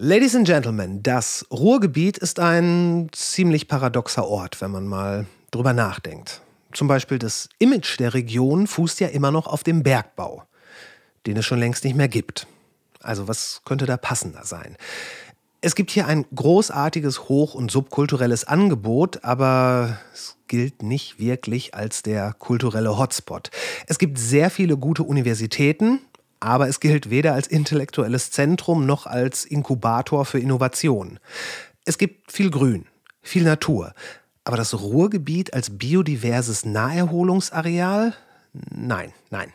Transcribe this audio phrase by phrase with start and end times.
[0.00, 6.40] Ladies and Gentlemen, das Ruhrgebiet ist ein ziemlich paradoxer Ort, wenn man mal drüber nachdenkt.
[6.72, 10.44] Zum Beispiel das Image der Region fußt ja immer noch auf dem Bergbau,
[11.26, 12.46] den es schon längst nicht mehr gibt.
[13.02, 14.76] Also was könnte da passender sein?
[15.62, 22.02] Es gibt hier ein großartiges hoch- und subkulturelles Angebot, aber es gilt nicht wirklich als
[22.04, 23.50] der kulturelle Hotspot.
[23.88, 25.98] Es gibt sehr viele gute Universitäten,
[26.40, 31.18] aber es gilt weder als intellektuelles Zentrum noch als Inkubator für Innovation.
[31.84, 32.86] Es gibt viel Grün,
[33.22, 33.94] viel Natur,
[34.44, 38.14] aber das Ruhrgebiet als biodiverses Naherholungsareal?
[38.70, 39.52] Nein, nein.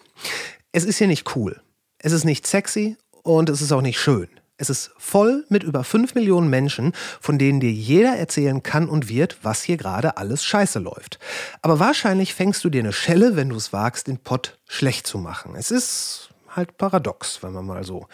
[0.72, 1.62] Es ist hier nicht cool.
[1.98, 4.28] Es ist nicht sexy und es ist auch nicht schön.
[4.58, 9.10] Es ist voll mit über 5 Millionen Menschen, von denen dir jeder erzählen kann und
[9.10, 11.18] wird, was hier gerade alles scheiße läuft.
[11.62, 15.18] Aber wahrscheinlich fängst du dir eine Schelle, wenn du es wagst, den Pott schlecht zu
[15.18, 15.56] machen.
[15.56, 18.08] Es ist halt paradox, wenn man mal so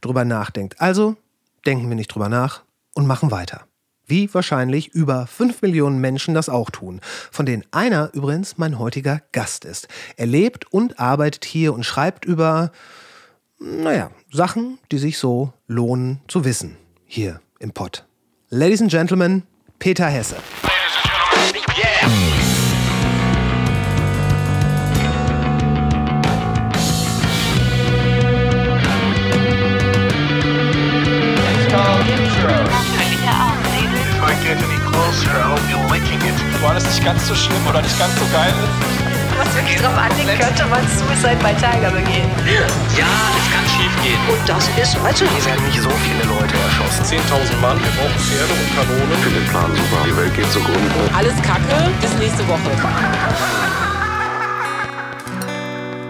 [0.00, 0.80] drüber nachdenkt.
[0.80, 1.16] Also
[1.66, 2.62] denken wir nicht drüber nach
[2.94, 3.66] und machen weiter.
[4.06, 9.22] Wie wahrscheinlich über 5 Millionen Menschen das auch tun, von denen einer übrigens mein heutiger
[9.32, 9.88] Gast ist.
[10.16, 12.72] Er lebt und arbeitet hier und schreibt über,
[13.58, 18.04] naja, Sachen, die sich so lohnen zu wissen, hier im Pott.
[18.50, 19.44] Ladies and Gentlemen,
[19.78, 20.36] Peter Hesse.
[36.62, 39.38] Wo alles nicht ganz so schlimm oder nicht ganz so geil ist.
[39.38, 42.30] Was wirklich drauf anlegt, könnte man Suicide bei Tiger begehen.
[42.46, 44.20] Ja, es kann schief gehen.
[44.30, 47.18] Und das ist, du, Hier werden nicht so viele Leute erschossen.
[47.18, 49.22] 10.000 Mann, wir brauchen Pferde und Kanonen.
[49.22, 50.04] finde den Plan super.
[50.06, 50.94] Die Welt geht zugrunde.
[51.16, 52.70] alles Kacke, bis nächste Woche.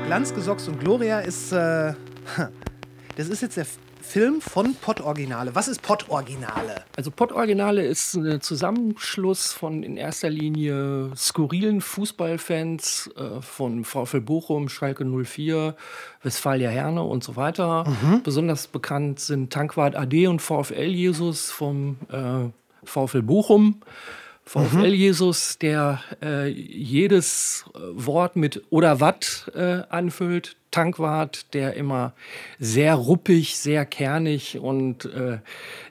[0.07, 1.95] Glanz, Gesocks und Gloria ist, äh,
[3.17, 3.65] das ist jetzt der
[4.03, 5.55] Film von Pott-Originale.
[5.55, 6.85] Was ist Pott-Originale?
[6.97, 14.69] Also Pott-Originale ist ein Zusammenschluss von in erster Linie skurrilen Fußballfans äh, von VfL Bochum,
[14.69, 15.75] Schalke 04,
[16.23, 17.85] Westfalia Herne und so weiter.
[18.25, 22.49] Besonders bekannt sind Tankwart AD und VfL Jesus vom äh,
[22.85, 23.81] VfL Bochum.
[24.45, 30.57] VfL Jesus, der äh, jedes äh, Wort mit oder wat äh, anfüllt.
[30.73, 32.15] Tankwart, der immer
[32.59, 35.39] sehr ruppig, sehr kernig und äh,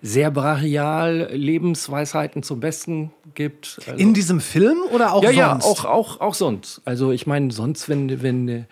[0.01, 3.79] sehr brachial Lebensweisheiten zum Besten gibt.
[3.85, 5.38] Also, In diesem Film oder auch ja, sonst?
[5.38, 6.81] ja, auch, auch, auch sonst.
[6.84, 8.66] Also ich meine, sonst, wenn, wenn,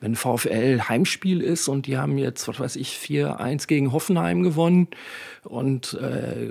[0.00, 4.88] wenn VfL Heimspiel ist und die haben jetzt, was weiß ich, 4-1 gegen Hoffenheim gewonnen
[5.44, 6.50] und äh,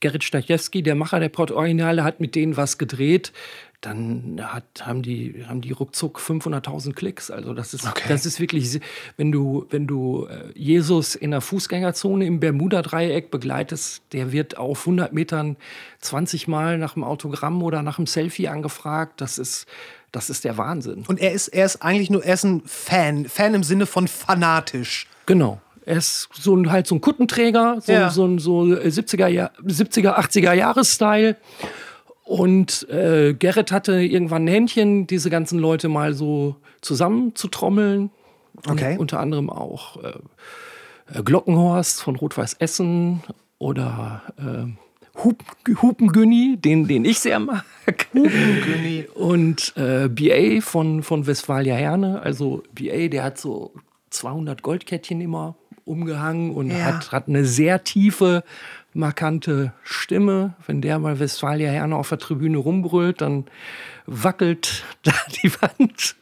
[0.00, 3.32] Gerrit Stachewski, der Macher der Port-Originale, hat mit denen was gedreht,
[3.80, 7.30] dann hat, haben, die, haben die ruckzuck 500.000 Klicks.
[7.30, 8.80] Also das ist, das ist wirklich,
[9.16, 14.80] wenn du, wenn du äh, Jesus in der Fußgängerzone im Bermuda-Dreieck begleitest, der wird auf
[14.80, 15.56] 100 Metern
[16.00, 19.20] 20 Mal nach einem Autogramm oder nach einem Selfie angefragt.
[19.20, 19.66] Das ist,
[20.12, 21.04] das ist der Wahnsinn.
[21.08, 23.26] Und er ist, er ist eigentlich nur, er ist ein Fan.
[23.26, 25.06] Fan im Sinne von fanatisch.
[25.26, 25.60] Genau.
[25.84, 28.10] Er ist so ein, halt so ein Kuttenträger, so, Ja.
[28.10, 31.36] so ein so 70er, Jahr, 70er 80er Jahres-Style.
[32.24, 38.10] Und äh, Gerrit hatte irgendwann ein Händchen, diese ganzen Leute mal so zusammenzutrommeln.
[38.68, 38.96] Okay.
[38.98, 40.12] Unter anderem auch äh,
[41.14, 43.22] äh, Glockenhorst von Rot-Weiß Essen
[43.58, 44.66] oder äh,
[45.24, 45.42] Hup,
[45.80, 47.64] Hupengünni, den, den ich sehr mag.
[48.14, 49.06] Hupengünni.
[49.14, 52.20] Und äh, BA von, von Westfalia Herne.
[52.22, 53.72] Also BA, der hat so
[54.10, 56.84] 200 Goldkettchen immer umgehangen und Ja.
[56.84, 58.42] hat, hat eine sehr tiefe,
[58.92, 60.54] markante Stimme.
[60.66, 63.44] Wenn der mal Westfalia Herne auf der Tribüne rumbrüllt, dann
[64.06, 65.12] wackelt da
[65.42, 66.16] die Wand.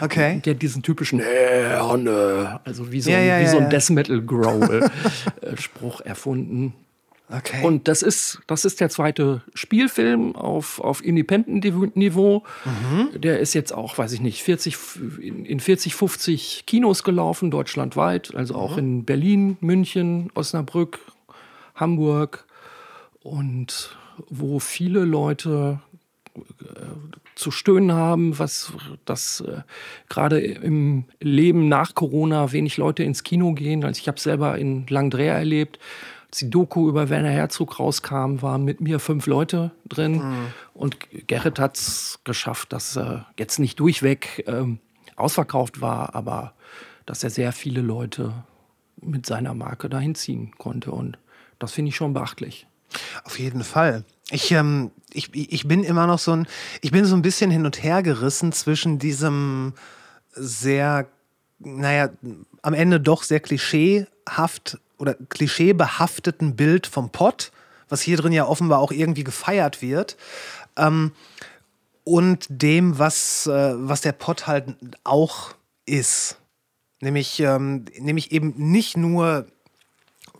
[0.00, 0.40] Okay.
[0.44, 3.70] Der hat diesen typischen Herne, also wie so, Ja, ein- ja, wie so ein.
[3.70, 4.90] Death Metal Growl
[5.40, 6.74] äh, Spruch erfunden.
[7.30, 7.64] Okay.
[7.64, 12.42] Und das ist, das ist der zweite Spielfilm auf, auf Independent-Niveau.
[13.14, 14.76] Der ist jetzt auch, weiß ich nicht, 40,
[15.20, 18.34] in, in 40, 50 Kinos gelaufen, deutschlandweit.
[18.34, 20.98] Also auch in Berlin, München, Osnabrück,
[21.76, 22.46] Hamburg.
[23.22, 23.96] Und
[24.28, 25.80] wo viele Leute
[26.36, 26.40] äh,
[27.34, 28.72] zu stöhnen haben, was
[29.04, 29.62] das äh,
[30.08, 33.84] gerade im Leben nach Corona wenig Leute ins Kino gehen.
[33.84, 35.78] Also ich habe selber in Langdrea erlebt,
[36.30, 40.22] als die Doku über Werner Herzog rauskam, waren mit mir fünf Leute drin
[40.74, 40.96] und
[41.26, 44.78] Gerrit hat es geschafft, dass er jetzt nicht durchweg ähm,
[45.16, 46.54] ausverkauft war, aber
[47.04, 48.32] dass er sehr viele Leute
[49.00, 51.18] mit seiner Marke dahin ziehen konnte und
[51.58, 52.68] das finde ich schon beachtlich.
[53.24, 54.04] Auf jeden Fall.
[54.30, 56.46] Ich, ähm, ich, ich bin immer noch so ein,
[56.80, 59.74] ich bin so ein bisschen hin und her gerissen zwischen diesem
[60.30, 61.08] sehr,
[61.58, 62.10] naja,
[62.62, 67.52] am Ende doch sehr klischeehaft oder klischeebehafteten Bild vom Pott,
[67.88, 70.16] was hier drin ja offenbar auch irgendwie gefeiert wird,
[70.76, 71.12] ähm,
[72.04, 74.74] und dem, was, äh, was der Pott halt
[75.04, 75.54] auch
[75.86, 76.36] ist.
[77.00, 79.46] Nämlich, ähm, nämlich eben nicht nur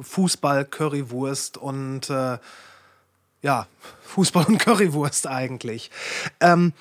[0.01, 2.39] Fußball, Currywurst und äh,
[3.43, 3.67] ja,
[4.03, 5.91] Fußball und Currywurst eigentlich.
[6.41, 6.73] Ähm,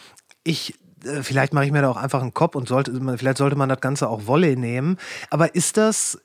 [0.43, 0.73] ich,
[1.21, 3.81] vielleicht mache ich mir da auch einfach einen Kopf und sollte, vielleicht sollte man das
[3.81, 4.97] Ganze auch Wolle nehmen.
[5.29, 6.19] Aber ist das,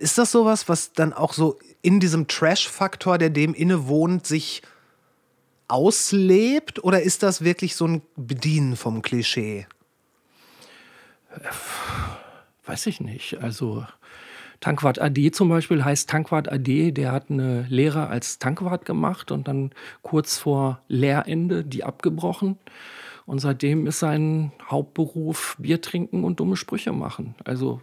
[0.00, 4.62] ist das sowas, was dann auch so in diesem Trash-Faktor, der dem innewohnt, sich
[5.68, 6.82] auslebt?
[6.82, 9.66] Oder ist das wirklich so ein Bedienen vom Klischee?
[12.64, 13.38] Weiß ich nicht.
[13.40, 13.84] Also
[14.60, 19.48] Tankwart AD zum Beispiel heißt Tankwart AD, der hat eine Lehre als Tankwart gemacht und
[19.48, 19.72] dann
[20.02, 22.58] kurz vor Lehrende die abgebrochen.
[23.26, 27.34] Und seitdem ist sein Hauptberuf Bier trinken und dumme Sprüche machen.
[27.44, 27.80] Also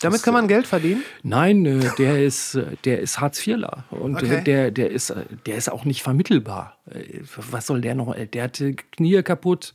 [0.00, 1.02] damit kann man Geld verdienen?
[1.22, 3.84] Nein, äh, der ist, äh, der ist Hartz-IVler.
[3.90, 4.44] Und äh, Okay.
[4.44, 5.14] der, der, ist,
[5.46, 6.78] der ist auch nicht vermittelbar.
[6.90, 7.20] Äh,
[7.50, 8.14] Was soll der noch?
[8.14, 8.62] Der hat
[8.92, 9.72] Knie kaputt,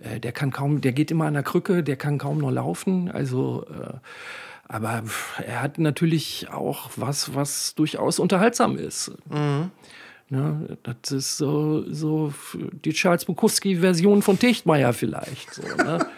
[0.00, 3.10] äh, der kann kaum, der geht immer an der Krücke, der kann kaum noch laufen.
[3.10, 3.98] Also, äh,
[4.64, 5.02] aber
[5.44, 9.12] er hat natürlich auch was, was durchaus unterhaltsam ist.
[10.32, 12.32] Ne, das ist so, so
[12.84, 15.54] die Charles Bukowski-Version von Techtmeier vielleicht.
[15.54, 16.06] So, ne?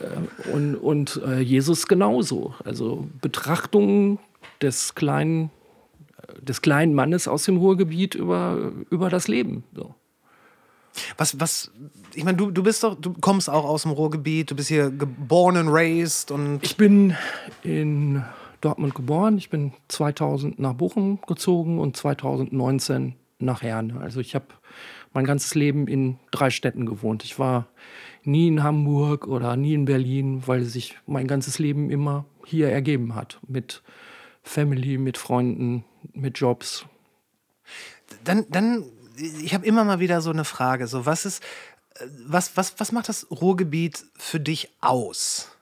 [0.00, 2.54] Äh, und und äh, Jesus genauso.
[2.64, 4.20] Also Betrachtung
[4.62, 5.50] des kleinen,
[6.16, 9.64] äh, des kleinen Mannes aus dem Ruhrgebiet über, über das Leben.
[9.74, 9.94] So.
[11.18, 11.72] Was, was,
[12.14, 14.90] ich meine, du, du bist doch, du kommst auch aus dem Ruhrgebiet, du bist hier
[14.90, 17.14] geboren and raised und Ich bin
[17.62, 18.24] in
[18.60, 19.38] Dortmund geboren.
[19.38, 24.00] Ich bin 2000 nach Bochum gezogen und 2019 nach Herne.
[24.00, 24.46] Also ich habe
[25.12, 27.24] mein ganzes Leben in drei Städten gewohnt.
[27.24, 27.66] Ich war
[28.22, 33.14] nie in Hamburg oder nie in Berlin, weil sich mein ganzes Leben immer hier ergeben
[33.14, 33.40] hat.
[33.46, 33.82] Mit
[34.42, 36.86] Family, mit Freunden, mit Jobs.
[38.24, 38.84] dann, dann,
[39.42, 41.42] ich habe immer mal wieder so eine Frage, so was ist,
[41.96, 45.56] äh, was, was, was macht das Ruhrgebiet für dich aus?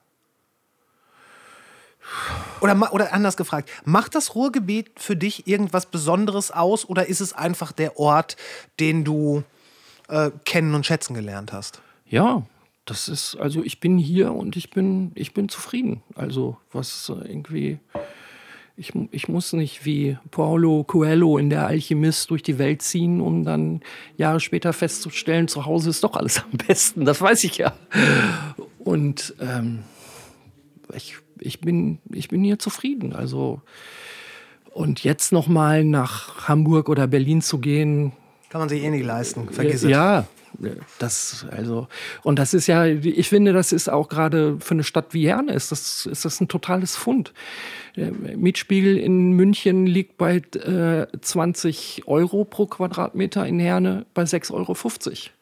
[2.61, 7.33] Oder, oder anders gefragt, macht das Ruhrgebiet für dich irgendwas Besonderes aus oder ist es
[7.33, 8.37] einfach der Ort,
[8.81, 9.45] den du
[10.09, 11.81] äh, kennen und schätzen gelernt hast?
[12.07, 12.43] Ja,
[12.85, 16.03] das ist, also ich bin hier und ich bin, ich bin zufrieden.
[16.15, 17.79] Also was irgendwie,
[18.77, 23.45] ich, ich muss nicht wie Paulo Coelho in der Alchemist durch die Welt ziehen, um
[23.45, 23.83] dann
[24.17, 27.05] Jahre später festzustellen, zu Hause ist doch alles am besten.
[27.05, 27.75] Das weiß ich ja.
[28.79, 29.81] Und ähm,
[30.95, 33.13] ich, ich, bin, ich bin hier zufrieden.
[33.13, 33.61] Also
[34.73, 38.13] und jetzt noch mal nach Hamburg oder Berlin zu gehen,
[38.49, 39.91] Kann man sich eh nicht leisten, vergiss es.
[39.91, 40.27] ja,
[40.99, 41.89] das also
[42.23, 45.53] und das ist ja, ich finde, das ist auch gerade für eine Stadt wie Herne
[45.53, 47.33] ist das ist das ein totales Fund.
[47.97, 54.53] Der Mietspiegel in München liegt bei äh, 20 Euro pro Quadratmeter, in Herne bei 6,50
[54.53, 54.77] Euro.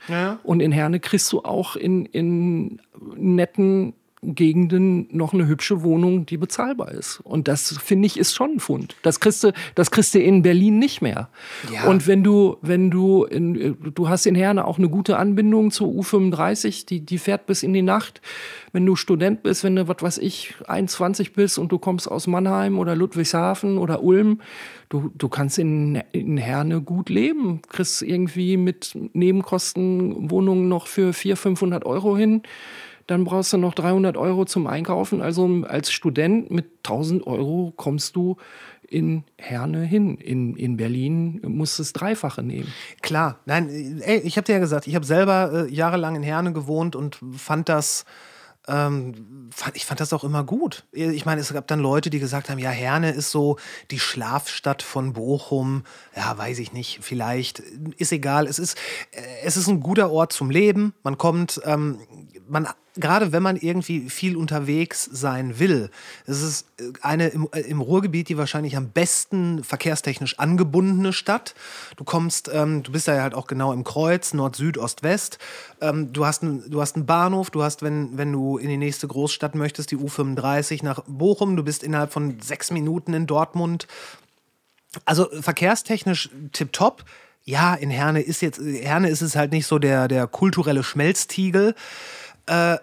[0.08, 0.38] Ja.
[0.42, 2.80] Und in Herne kriegst du auch in, in
[3.14, 3.92] netten
[4.22, 7.20] Gegenden noch eine hübsche Wohnung, die bezahlbar ist.
[7.20, 8.96] Und das, finde ich, ist schon ein Fund.
[9.02, 11.28] Das kriegst du, das kriegst du in Berlin nicht mehr.
[11.72, 11.84] Ja.
[11.84, 15.88] Und wenn du, wenn du, in, du hast in Herne auch eine gute Anbindung zur
[15.88, 18.20] U35, die, die fährt bis in die Nacht.
[18.72, 22.26] Wenn du Student bist, wenn du, was weiß ich, 21 bist und du kommst aus
[22.26, 24.40] Mannheim oder Ludwigshafen oder Ulm,
[24.88, 27.60] du, du kannst in, in Herne gut leben.
[27.68, 32.42] Kriegst irgendwie mit Nebenkosten Wohnungen noch für 400, 500 Euro hin.
[33.06, 35.22] Dann brauchst du noch 300 Euro zum Einkaufen.
[35.22, 38.36] Also als Student mit 1000 Euro kommst du
[38.88, 40.16] in Herne hin.
[40.16, 42.72] In, in Berlin musst du das Dreifache nehmen.
[43.02, 46.52] Klar, nein, ey, ich habe dir ja gesagt, ich habe selber äh, jahrelang in Herne
[46.52, 48.04] gewohnt und fand das,
[48.68, 50.84] ähm, ich fand das auch immer gut.
[50.92, 53.58] Ich meine, es gab dann Leute, die gesagt haben, ja, Herne ist so
[53.90, 55.84] die Schlafstadt von Bochum.
[56.16, 57.60] Ja, weiß ich nicht, vielleicht,
[57.96, 58.46] ist egal.
[58.46, 58.78] Es ist,
[59.12, 60.94] äh, es ist ein guter Ort zum Leben.
[61.02, 61.98] Man kommt, ähm,
[62.48, 65.90] man, gerade wenn man irgendwie viel unterwegs sein will,
[66.26, 66.66] es ist
[67.00, 71.54] eine im, äh, im Ruhrgebiet die wahrscheinlich am besten verkehrstechnisch angebundene Stadt.
[71.96, 75.02] Du kommst, ähm, du bist da ja halt auch genau im Kreuz, Nord, Süd, Ost,
[75.02, 75.38] West.
[75.80, 78.76] Ähm, du, hast ein, du hast einen Bahnhof, du hast, wenn, wenn du in die
[78.76, 83.86] nächste Großstadt möchtest, die U35 nach Bochum, du bist innerhalb von sechs Minuten in Dortmund.
[85.04, 87.04] Also verkehrstechnisch tipptopp.
[87.48, 91.76] Ja, in Herne ist jetzt, Herne ist es halt nicht so der, der kulturelle Schmelztiegel.
[92.46, 92.76] Äh,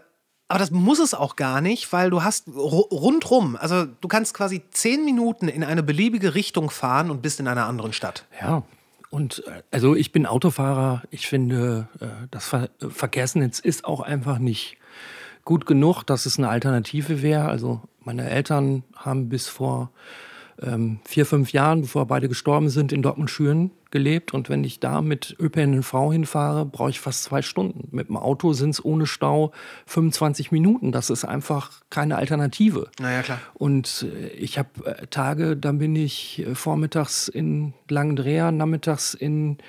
[0.49, 4.33] aber das muss es auch gar nicht, weil du hast ru- rundrum, also du kannst
[4.35, 8.25] quasi zehn Minuten in eine beliebige Richtung fahren und bist in einer anderen Stadt.
[8.39, 8.63] Ja.
[9.09, 11.03] Und äh, also ich bin Autofahrer.
[11.11, 14.77] Ich finde, äh, das Ver Verkehrsnetz ist auch einfach nicht
[15.45, 17.45] gut genug, dass es eine Alternative wäre.
[17.45, 19.91] Also meine Eltern haben bis vor
[20.61, 24.33] ähm, vier, fünf Jahren, bevor beide gestorben sind, in Dortmund-Schüren gelebt.
[24.33, 27.87] Und wenn ich da mit ÖPNV hinfahre, brauche ich fast zwei Stunden.
[27.91, 29.53] Mit dem Auto sind es ohne Stau
[29.85, 30.91] 25 Minuten.
[30.91, 32.89] Das ist einfach keine Alternative.
[32.99, 33.39] Naja, klar.
[33.53, 39.59] Und äh, ich habe äh, Tage, da bin ich äh, vormittags in Langendreher, nachmittags in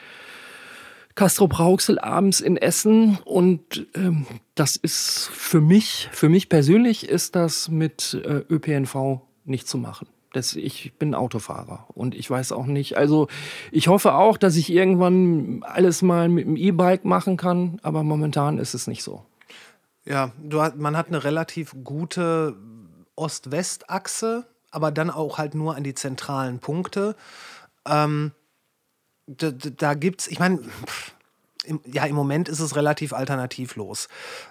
[1.14, 3.18] Castro Brauxel, abends in Essen.
[3.26, 9.68] Und ähm, das ist für mich, für mich persönlich ist das mit äh, ÖPNV nicht
[9.68, 10.08] zu machen.
[10.34, 12.96] Das, ich bin Autofahrer und ich weiß auch nicht.
[12.96, 13.28] Also
[13.70, 18.58] ich hoffe auch, dass ich irgendwann alles mal mit dem E-Bike machen kann, aber momentan
[18.58, 19.24] ist es nicht so.
[20.04, 22.56] Ja, du, man hat eine relativ gute
[23.14, 27.14] Ost-West-Achse, aber dann auch halt nur an die zentralen Punkte.
[27.86, 28.32] Ähm,
[29.28, 30.58] da, da- gibt's, ich meine,
[31.64, 34.08] im, ja, im Moment ist es relativ alternativlos.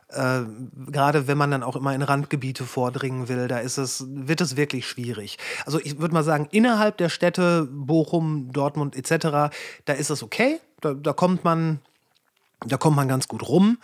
[0.09, 0.41] Äh,
[0.87, 4.55] Gerade wenn man dann auch immer in Randgebiete vordringen will, da ist es, wird es
[4.55, 5.37] wirklich schwierig.
[5.65, 9.53] Also ich würde mal sagen, innerhalb der Städte Bochum, Dortmund etc.,
[9.85, 10.59] da ist es okay.
[10.81, 11.79] Da, da kommt man
[12.65, 13.77] da kommt man ganz gut rum.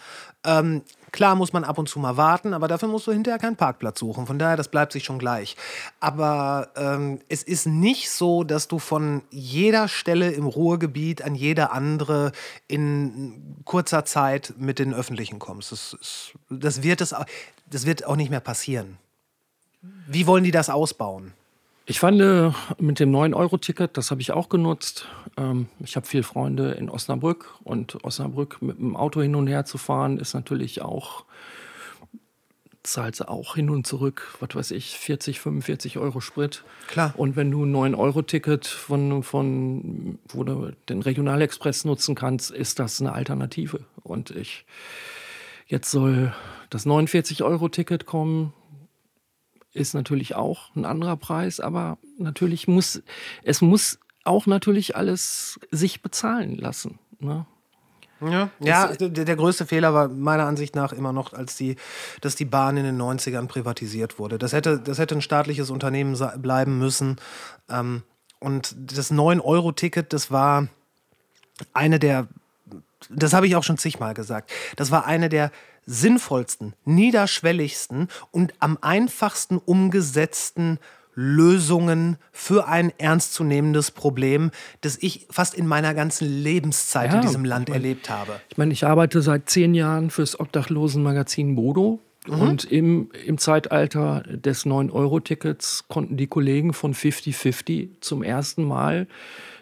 [0.45, 3.55] Ähm, klar muss man ab und zu mal warten, aber dafür musst du hinterher keinen
[3.55, 4.25] Parkplatz suchen.
[4.25, 5.55] Von daher, das bleibt sich schon gleich.
[6.00, 11.71] Aber ähm, es ist nicht so, dass du von jeder Stelle im Ruhrgebiet an jede
[11.71, 12.31] andere
[12.67, 15.71] in kurzer Zeit mit den Öffentlichen kommst.
[15.71, 17.15] Das, das, wird, es,
[17.69, 18.98] das wird auch nicht mehr passieren.
[20.07, 21.33] Wie wollen die das ausbauen?
[21.89, 25.08] Ich fand äh, mit dem 9-Euro-Ticket, das habe ich auch genutzt.
[25.38, 29.65] Ähm, ich habe viele Freunde in Osnabrück und Osnabrück mit dem Auto hin und her
[29.65, 31.25] zu fahren, ist natürlich auch,
[32.84, 36.63] zahlt sie auch hin und zurück, was weiß ich, 40, 45 Euro Sprit.
[36.89, 37.15] Klar.
[37.17, 43.01] Und wenn du ein 9-Euro-Ticket von, von, wo du den Regionalexpress nutzen kannst, ist das
[43.01, 43.79] eine Alternative.
[44.03, 44.63] Und ich,
[45.65, 46.36] jetzt soll
[46.69, 48.53] das 49-Euro-Ticket kommen
[49.73, 53.01] ist natürlich auch ein anderer Preis, aber natürlich muss
[53.43, 56.99] es muss auch natürlich alles sich bezahlen lassen.
[57.19, 57.45] Ne?
[58.21, 61.77] Ja, ja der, der größte Fehler war meiner Ansicht nach immer noch, als die,
[62.21, 64.38] dass die Bahn in den 90ern privatisiert wurde.
[64.38, 67.17] Das hätte, das hätte ein staatliches Unternehmen bleiben müssen.
[67.69, 68.03] Ähm,
[68.39, 70.67] und das 9-Euro-Ticket, das war
[71.73, 72.27] eine der,
[73.09, 75.51] das habe ich auch schon zigmal gesagt, das war eine der
[75.89, 80.77] sinnvollsten, niederschwelligsten und am einfachsten umgesetzten
[81.15, 87.43] Lösungen für ein ernstzunehmendes Problem, das ich fast in meiner ganzen Lebenszeit in Ja, diesem
[87.43, 88.39] Land ich mein- erlebt habe.
[88.50, 92.00] Ich meine, ich arbeite seit zehn Jahren fürs Obdachlosenmagazin Bodo.
[92.27, 99.08] Und im, im Zeitalter des 9-Euro-Tickets konnten die Kollegen von 50-50 zum ersten Mal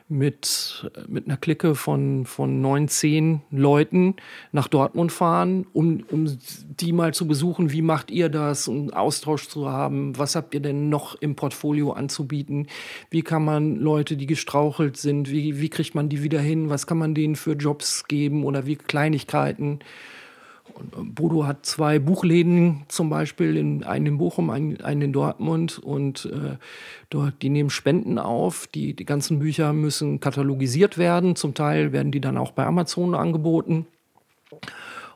[0.10, 4.16] mit, mit einer Clique von, von 19 Leuten
[4.54, 6.38] nach Dortmund fahren, um, um
[6.80, 7.72] die mal zu besuchen.
[7.72, 8.68] Wie macht ihr das?
[8.70, 10.18] Um Austausch zu haben.
[10.18, 12.68] Was habt ihr denn noch im Portfolio anzubieten?
[13.10, 16.70] Wie kann man Leute, die gestrauchelt sind, wie, wie kriegt man die wieder hin?
[16.70, 19.80] Was kann man denen für Jobs geben oder wie Kleinigkeiten?
[20.96, 26.26] Bodo hat zwei Buchläden zum Beispiel, in, einen in Bochum, einen, einen in Dortmund und
[26.26, 26.58] äh,
[27.10, 28.68] dort, die nehmen Spenden auf.
[28.68, 31.36] Die, die ganzen Bücher müssen katalogisiert werden.
[31.36, 33.86] Zum Teil werden die dann auch bei Amazon angeboten.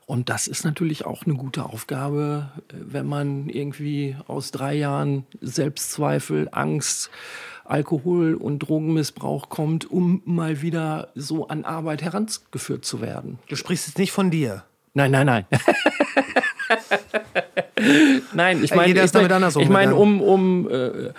[0.05, 5.25] Und das ist natürlich auch eine gute Aufgabe, äh, wenn man irgendwie aus drei Jahren
[5.39, 7.09] Selbstzweifel, Angst,
[7.63, 13.39] Alkohol- und Drogenmissbrauch kommt, um mal wieder so an Arbeit herangeführt zu werden.
[13.47, 14.65] Du sprichst jetzt nicht von dir.
[14.93, 15.45] Nein, nein, nein.
[18.33, 21.13] nein, ich Äh, meine, jeder ich ist damit mein, anders ich meine, um, um äh,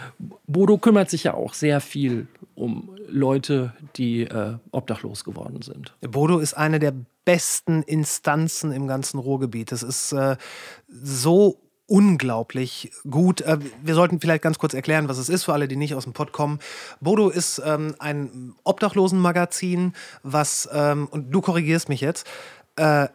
[0.47, 5.95] Bodo kümmert sich ja auch sehr viel um Leute, die äh, obdachlos geworden sind.
[6.01, 9.73] Bodo ist eine der besten Instanzen im ganzen Ruhrgebiet.
[9.73, 10.37] Das ist äh,
[10.89, 13.43] so unglaublich gut.
[13.43, 16.05] Äh, wir sollten vielleicht ganz kurz erklären, was es ist für alle, die nicht aus
[16.05, 16.59] dem Pott kommen.
[17.01, 22.27] Bodo ist ähm, ein Obdachlosenmagazin, was, ähm, und du korrigierst mich jetzt,
[22.77, 23.09] äh,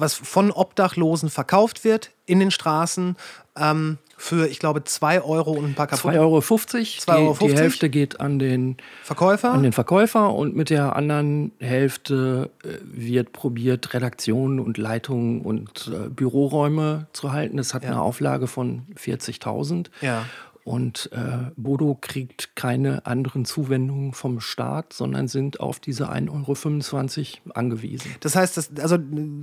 [0.00, 3.16] was von Obdachlosen verkauft wird in den Straßen
[3.58, 6.38] ähm, für, ich glaube, 2 Euro und ein paar 2,50 kaputte Euro.
[6.38, 7.36] 2,50 Euro.
[7.40, 9.52] Die, die Hälfte geht an den, Verkäufer.
[9.52, 15.90] an den Verkäufer und mit der anderen Hälfte äh, wird probiert, Redaktionen und Leitungen und
[15.92, 17.58] äh, Büroräume zu halten.
[17.58, 19.86] Das hat eine Auflage von 40.000.
[20.00, 20.24] Ja.
[20.68, 27.54] Und äh, Bodo kriegt keine anderen Zuwendungen vom Staat, sondern sind auf diese 1,25 Euro
[27.54, 28.14] angewiesen.
[28.20, 28.98] Das heißt, das, also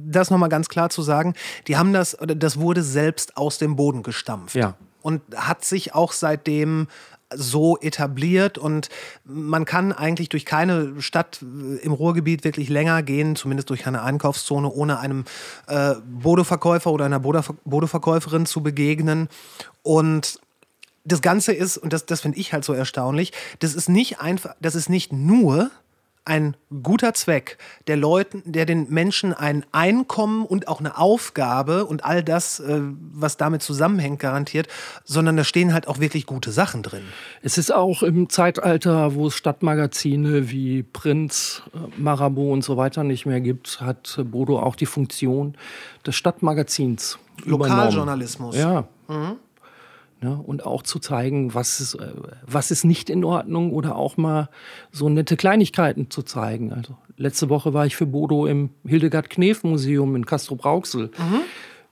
[0.06, 1.34] das nochmal ganz klar zu sagen,
[1.68, 4.56] die haben das, oder das wurde selbst aus dem Boden gestampft.
[4.56, 4.76] Ja.
[5.02, 6.88] Und hat sich auch seitdem
[7.34, 8.90] so etabliert und
[9.24, 14.04] man kann eigentlich durch keine Stadt äh, im Ruhrgebiet wirklich länger gehen, zumindest durch keine
[14.04, 15.26] Einkaufszone, ohne einem
[15.66, 19.28] äh, Bodeverkäufer oder einer Bodever- Bodeverkäuferin zu begegnen.
[19.82, 20.40] Und
[21.06, 24.56] das Ganze ist, und das, das finde ich halt so erstaunlich, das ist nicht einfach,
[24.60, 25.72] das ist nicht nur
[26.26, 32.04] ein guter Zweck, der Leuten, der den Menschen ein Einkommen und auch eine Aufgabe und
[32.04, 32.82] all das, äh,
[33.14, 34.68] was damit zusammenhängt, garantiert,
[35.04, 37.04] sondern da stehen halt auch wirklich gute Sachen drin.
[37.44, 43.04] Es ist auch im Zeitalter, wo es Stadtmagazine wie Prinz, äh, Marabout und so weiter
[43.04, 45.56] nicht mehr gibt, hat Bodo auch die Funktion
[46.08, 47.20] des Stadtmagazins.
[47.46, 47.70] übernommen.
[47.70, 48.58] Lokaljournalismus.
[48.58, 48.88] Ja.
[50.22, 52.08] Ne, und auch zu zeigen, was ist, äh,
[52.48, 54.50] was ist nicht in Ordnung oder auch mal
[54.90, 56.72] so nette Kleinigkeiten zu zeigen.
[56.72, 61.12] Also letzte Woche war ich für Bodo im Hildegard Knef Museum in Castro Brauxel.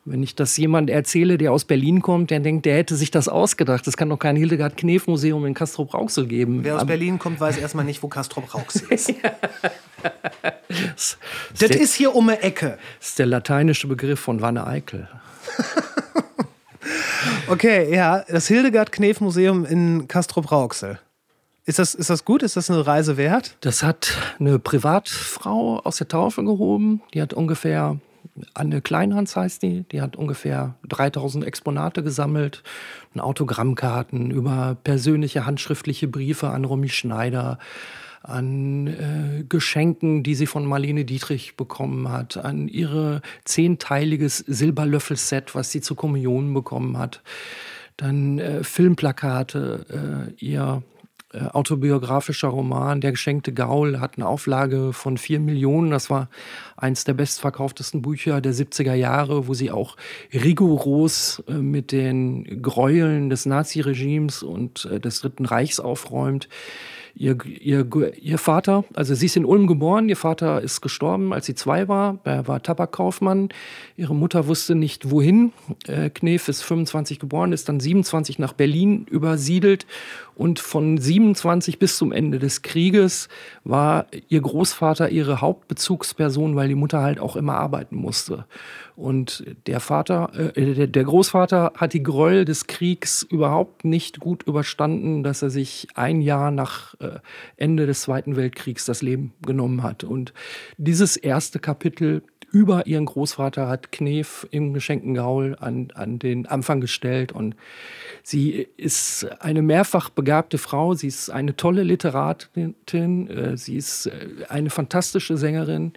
[0.05, 3.27] Wenn ich das jemand erzähle, der aus Berlin kommt, der denkt, der hätte sich das
[3.27, 3.87] ausgedacht.
[3.87, 6.63] Es kann doch kein Hildegard Knef Museum in Castro Brauxel geben.
[6.63, 9.13] Wer aus Aber Berlin kommt, weiß erstmal nicht, wo Castro Brauxel ist.
[10.67, 11.17] das
[11.59, 12.77] Das ist hier um die Ecke.
[13.01, 15.09] ist der lateinische Begriff von Wanne Eickel.
[17.47, 20.99] Okay, ja, das Hildegard Knef Museum in Castro Brauxel.
[21.65, 22.43] Ist das, ist das gut?
[22.43, 23.55] Ist das eine Reise wert?
[23.61, 27.01] Das hat eine Privatfrau aus der Taufe gehoben.
[27.13, 27.99] Die hat ungefähr,
[28.53, 32.63] Anne Kleinhans heißt die, die hat ungefähr 3000 Exponate gesammelt.
[33.17, 37.59] Autogrammkarten, über persönliche handschriftliche Briefe an Romy Schneider,
[38.23, 45.71] an äh, Geschenken, die sie von Marlene Dietrich bekommen hat, an ihre zehnteiliges Silberlöffelset, was
[45.71, 47.21] sie zur Kommunion bekommen hat.
[47.97, 50.83] Dann äh, Filmplakate, äh, ihr
[51.33, 55.89] äh, autobiografischer Roman Der geschenkte Gaul hat eine Auflage von vier Millionen.
[55.89, 56.29] Das war
[56.77, 59.97] eins der bestverkauftesten Bücher der 70er Jahre, wo sie auch
[60.31, 66.49] rigoros äh, mit den Gräueln des Naziregimes und äh, des Dritten Reichs aufräumt.
[67.15, 67.85] Ihr, ihr,
[68.19, 71.87] ihr Vater, also sie ist in Ulm geboren, ihr Vater ist gestorben, als sie zwei
[71.87, 72.17] war.
[72.23, 73.49] Er war Tabakkaufmann.
[73.95, 75.53] Ihre Mutter wusste nicht, wohin.
[75.85, 79.85] Äh, Knef ist 25 geboren, ist dann 27 nach Berlin übersiedelt.
[80.35, 83.27] Und von 27 bis zum Ende des Krieges
[83.63, 88.45] war ihr Großvater ihre Hauptbezugsperson, weil die Mutter halt auch immer arbeiten musste.
[88.95, 95.23] Und der Vater, äh, der, Großvater hat die Gräuel des Kriegs überhaupt nicht gut überstanden,
[95.23, 97.19] dass er sich ein Jahr nach äh,
[97.57, 100.03] Ende des Zweiten Weltkriegs das Leben genommen hat.
[100.03, 100.33] Und
[100.77, 102.21] dieses erste Kapitel
[102.53, 107.31] über ihren Großvater hat Knef im geschenkten Gaul an, an den Anfang gestellt.
[107.31, 107.55] Und
[108.21, 110.93] sie ist eine mehrfach begabte Frau.
[110.93, 112.75] Sie ist eine tolle Literatin.
[113.27, 115.93] äh, Sie ist äh, eine fantastische Sängerin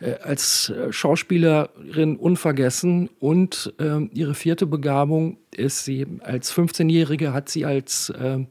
[0.00, 7.48] äh, als äh, Schauspielerin unvergessen und ähm, ihre vierte Begabung ist sie als 15-Jährige hat
[7.48, 8.46] sie als ähm,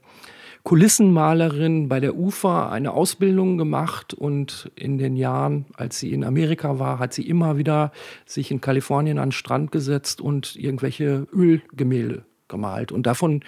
[0.63, 6.77] Kulissenmalerin bei der UFA eine Ausbildung gemacht und in den Jahren, als sie in Amerika
[6.77, 7.91] war, hat sie immer wieder
[8.25, 12.91] sich in Kalifornien an den Strand gesetzt und irgendwelche Ölgemälde gemalt.
[12.91, 13.43] Und davon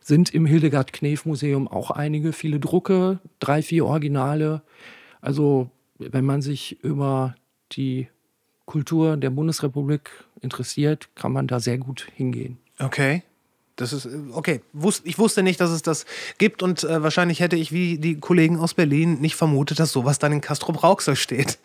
[0.00, 4.62] sind im Hildegard Knef Museum auch einige, viele Drucke, drei, vier Originale.
[5.20, 7.34] Also wenn man sich über
[7.72, 8.08] die
[8.66, 12.58] Kultur der Bundesrepublik interessiert, kann man da sehr gut hingehen.
[12.78, 13.22] Okay.
[13.76, 14.62] Das ist, äh, okay.
[15.04, 16.04] Ich wusste nicht, dass es das
[16.38, 20.18] gibt und äh, wahrscheinlich hätte ich wie die Kollegen aus Berlin nicht vermutet, dass sowas
[20.18, 21.58] dann in Castro Brauxel steht.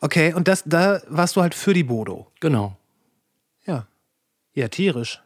[0.00, 2.28] Okay, und das, da warst du halt für die Bodo.
[2.40, 2.76] Genau.
[3.66, 3.86] Ja.
[4.54, 5.20] Ja, tierisch.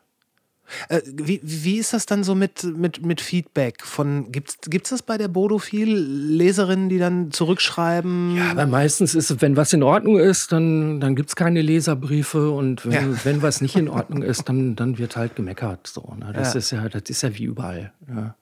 [0.89, 3.83] Äh, wie, wie ist das dann so mit, mit, mit Feedback?
[3.85, 5.95] Von, gibt's, gibt's das bei der Bodo viel?
[5.97, 8.37] Leserinnen, die dann zurückschreiben?
[8.37, 11.63] Ja, aber meistens ist es, wenn was in Ordnung ist, dann, dann gibt es keine
[11.63, 13.25] Leserbriefe und wenn, Ja.
[13.25, 15.87] wenn was nicht in Ordnung ist, dann, dann wird halt gemeckert.
[15.87, 16.33] So, ne?
[16.35, 16.59] das, Ja.
[16.59, 17.93] ist ja, das ist ja wie überall.
[18.09, 18.35] Ja.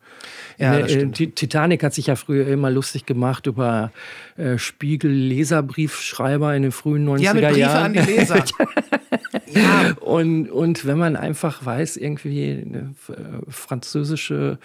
[0.59, 3.91] Ja, Ne, äh, Titanic hat sich ja früher immer lustig gemacht über
[4.37, 7.85] äh, Spiegel-Leserbriefschreiber in den frühen 90er Ja, mit Briefe Jahren.
[7.85, 8.45] an die Leser.
[9.53, 14.59] ja, Und, und wenn man einfach weiß, irgendwie eine äh, französische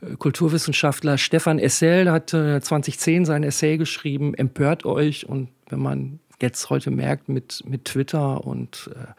[0.00, 5.28] äh, Kulturwissenschaftler Stefan Essel hat äh, 2010 sein Essay geschrieben, empört euch.
[5.28, 9.12] Und wenn man jetzt heute merkt mit, mit Twitter und äh,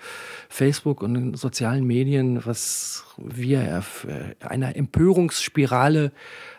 [0.50, 6.12] Facebook und den sozialen Medien, was wir äh, einer Empörungsspirale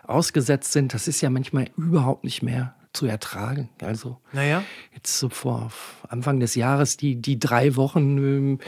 [0.04, 3.68] ausgesetzt sind, das ist ja manchmal überhaupt nicht mehr zu ertragen.
[3.80, 4.62] Also naja.
[4.94, 5.70] jetzt so vor
[6.08, 8.58] Anfang des Jahres die, die drei Wochen, ähm,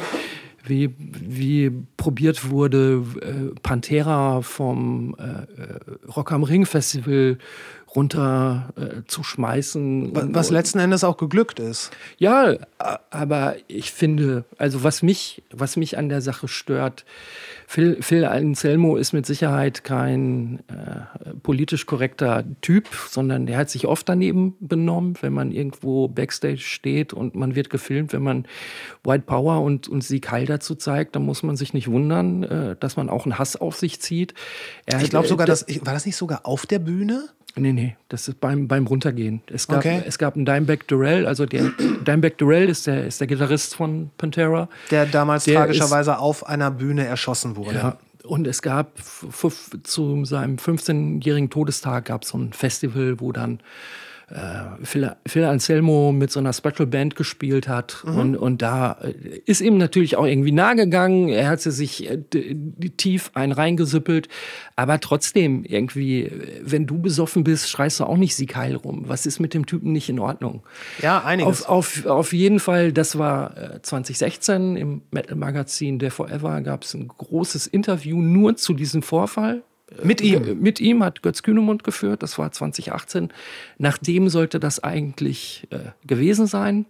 [0.66, 5.78] wie, wie probiert wurde, äh, Pantera vom äh, äh,
[6.16, 7.38] Rock am Ring Festival
[7.96, 10.14] runter äh, zu schmeißen.
[10.14, 11.90] Wa- Was letzten Endes auch geglückt ist.
[12.18, 12.54] Ja,
[13.10, 17.04] aber ich finde, also was mich, was mich an der Sache stört,
[17.66, 23.86] Phil, Phil Anselmo ist mit Sicherheit kein äh, politisch korrekter Typ, sondern der hat sich
[23.86, 28.46] oft daneben benommen, wenn man irgendwo Backstage steht und man wird gefilmt, wenn man
[29.02, 32.76] White Power und, und Sieg Heil dazu zeigt, dann muss man sich nicht wundern, äh,
[32.78, 34.34] dass man auch einen Hass auf sich zieht.
[34.86, 37.28] Er Ich glaube äh, sogar, da- dass, war das nicht sogar auf der Bühne?
[37.56, 39.40] Nee, nee, das ist beim, beim Runtergehen.
[39.46, 40.02] Es gab, Okay.
[40.06, 41.70] es gab einen Dimebag Darrell, also der
[42.06, 44.68] Dimebag Darrell ist der, ist der Gitarrist von Pantera.
[44.90, 47.76] Der damals Der tragischerweise auf einer Bühne erschossen wurde.
[47.76, 48.92] Ja, und es gab
[49.84, 53.60] zu seinem 15-jährigen Todestag gab es so ein Festival, wo dann
[54.82, 58.04] Phil, Phil Anselmo mit so einer Special Band gespielt hat.
[58.04, 59.12] Und, und da äh,
[59.44, 61.28] ist ihm natürlich auch irgendwie nahe gegangen.
[61.28, 62.18] Er hat sie sich äh,
[62.96, 64.28] tief ein reingesüppelt.
[64.76, 69.04] Aber trotzdem, irgendwie, äh, wenn du besoffen bist, schreist du auch nicht Sieg Heil rum.
[69.06, 70.62] Was ist mit dem Typen nicht in Ordnung?
[71.02, 71.66] Ja, einiges.
[71.66, 76.94] Auf, auf, auf jeden Fall, das war äh, 2016 im Metal-Magazin Der Forever gab es
[76.94, 79.62] ein großes Interview nur zu diesem Vorfall.
[80.02, 80.60] Mit Äh, ihm.
[80.60, 83.32] Mit ihm hat Götz Kühnemund geführt, das war 2018.
[83.78, 86.86] Nachdem sollte das eigentlich äh, gewesen sein.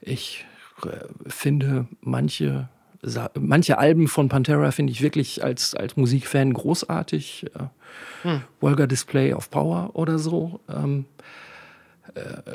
[0.00, 0.44] Ich
[0.84, 0.88] äh,
[1.28, 2.68] finde manche,
[3.38, 7.46] manche Alben von Pantera finde ich wirklich als, als Musikfan großartig.
[7.54, 10.60] Äh, Vulgar Display of Power oder so.
[10.68, 11.04] Ähm,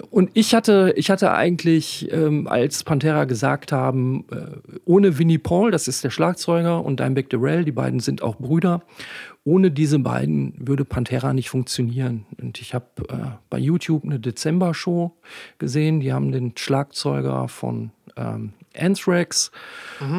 [0.10, 5.72] und ich hatte, ich hatte eigentlich, ähm, als Pantera gesagt haben, äh, ohne Vinnie Paul,
[5.72, 8.82] das ist der Schlagzeuger, und Dimebag Darrell, die beiden sind auch Brüder,
[9.44, 12.26] ohne diese beiden würde Pantera nicht funktionieren.
[12.42, 15.12] Und ich habe äh, bei YouTube eine Dezember-Show
[15.58, 19.52] gesehen, die haben den Schlagzeuger von ähm, Anthrax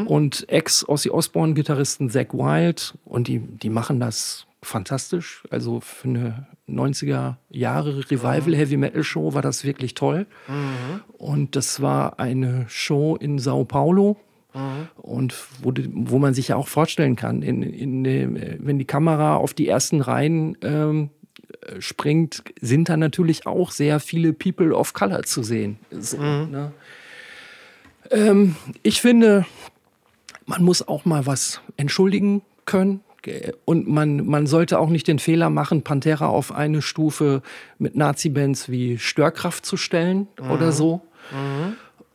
[0.07, 5.43] und Ex-Ozzy Osbourne-Gitarristen Zack Wild und die, die machen das fantastisch.
[5.51, 10.27] Also für eine 90er Jahre Revival Heavy Metal Show war das wirklich toll.
[11.19, 14.17] Und das war eine Show in Sao Paulo.
[14.97, 18.05] Und wo, wo man sich ja auch vorstellen kann, in, in,
[18.61, 21.11] wenn die Kamera auf die ersten Reihen ähm,
[21.63, 25.79] äh, springt, sind da natürlich auch sehr viele People of Color zu sehen.
[25.91, 26.73] So, ne?
[28.11, 29.47] ähm, ich finde,
[30.45, 33.01] man muss auch mal was entschuldigen können.
[33.65, 37.43] Und man, man sollte auch nicht den Fehler machen, Pantera auf eine Stufe
[37.79, 41.03] mit Nazi-Bands wie Störkraft zu stellen oder so.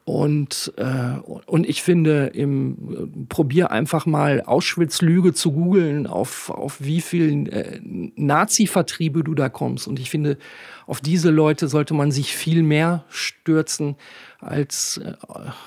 [0.03, 7.01] Und, äh, und ich finde, im, probier einfach mal Auschwitz-Lüge zu googeln, auf, auf wie
[7.01, 7.81] vielen äh,
[8.15, 9.85] Nazi-Vertriebe du da kommst.
[9.85, 10.37] Und ich finde,
[10.85, 13.95] auf diese Leute sollte man sich viel mehr stürzen
[14.39, 15.13] als äh,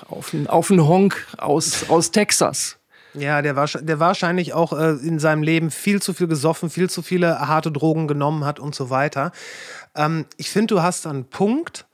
[0.07, 2.79] auf, einen- auf einen Honk aus, aus Texas.
[3.13, 6.89] Ja, der, wahrsch- der wahrscheinlich auch äh, in seinem Leben viel zu viel gesoffen, viel
[6.89, 9.31] zu viele harte Drogen genommen hat und so weiter.
[9.95, 11.85] Ähm, ich finde, du hast einen Punkt.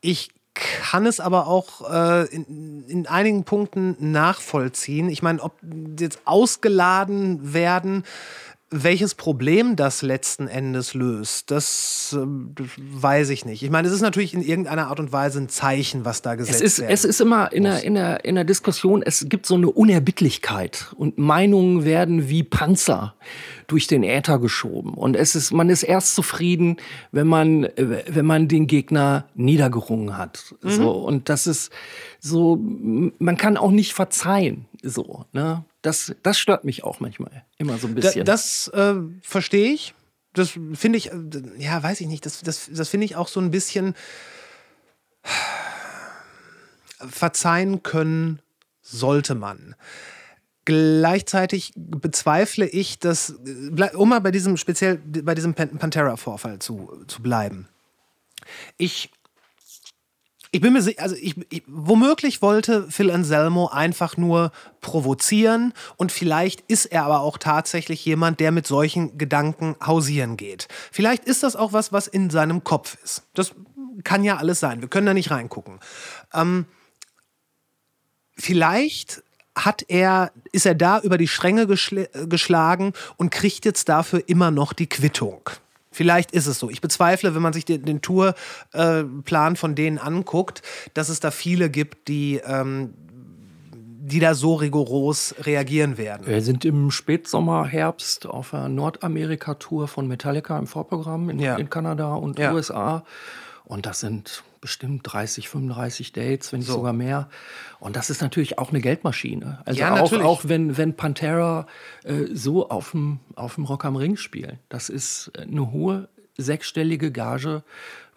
[0.00, 5.08] Ich kann es aber auch äh, in, in einigen Punkten nachvollziehen.
[5.08, 5.54] Ich meine, ob
[5.98, 8.04] jetzt ausgeladen werden,
[8.72, 13.64] welches Problem das letzten Endes löst, das, ähm, das weiß ich nicht.
[13.64, 16.78] Ich meine, es ist natürlich in irgendeiner Art und Weise ein Zeichen, was da gesetzt
[16.78, 19.68] werden es ist immer in der, in, der, in der Diskussion, es gibt so eine
[19.68, 23.14] Unerbittlichkeit und Meinungen werden wie Panzer
[23.66, 24.94] durch den Äther geschoben.
[24.94, 26.76] Und es ist, man ist erst zufrieden,
[27.10, 30.54] wenn man, wenn man den Gegner niedergerungen hat.
[30.62, 31.72] So, und das ist
[32.20, 34.66] so, man kann auch nicht verzeihen.
[34.82, 35.64] So, ne?
[35.82, 37.44] Das, das stört mich auch manchmal.
[37.56, 38.24] Immer so ein Da, bisschen.
[38.24, 39.94] das äh, verstehe ich.
[40.32, 41.10] Das finde ich,
[41.58, 43.94] ja, weiß ich nicht, das, das, das finde ich auch so ein bisschen
[46.98, 48.40] verzeihen können
[48.82, 49.74] sollte man.
[50.66, 53.34] Gleichzeitig bezweifle ich, dass,
[53.94, 57.68] um mal bei diesem speziell bei diesem Pan- Pantera-Vorfall zu, zu bleiben.
[58.76, 59.10] Ich
[60.52, 66.10] ich bin mir sicher, also ich, ich, womöglich wollte Phil Anselmo einfach nur provozieren und
[66.10, 70.66] vielleicht ist er aber auch tatsächlich jemand, der mit solchen Gedanken hausieren geht.
[70.90, 73.22] Vielleicht ist das auch was, was in seinem Kopf ist.
[73.34, 73.54] Das
[74.02, 74.80] kann ja alles sein.
[74.80, 75.78] Wir können da nicht reingucken.
[76.34, 76.66] Ähm,
[78.36, 79.22] vielleicht
[79.56, 84.22] hat er, ist er da über die Stränge geschl äh, geschlagen und kriegt jetzt dafür
[84.26, 85.50] immer noch die Quittung.
[85.92, 86.70] Vielleicht ist es so.
[86.70, 90.62] Ich bezweifle, wenn man sich den, den Tourplan von denen anguckt,
[90.94, 92.94] dass es da viele gibt, die, ähm,
[94.02, 96.26] die da so rigoros reagieren werden.
[96.26, 101.56] Wir sind im Spätsommer, Herbst auf einer Nordamerika-Tour von Metallica im Vorprogramm in, Ja.
[101.56, 102.52] in Kanada und Ja.
[102.52, 103.04] USA.
[103.64, 106.74] Und das sind bestimmt 30, 35 Dates, wenn nicht So.
[106.74, 107.28] sogar mehr.
[107.78, 109.62] Und das ist natürlich auch eine Geldmaschine.
[109.64, 111.66] Also Ja, auch, auch wenn, wenn Pantera
[112.04, 114.58] äh, so auf dem, auf dem Rock am Ring spielen.
[114.68, 117.62] Das ist eine hohe sechsstellige Gage,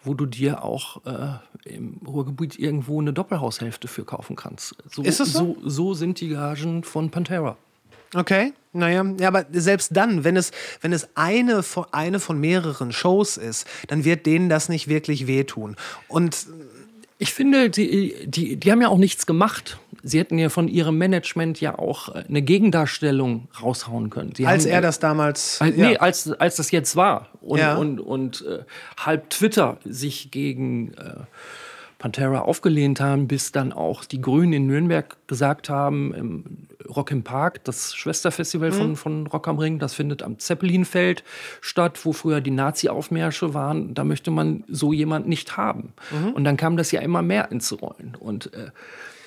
[0.02, 4.76] wo du dir auch äh, im Ruhrgebiet irgendwo eine Doppelhaushälfte für kaufen kannst.
[4.90, 5.56] So, Ist es so?
[5.62, 5.68] so?
[5.70, 7.56] So sind die Gagen von Pantera.
[8.14, 10.50] Okay, naja, ja, aber selbst dann, wenn es,
[10.80, 15.26] wenn es eine, von, eine von mehreren Shows ist, dann wird denen das nicht wirklich
[15.26, 15.76] wehtun.
[16.08, 16.46] Und
[17.18, 19.78] Ich finde, die, die, die haben ja auch nichts gemacht.
[20.02, 24.34] Sie hätten ja von ihrem Management ja auch äh, eine Gegendarstellung raushauen können.
[24.36, 25.60] Sie als haben, er das damals.
[25.60, 25.88] Als, ja.
[25.90, 27.28] Nee, als, als das jetzt war.
[27.40, 27.76] Und, Ja.
[27.76, 28.64] und, und äh,
[28.98, 31.14] halb Twitter sich gegen äh,
[31.98, 36.44] Pantera aufgelehnt haben, bis dann auch die Grünen in Nürnberg gesagt haben, im
[36.88, 38.74] Rock im Park, das Schwesterfestival Mhm.
[38.74, 41.24] von, von Rock am Ring, das findet am Zeppelinfeld
[41.60, 43.94] statt, wo früher die Nazi-Aufmärsche waren.
[43.94, 45.94] Da möchte man so jemand nicht haben.
[46.10, 46.32] Mhm.
[46.32, 48.16] Und dann kam das ja immer mehr ins Rollen.
[48.18, 48.70] Und äh,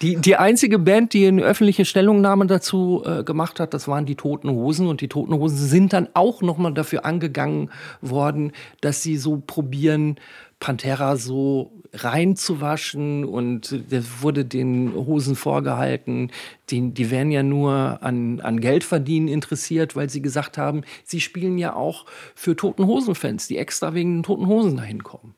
[0.04, 4.16] die, die einzige Band, die eine öffentliche Stellungnahme dazu äh, gemacht hat, das waren die
[4.16, 4.88] Toten Hosen.
[4.88, 8.52] Und die Toten Hosen sind dann auch nochmal dafür angegangen worden,
[8.82, 10.18] dass sie so probieren,
[10.60, 11.72] Pantera so
[12.04, 13.26] reinzuwaschen.
[13.26, 16.32] Und das wurde den Hosen vorgehalten,
[16.70, 21.58] die, die wären ja nur an, an Geldverdienen interessiert, weil sie gesagt haben, sie spielen
[21.58, 22.06] ja auch
[22.36, 25.36] für Toten Hosen-Fans, die extra wegen den Toten Hosen dahin kommen.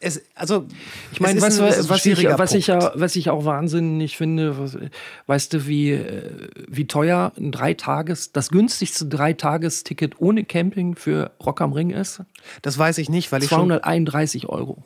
[0.00, 0.66] Es, also,
[1.12, 4.76] Ich meine, was, ein- was, ich, was, ich, ja, was ich auch wahnsinnig finde, was,
[5.26, 11.60] weißt du, wie, äh, wie teuer ein Dreitages, das günstigste Dreitagesticket ohne Camping für Rock
[11.60, 12.22] am Ring ist?
[12.62, 14.82] Das weiß ich nicht, weil ich schon 231 Euro.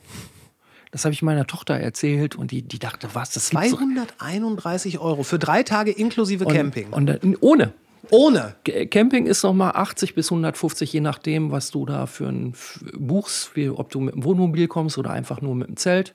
[0.90, 4.98] Das habe ich meiner Tochter erzählt und die, die dachte, was, das gibt's doch- 231
[4.98, 6.88] Euro für drei Tage inklusive und, Camping.
[6.90, 7.72] Und, äh, ohne.
[8.10, 8.54] Ohne.
[8.90, 12.54] Camping ist noch mal 80 bis 150, je nachdem, was du da für ein
[12.98, 16.14] buchst, wie, ob du mit dem Wohnmobil kommst oder einfach nur mit dem Zelt.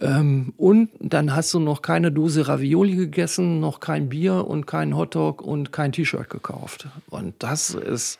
[0.00, 4.96] Ähm, und dann hast du noch keine Dose Ravioli gegessen, noch kein Bier und kein
[4.96, 6.88] Hotdog und kein T-Shirt gekauft.
[7.08, 8.18] Und das ist,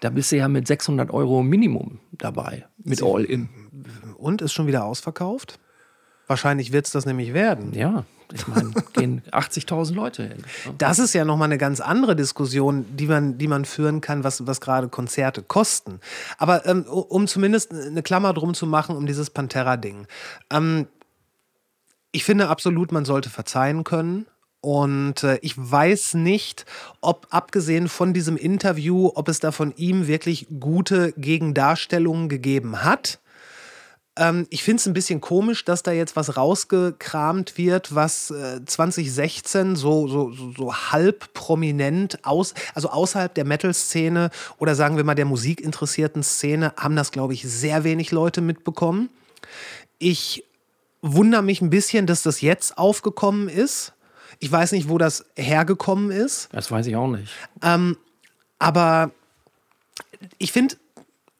[0.00, 3.48] da bist du ja mit 600 Euro Minimum dabei, mit All-In.
[4.16, 5.58] Und ist schon wieder ausverkauft?
[6.26, 7.74] Wahrscheinlich wird es das nämlich werden.
[7.74, 10.44] Ja, ich meine, gehen 80.000 Leute hin.
[10.78, 14.46] Das ist ja nochmal eine ganz andere Diskussion, die man, die man führen kann, was,
[14.46, 16.00] was gerade Konzerte kosten.
[16.38, 20.06] Aber ähm, um zumindest eine Klammer drum zu machen, um dieses Pantera-Ding.
[20.50, 20.86] Ähm,
[22.12, 24.26] ich finde absolut, man sollte verzeihen können.
[24.60, 26.66] Und äh, ich weiß nicht,
[27.00, 33.20] ob abgesehen von diesem Interview, ob es da von ihm wirklich gute Gegendarstellungen gegeben hat.
[34.16, 38.64] Ähm, ich finde es ein bisschen komisch, dass da jetzt was rausgekramt wird, was äh,
[38.64, 45.04] 2016 so, so, so, so halb prominent aus, also außerhalb der Metal-Szene oder sagen wir
[45.04, 49.10] mal der musikinteressierten Szene, haben das, glaube ich, sehr wenig Leute mitbekommen.
[49.98, 50.44] Ich
[51.02, 53.92] wundere mich ein bisschen, dass das jetzt aufgekommen ist.
[54.38, 56.48] Ich weiß nicht, wo das hergekommen ist.
[56.52, 57.30] Das weiß ich auch nicht.
[58.58, 59.10] Aber
[60.38, 60.76] ich finde,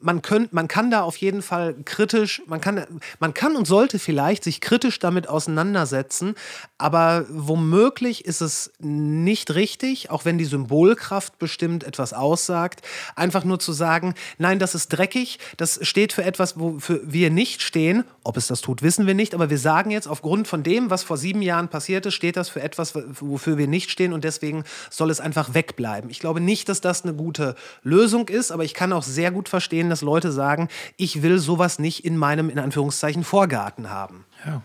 [0.00, 2.84] man, könnt, man kann da auf jeden Fall kritisch, man kann,
[3.18, 6.34] man kann und sollte vielleicht sich kritisch damit auseinandersetzen,
[6.78, 12.82] aber womöglich ist es nicht richtig, auch wenn die Symbolkraft bestimmt etwas aussagt,
[13.14, 17.62] einfach nur zu sagen, nein, das ist dreckig, das steht für etwas, wofür wir nicht
[17.62, 18.04] stehen.
[18.24, 21.02] Ob es das tut, wissen wir nicht, aber wir sagen jetzt, aufgrund von dem, was
[21.02, 24.64] vor sieben Jahren passiert ist, steht das für etwas, wofür wir nicht stehen und deswegen
[24.90, 26.10] soll es einfach wegbleiben.
[26.10, 29.48] Ich glaube nicht, dass das eine gute Lösung ist, aber ich kann auch sehr gut
[29.48, 34.24] verstehen, dass Leute sagen, ich will sowas nicht in meinem, in Anführungszeichen, Vorgarten haben.
[34.46, 34.62] Ja.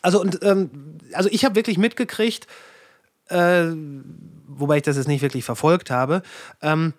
[0.00, 2.46] Also, und, ähm, also ich habe wirklich mitgekriegt,
[3.28, 3.66] äh,
[4.46, 6.22] wobei ich das jetzt nicht wirklich verfolgt habe,
[6.60, 6.94] ähm,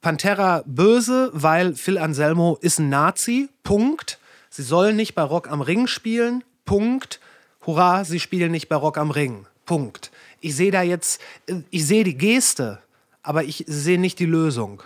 [0.00, 3.48] Pantera böse, weil Phil Anselmo ist ein Nazi.
[3.62, 4.18] Punkt.
[4.50, 6.44] Sie sollen nicht bei Rock am Ring spielen.
[6.66, 7.20] Punkt.
[7.66, 9.46] Hurra, sie spielen nicht bei Rock am Ring.
[9.64, 10.10] Punkt.
[10.40, 12.80] Ich sehe da jetzt, äh, ich sehe die Geste,
[13.22, 14.82] aber ich sehe nicht die Lösung.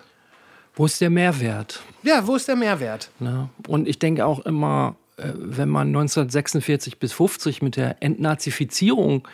[0.79, 1.83] Wo ist der Mehrwert?
[2.05, 3.11] Ja, wo ist der Mehrwert?
[3.19, 3.49] Ne?
[3.67, 9.27] Und ich denke auch immer, äh, wenn man 1946 bis 50 mit der Entnazifizierung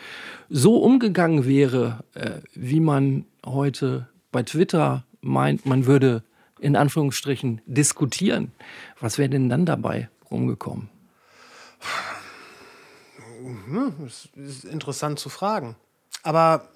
[0.49, 6.23] so umgegangen wäre, äh, wie man heute bei Twitter meint, man würde
[6.59, 8.51] in Anführungsstrichen diskutieren,
[8.99, 10.89] was wäre denn dann dabei rumgekommen?
[13.99, 15.75] Das ist interessant zu fragen.
[16.23, 16.69] Aber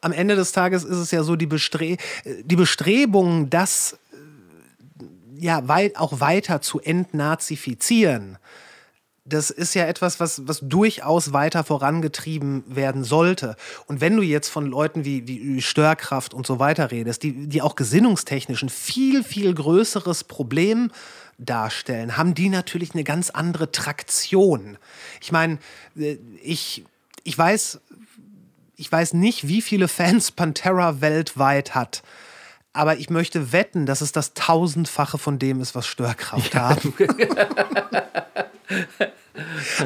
[0.00, 5.66] am Ende des Tages ist es ja so, die, Bestre die Bestrebungen, das äh, ja
[5.68, 8.38] weit, auch weiter zu entnazifizieren,
[9.28, 13.56] das ist ja etwas, was, was durchaus weiter vorangetrieben werden sollte.
[13.86, 17.62] Und wenn du jetzt von Leuten wie, wie Störkraft und so weiter redest, die, die
[17.62, 20.90] auch gesinnungstechnisch ein viel, viel größeres Problem
[21.38, 24.78] darstellen, haben die natürlich eine ganz andere Traktion.
[25.20, 25.58] Ich meine,
[25.96, 26.84] äh, ich,
[27.22, 27.80] ich weiß,
[28.78, 32.02] ich weiß nicht, wie viele Fans Pantera weltweit hat.
[32.72, 36.94] aber ich möchte wetten, dass es das tausendfache von dem ist, was Störkraft haben.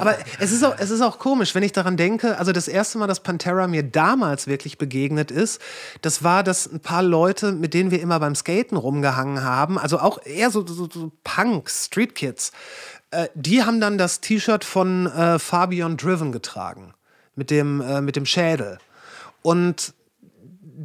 [0.00, 2.98] Aber es ist, auch, es ist auch komisch, wenn ich daran denke, also das erste
[2.98, 5.60] Mal, dass Pantera mir damals wirklich begegnet ist,
[6.00, 9.98] das war, dass ein paar Leute, mit denen wir immer beim Skaten rumgehangen haben, also
[9.98, 12.52] auch eher so, so, so Punks, Street Kids,
[13.10, 16.94] äh, die haben dann das T-Shirt von äh, Fabian Driven getragen,
[17.34, 18.78] mit dem, äh, mit dem Schädel.
[19.42, 19.94] Und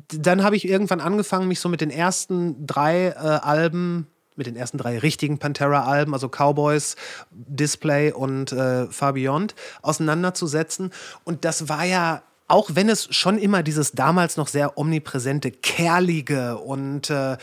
[0.07, 4.07] dann habe ich irgendwann angefangen, mich so mit den ersten drei äh, Alben
[4.37, 6.95] mit den ersten drei richtigen Pantera-Alben, also Cowboys,
[7.31, 10.91] Display und äh, Far Beyond, auseinanderzusetzen.
[11.23, 16.57] Und das war ja auch wenn es schon immer dieses damals noch sehr omnipräsente, kerlige
[16.57, 17.35] und äh,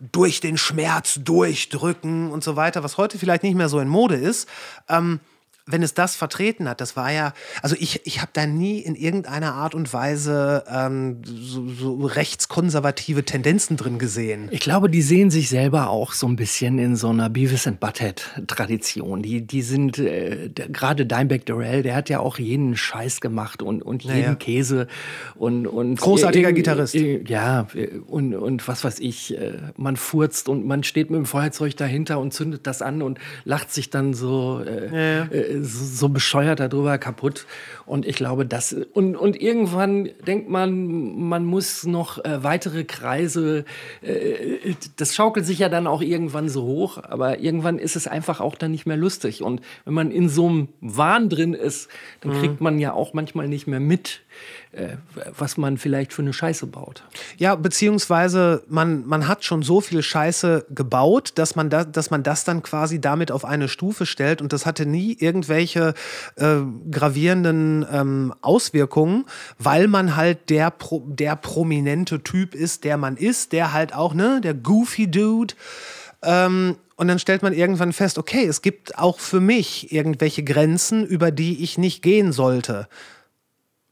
[0.00, 4.16] durch den Schmerz durchdrücken und so weiter, was heute vielleicht nicht mehr so in Mode
[4.16, 4.48] ist,
[4.88, 5.20] ähm,
[5.70, 8.94] wenn es das vertreten hat, das war ja, also ich, ich habe da nie in
[8.94, 14.48] irgendeiner Art und Weise ähm, so, so rechtskonservative Tendenzen drin gesehen.
[14.50, 17.80] Ich glaube, die sehen sich selber auch so ein bisschen in so einer Beavis and
[17.80, 19.22] Butthead-Tradition.
[19.22, 23.82] Die, die sind, äh, gerade Dimebag Darrell, der hat ja auch jeden Scheiß gemacht und,
[23.82, 24.34] und jeden Naja.
[24.34, 24.86] Käse
[25.36, 26.94] und, und Großartiger äh, Gitarrist.
[26.94, 31.18] äh, Ja, äh, und, und was weiß ich, äh, man furzt und man steht mit
[31.18, 36.08] dem Feuerzeug dahinter und zündet das an und lacht sich dann so, äh, äh, so,
[36.08, 37.46] bescheuert darüber kaputt.
[37.88, 43.64] Und ich glaube, das und, und irgendwann denkt man, man muss noch äh, weitere Kreise,
[44.02, 48.40] äh, das schaukelt sich ja dann auch irgendwann so hoch, aber irgendwann ist es einfach
[48.40, 49.42] auch dann nicht mehr lustig.
[49.42, 51.88] Und wenn man in so einem Wahn drin ist,
[52.20, 54.20] dann kriegt man ja auch manchmal nicht mehr mit,
[54.72, 54.96] äh,
[55.36, 57.04] was man vielleicht für eine Scheiße baut.
[57.38, 62.22] Ja, beziehungsweise man, man hat schon so viel Scheiße gebaut, dass man, da, dass man
[62.22, 65.94] das dann quasi damit auf eine Stufe stellt und das hatte nie irgendwelche
[66.36, 66.56] äh,
[67.90, 69.24] ähm, Auswirkungen,
[69.58, 74.14] weil man halt der, Pro, der prominente Typ ist, der man ist, der halt auch,
[74.14, 75.54] ne, der Goofy Dude.
[76.22, 81.06] Ähm, und dann stellt man irgendwann fest, okay, es gibt auch für mich irgendwelche Grenzen,
[81.06, 82.88] über die ich nicht gehen sollte.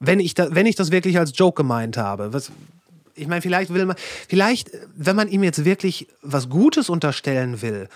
[0.01, 2.33] Wenn ich, da, wenn ich das wirklich als Joke gemeint habe.
[2.33, 2.51] Was,
[3.15, 3.97] ich meine, vielleicht will man,
[4.29, 7.89] vielleicht, wenn man ihm jetzt wirklich was Gutes unterstellen will,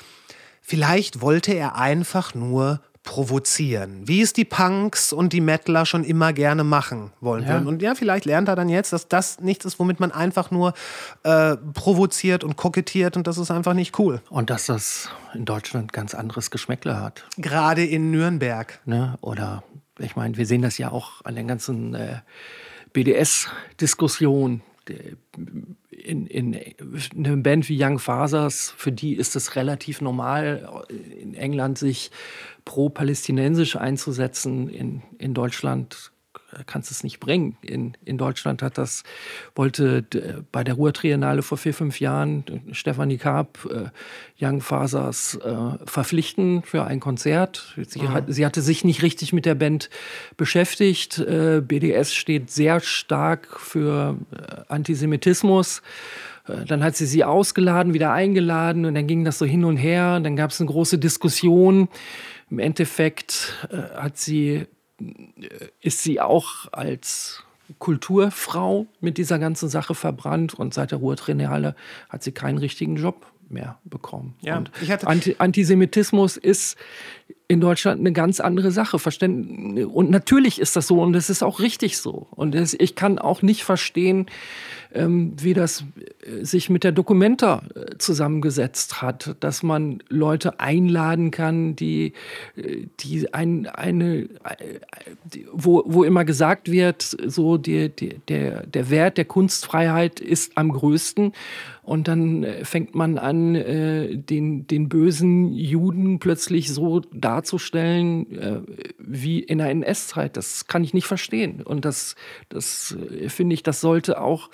[0.63, 6.33] vielleicht wollte er einfach nur provozieren, wie es die Punks und die Metaler schon immer
[6.33, 7.59] gerne machen wollen Ja.
[7.59, 10.75] Und ja, vielleicht lernt er dann jetzt, dass das nichts ist, womit man einfach nur
[11.23, 14.21] äh, provoziert und kokettiert und das ist einfach nicht cool.
[14.29, 17.25] Und dass das in Deutschland ganz anderes Geschmäckle hat.
[17.39, 18.81] Gerade in Nürnberg.
[18.85, 19.17] Ne?
[19.23, 19.65] Oder
[19.99, 22.19] ich meine, wir sehen das ja auch an den ganzen äh,
[22.93, 24.63] BDS-Diskussionen.
[26.03, 26.57] In, in
[27.15, 30.85] eine Band wie Young Fathers, für die ist es relativ normal,
[31.21, 32.11] in England sich
[32.65, 34.69] pro-palästinensisch einzusetzen.
[34.69, 36.13] In, in Deutschland
[36.67, 37.57] kannst du es nicht bringen.
[37.63, 39.05] In, in Deutschland hat das,
[39.55, 40.05] wollte
[40.53, 46.63] bei der Ruhr-Triennale vor vier, fünf Jahren äh, Stefanie Karp äh, Young Fathers äh, verpflichten
[46.63, 47.77] für ein Konzert.
[47.87, 49.91] Sie, hat, sie hatte sich nicht richtig mit der Band
[50.37, 51.19] beschäftigt.
[51.19, 55.83] Äh, BDS steht sehr stark für äh, Antisemitismus.
[56.49, 59.77] Äh, Dann hat sie sie ausgeladen, wieder eingeladen und dann ging das so hin und
[59.77, 60.15] her.
[60.17, 61.89] Und dann gab es eine große Diskussion.
[62.51, 64.67] Im Endeffekt äh, hat sie
[65.81, 67.43] ist sie auch als
[67.79, 71.77] Kulturfrau mit dieser ganzen Sache verbrannt und seit der Ruhrtriennale
[72.09, 74.35] hat sie keinen richtigen Job mehr bekommen.
[74.41, 74.71] Ja, und
[75.05, 76.77] Anti Antisemitismus ist
[77.49, 78.97] in Deutschland eine ganz andere Sache.
[78.97, 82.29] Und natürlich ist das so und es ist auch richtig so.
[82.31, 84.27] Und ich kann auch nicht verstehen,
[84.93, 85.85] ähm, wie das
[86.23, 92.15] äh, sich mit der Documenta äh, zusammengesetzt hat, dass man Leute einladen kann, die,
[92.57, 94.29] äh, die ein, eine,
[95.53, 100.71] wo, wo immer gesagt wird, so die, die, der, der Wert der Kunstfreiheit ist am
[100.71, 101.33] größten.
[101.91, 108.61] Und dann äh, fängt man an, äh, den, den bösen Juden plötzlich so darzustellen äh,
[108.97, 110.37] wie in der NS-Zeit.
[110.37, 111.63] Das kann ich nicht verstehen.
[111.63, 112.15] Und das,
[112.49, 114.51] das äh, finde ich, das sollte auch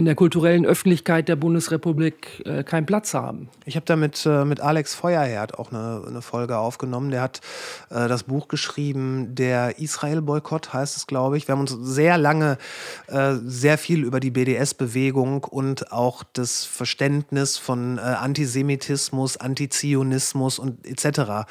[0.00, 3.50] in der kulturellen Öffentlichkeit der Bundesrepublik äh, keinen Platz haben.
[3.66, 7.10] Ich habe da mit, äh, mit Alex Feuerherd auch eine, eine Folge aufgenommen.
[7.10, 7.42] Der hat
[7.90, 11.48] äh, das Buch geschrieben, der Israel-Boykott heißt es, glaube ich.
[11.48, 12.56] Wir haben uns sehr lange
[13.08, 20.86] äh, sehr viel über die BDS-Bewegung und auch das Verständnis von äh, Antisemitismus, Antizionismus und
[20.86, 21.46] etc.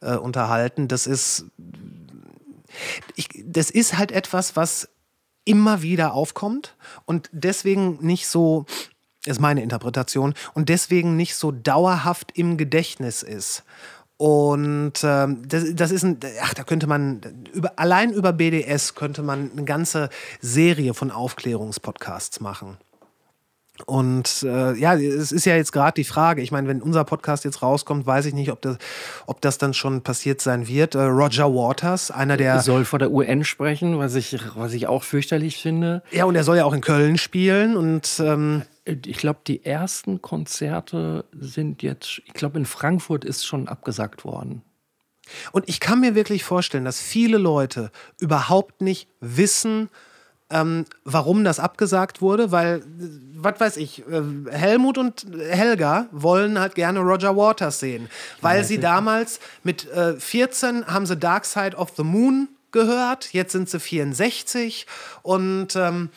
[0.00, 0.88] Äh, unterhalten.
[0.88, 1.44] Das ist,
[3.14, 4.88] ich, das ist halt etwas, was
[5.44, 8.66] immer wieder aufkommt und deswegen nicht so,
[9.26, 13.64] ist meine Interpretation, und deswegen nicht so dauerhaft im Gedächtnis ist.
[14.16, 17.22] Und ähm, das, das ist ein, ach, da könnte man,
[17.54, 20.10] über, allein über BDS könnte man eine ganze
[20.42, 22.76] Serie von Aufklärungspodcasts machen.
[23.86, 26.42] Und äh, ja, es ist ja jetzt gerade die Frage.
[26.42, 28.78] Ich meine, wenn unser Podcast jetzt rauskommt, weiß ich nicht, ob das,
[29.26, 30.94] ob das dann schon passiert sein wird.
[30.94, 32.60] Äh, Roger Waters, einer der.
[32.60, 36.02] soll vor der UN sprechen, was ich, was ich auch fürchterlich finde.
[36.10, 37.76] Ja, und er soll ja auch in Köln spielen.
[37.76, 43.68] Und ähm, Ich glaube, die ersten Konzerte sind jetzt, ich glaube, in Frankfurt ist schon
[43.68, 44.62] abgesagt worden.
[45.52, 49.88] Und ich kann mir wirklich vorstellen, dass viele Leute überhaupt nicht wissen,
[50.50, 52.82] ähm, warum das abgesagt wurde, weil,
[53.34, 58.08] was weiß ich, äh, Helmut und Helga wollen halt gerne Roger Waters sehen,
[58.40, 63.52] weil sie damals mit äh, 14 haben sie Dark Side of the Moon gehört, jetzt
[63.52, 64.86] sind sie 64
[65.22, 66.10] und ähm,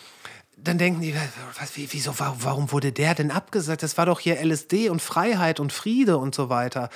[0.57, 1.13] dann denken die,
[1.59, 3.84] was, wie, wieso, wa- warum wurde der denn abgesagt?
[3.84, 6.89] Das war doch hier LSD und Freiheit und Friede und so weiter.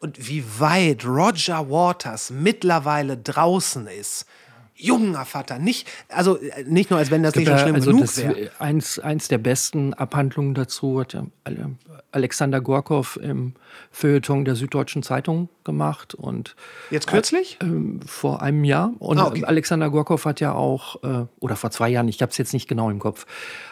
[0.00, 4.26] Und wie weit Roger Waters mittlerweile draußen ist.
[4.74, 8.16] Junger Vater, nicht, also äh, nicht nur, als wenn das nicht schon schlimm also genug
[8.16, 8.50] wäre.
[8.58, 11.72] eins, eins der besten Abhandlungen dazu hat ja Ale-
[12.10, 13.54] Alexander Gorkow im
[13.90, 16.56] Feuilleton der Süddeutschen Zeitung gemacht und
[16.90, 17.56] Jetzt kürzlich?
[17.62, 18.92] ähm, vor einem Jahr.
[18.98, 19.44] Und Ah, okay.
[19.44, 22.68] Alexander Gorkow hat ja auch, äh, oder vor zwei Jahren, ich habe es jetzt nicht
[22.68, 23.24] genau im Kopf.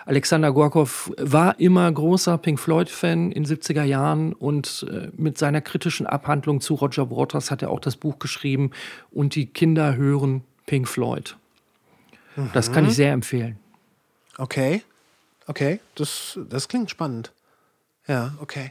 [0.06, 6.06] Alexander Gorkow war immer großer Pink Floyd-Fan in 70er Jahren und äh, mit seiner kritischen
[6.06, 8.70] Abhandlung zu Roger Waters hat er auch das Buch geschrieben
[9.10, 11.36] und die Kinder hören Pink Floyd.
[12.52, 12.72] Das Mhm.
[12.74, 13.58] kann ich sehr empfehlen.
[14.38, 14.82] Okay.
[15.48, 17.32] Okay, das, das klingt spannend.
[18.06, 18.70] Ja, okay.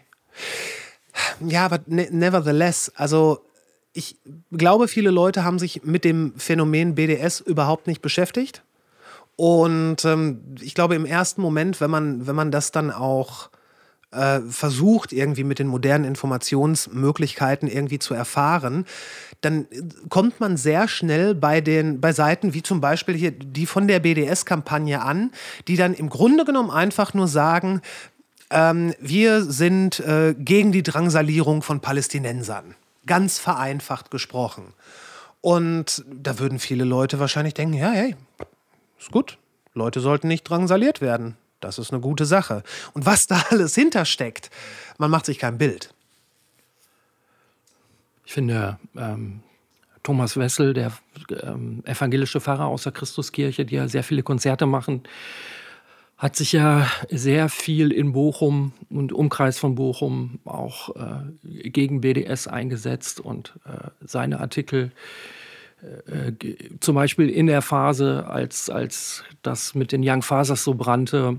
[1.42, 3.44] Ja, aber ne nevertheless, also
[3.92, 4.16] ich
[4.50, 8.64] glaube, viele Leute haben sich mit dem Phänomen BDS überhaupt nicht beschäftigt.
[9.36, 13.50] Und ähm, ich glaube, im ersten Moment, wenn man, wenn man das dann auch
[14.12, 18.86] äh, versucht, irgendwie mit den modernen Informationsmöglichkeiten irgendwie zu erfahren,
[19.42, 19.68] dann
[20.10, 24.00] kommt man sehr schnell bei den bei Seiten wie zum Beispiel hier die von der
[24.00, 25.32] BDS-Kampagne an,
[25.68, 27.82] die dann im Grunde genommen einfach nur sagen,
[28.50, 32.76] ähm, wir sind äh, gegen die Drangsalierung von Palästinensern.
[33.06, 34.74] Ganz vereinfacht gesprochen.
[35.42, 38.16] Und da würden viele Leute wahrscheinlich denken, ja, hey,
[39.00, 39.38] ist gut.
[39.74, 41.38] Leute sollten nicht drangsaliert werden.
[41.60, 42.64] Das ist eine gute Sache.
[42.94, 44.50] Und was da alles hintersteckt,
[44.98, 45.94] man macht sich kein Bild.
[48.26, 49.42] Ich finde, ähm,
[50.04, 50.92] Thomas Wessel, der
[51.42, 55.04] ähm, evangelische Pfarrer aus der Christuskirche, die ja sehr viele Konzerte machen,
[56.18, 62.48] hat sich ja sehr viel in Bochum und Umkreis von Bochum auch äh, gegen BDS
[62.48, 64.92] eingesetzt und äh, seine Artikel
[66.80, 71.38] zum Beispiel in der Phase, als, als das mit den Young Fathers so brannte,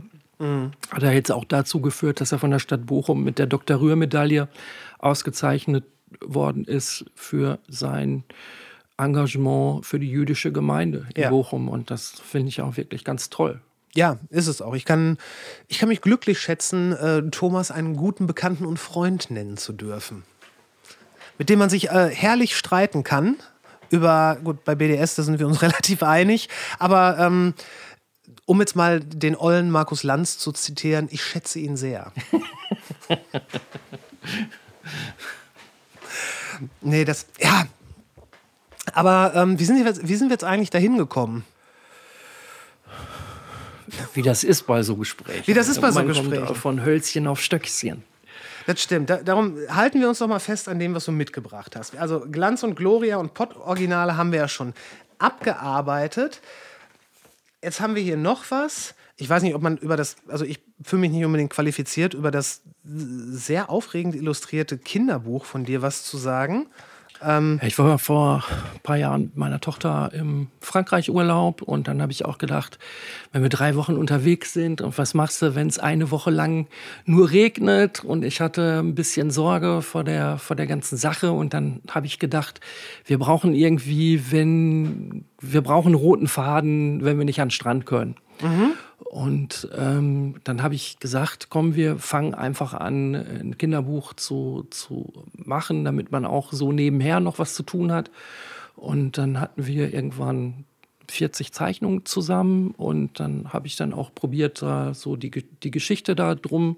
[0.90, 3.78] hat er jetzt auch dazu geführt, dass er von der Stadt Bochum mit der Dr.
[3.80, 4.48] Rühr-Medaille
[4.98, 5.84] ausgezeichnet
[6.22, 8.24] worden ist für sein
[8.96, 11.30] Engagement für die jüdische Gemeinde in Ja.
[11.30, 11.68] Bochum.
[11.68, 13.60] Und das finde ich auch wirklich ganz toll.
[13.94, 14.74] Ja, ist es auch.
[14.74, 15.18] Ich kann,
[15.66, 20.22] ich kann mich glücklich schätzen, äh, Thomas einen guten Bekannten und Freund nennen zu dürfen.
[21.38, 23.36] Mit dem man sich äh, herrlich streiten kann.
[23.90, 26.48] Über, gut, bei BDS, da sind wir uns relativ einig.
[26.78, 27.52] Aber ähm,
[28.46, 32.12] um jetzt mal den ollen Markus Lanz zu zitieren, ich schätze ihn sehr.
[36.80, 37.66] nee, das, ja.
[38.92, 41.44] Aber ähm, wie, sind wir, jetzt- wie sind wir jetzt eigentlich dahin gekommen?
[44.14, 45.46] Wie das ist bei so Gesprächen.
[45.46, 46.54] Wie das ist bei so Gesprächen.
[46.54, 48.04] Von Hölzchen auf Stöckchen.
[48.66, 49.10] Das stimmt.
[49.10, 51.96] Da, darum halten wir uns doch mal fest an dem, was du mitgebracht hast.
[51.96, 54.74] Also Glanz und Gloria und Pott-Originale haben wir ja schon
[55.18, 56.40] abgearbeitet.
[57.62, 58.94] Jetzt haben wir hier noch was.
[59.16, 62.30] Ich weiß nicht, ob man über das, also ich fühle mich nicht unbedingt qualifiziert, über
[62.30, 66.68] das sehr aufregend illustrierte Kinderbuch von dir was zu sagen.
[67.62, 68.44] Ich war vor
[68.74, 72.78] ein paar Jahren mit meiner Tochter im Frankreich-Urlaub und dann habe ich auch gedacht,
[73.32, 76.66] wenn wir drei Wochen unterwegs sind und was machst du, wenn es eine Woche lang
[77.04, 81.52] nur regnet und ich hatte ein bisschen Sorge vor der, vor der ganzen Sache und
[81.52, 82.60] dann habe ich gedacht,
[83.04, 88.16] wir brauchen irgendwie, wenn, wir brauchen roten Faden, wenn wir nicht an den Strand können.
[88.98, 95.12] Und ähm, dann habe ich gesagt, komm, wir fangen einfach an, ein Kinderbuch zu, zu
[95.34, 98.10] machen, damit man auch so nebenher noch was zu tun hat.
[98.76, 100.64] Und dann hatten wir irgendwann
[101.10, 106.14] 40 Zeichnungen zusammen und dann habe ich dann auch probiert, da so die, die Geschichte
[106.14, 106.76] da drum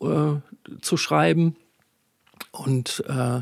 [0.00, 0.34] äh,
[0.80, 1.56] zu schreiben.
[2.52, 3.40] Und äh,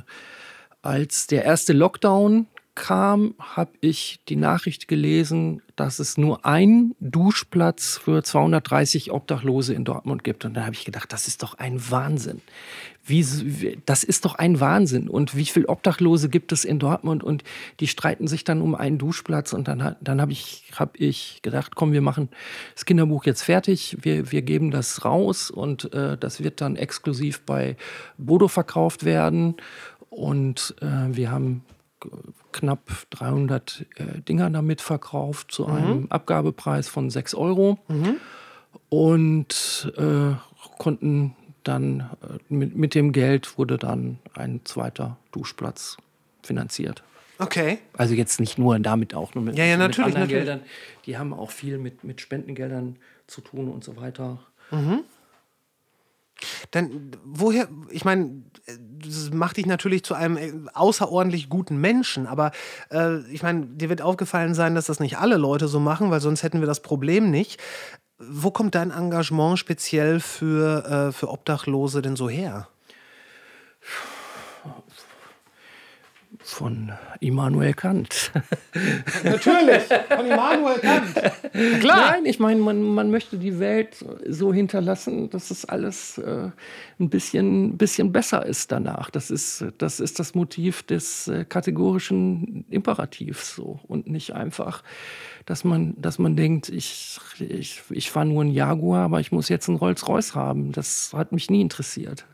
[0.80, 7.98] als der erste Lockdown kam, habe ich die Nachricht gelesen, dass es nur einen Duschplatz
[7.98, 10.44] für 230 Obdachlose in Dortmund gibt.
[10.44, 12.40] Und da habe ich gedacht, das ist doch ein Wahnsinn.
[13.04, 15.08] Wie, das ist doch ein Wahnsinn.
[15.08, 17.22] Und wie viele Obdachlose gibt es in Dortmund?
[17.22, 17.44] Und
[17.80, 19.52] die streiten sich dann um einen Duschplatz.
[19.52, 22.30] Und dann, dann habe ich, hab ich gedacht, komm, wir machen
[22.74, 23.98] das Kinderbuch jetzt fertig.
[24.00, 27.76] Wir, wir geben das raus und äh, das wird dann exklusiv bei
[28.16, 29.56] Bodo verkauft werden.
[30.08, 31.64] Und äh, wir haben
[32.52, 35.72] knapp 300 äh, Dinger damit verkauft zu mhm.
[35.72, 37.78] einem Abgabepreis von 6 Euro.
[37.88, 38.16] Mhm.
[38.88, 40.34] Und äh,
[40.78, 41.34] konnten
[41.64, 45.96] dann äh, mit, mit dem Geld wurde dann ein zweiter Duschplatz
[46.42, 47.02] finanziert.
[47.38, 47.78] Okay.
[47.94, 50.44] Also jetzt nicht nur damit auch nur mit, ja, ja, natürlich, mit anderen natürlich.
[50.44, 50.60] Geldern.
[51.06, 52.96] Die haben auch viel mit, mit Spendengeldern
[53.26, 54.40] zu tun und so weiter.
[54.70, 55.04] Mhm.
[56.70, 62.52] Dann woher, ich meine, das macht dich natürlich zu einem äh, außerordentlich guten Menschen, aber
[62.90, 66.20] äh, ich meine, dir wird aufgefallen sein, dass das nicht alle Leute so machen, weil
[66.20, 67.60] sonst hätten wir das Problem nicht.
[68.18, 72.68] Wo kommt dein Engagement speziell für, äh, für Obdachlose denn so her?
[76.52, 78.30] Von Immanuel Kant.
[79.24, 79.84] Natürlich,
[80.14, 81.14] von Immanuel Kant.
[81.80, 82.10] Klar.
[82.12, 86.50] Nein, ich meine, man, man möchte die Welt so hinterlassen, dass es alles äh,
[87.00, 89.08] ein bisschen, bisschen besser ist danach.
[89.08, 94.82] Das ist, das ist das Motiv des äh, kategorischen Imperativs so und nicht einfach,
[95.46, 99.48] dass man, dass man denkt, ich, ich, ich fahre nur einen Jaguar, aber ich muss
[99.48, 100.72] jetzt einen Rolls-Royce haben.
[100.72, 102.26] Das hat mich nie interessiert.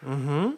[0.00, 0.54] Mhm.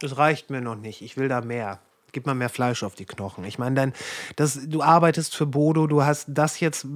[0.00, 1.02] Das reicht mir noch nicht.
[1.02, 1.80] Ich will da mehr.
[2.12, 3.44] Gib mal mehr Fleisch auf die Knochen.
[3.44, 3.92] Ich meine, dein,
[4.36, 6.86] das, du arbeitest für Bodo, du hast das jetzt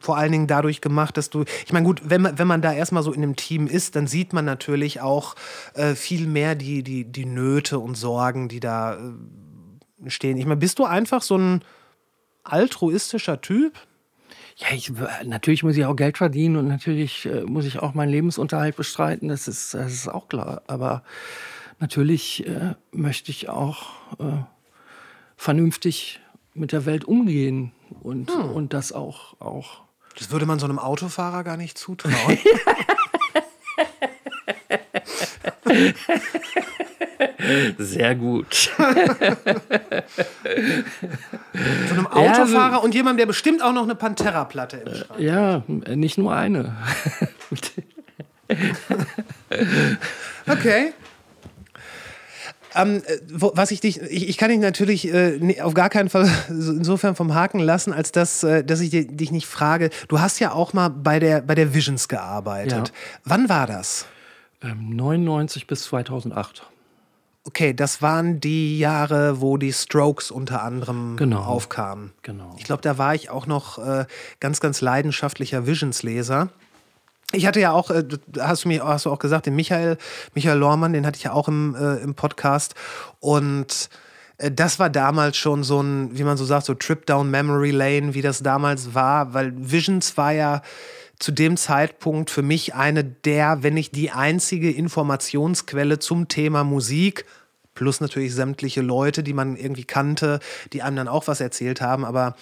[0.00, 1.44] vor allen Dingen dadurch gemacht, dass du.
[1.66, 4.06] Ich meine, gut, wenn man, wenn man da erstmal so in einem Team ist, dann
[4.06, 5.34] sieht man natürlich auch
[5.74, 10.38] äh, viel mehr die, die, die Nöte und Sorgen, die da äh, stehen.
[10.38, 11.62] Ich meine, bist du einfach so ein
[12.44, 13.74] altruistischer Typ?
[14.56, 14.92] Ja, ich,
[15.24, 19.28] natürlich muss ich auch Geld verdienen und natürlich äh, muss ich auch meinen Lebensunterhalt bestreiten.
[19.28, 20.62] Das ist, das ist auch klar.
[20.66, 21.02] Aber
[21.78, 23.86] natürlich äh, möchte ich auch
[24.18, 24.42] äh,
[25.36, 26.20] vernünftig
[26.54, 27.72] mit der Welt umgehen
[28.02, 28.50] und, hm.
[28.50, 29.82] und das auch, auch.
[30.18, 32.38] Das würde man so einem Autofahrer gar nicht zutrauen.
[37.78, 38.54] Sehr gut.
[38.54, 38.82] so
[41.94, 46.16] einem Autofahrer ja, und jemandem, der bestimmt auch noch eine Pantera-Platte im Schrank Ja, nicht
[46.18, 46.76] nur eine.
[50.46, 50.92] okay.
[52.74, 57.14] Ähm, was ich dich, ich, ich kann dich natürlich äh, auf gar keinen Fall insofern
[57.14, 59.90] vom Haken lassen, als dass, äh, dass ich dich nicht frage.
[60.08, 62.88] Du hast ja auch mal bei der, bei der Visions gearbeitet.
[62.88, 62.94] Ja.
[63.24, 64.06] Wann war das?
[64.62, 66.66] Ähm, 99 bis 2008.
[67.46, 71.42] Okay, das waren die Jahre, wo die Strokes unter anderem genau.
[71.42, 72.12] aufkamen.
[72.22, 72.54] Genau.
[72.56, 74.06] Ich glaube, da war ich auch noch äh,
[74.40, 76.48] ganz, ganz leidenschaftlicher Visions-Leser.
[77.34, 78.04] Ich hatte ja auch, äh,
[78.38, 79.98] hast du mir hast du auch gesagt, den Michael,
[80.34, 82.74] Michael Lormann, den hatte ich ja auch im, äh, im Podcast.
[83.20, 83.88] Und
[84.38, 87.70] äh, das war damals schon so ein, wie man so sagt, so Trip down Memory
[87.70, 90.62] Lane, wie das damals war, weil Visions war ja
[91.18, 97.24] zu dem Zeitpunkt für mich eine der, wenn nicht die einzige Informationsquelle zum Thema Musik
[97.74, 100.40] plus natürlich sämtliche Leute, die man irgendwie kannte,
[100.72, 102.04] die einem dann auch was erzählt haben.
[102.04, 102.36] Aber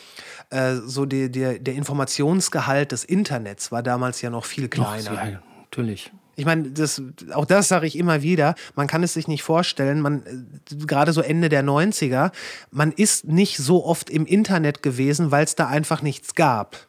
[0.51, 5.11] äh, so die, die, der Informationsgehalt des Internets war damals ja noch viel kleiner.
[5.11, 6.13] Doch, ja, natürlich.
[6.35, 7.03] Ich meine, das,
[7.35, 10.23] auch das sage ich immer wieder, man kann es sich nicht vorstellen, man,
[10.71, 12.33] äh, gerade so Ende der 90er,
[12.71, 16.87] man ist nicht so oft im Internet gewesen, weil es da einfach nichts gab.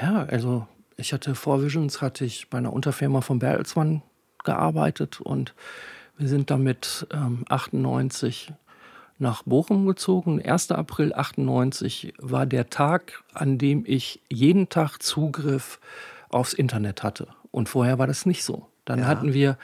[0.00, 0.66] Ja, also
[0.96, 4.02] ich hatte vor Visions, hatte ich bei einer Unterfirma von Bertelsmann
[4.44, 5.54] gearbeitet und
[6.22, 8.52] wir sind damit ähm, 98
[9.18, 10.40] nach Bochum gezogen.
[10.40, 10.70] 1.
[10.70, 15.80] April 98 war der Tag, an dem ich jeden Tag Zugriff
[16.30, 17.26] aufs Internet hatte.
[17.50, 18.68] Und vorher war das nicht so.
[18.84, 19.06] Dann ja.
[19.06, 19.58] hatten wir,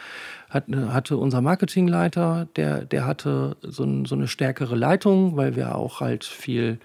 [0.50, 5.76] hatte, hatte unser Marketingleiter, der, der hatte so, ein, so, eine stärkere Leitung, weil wir
[5.76, 6.80] auch halt viel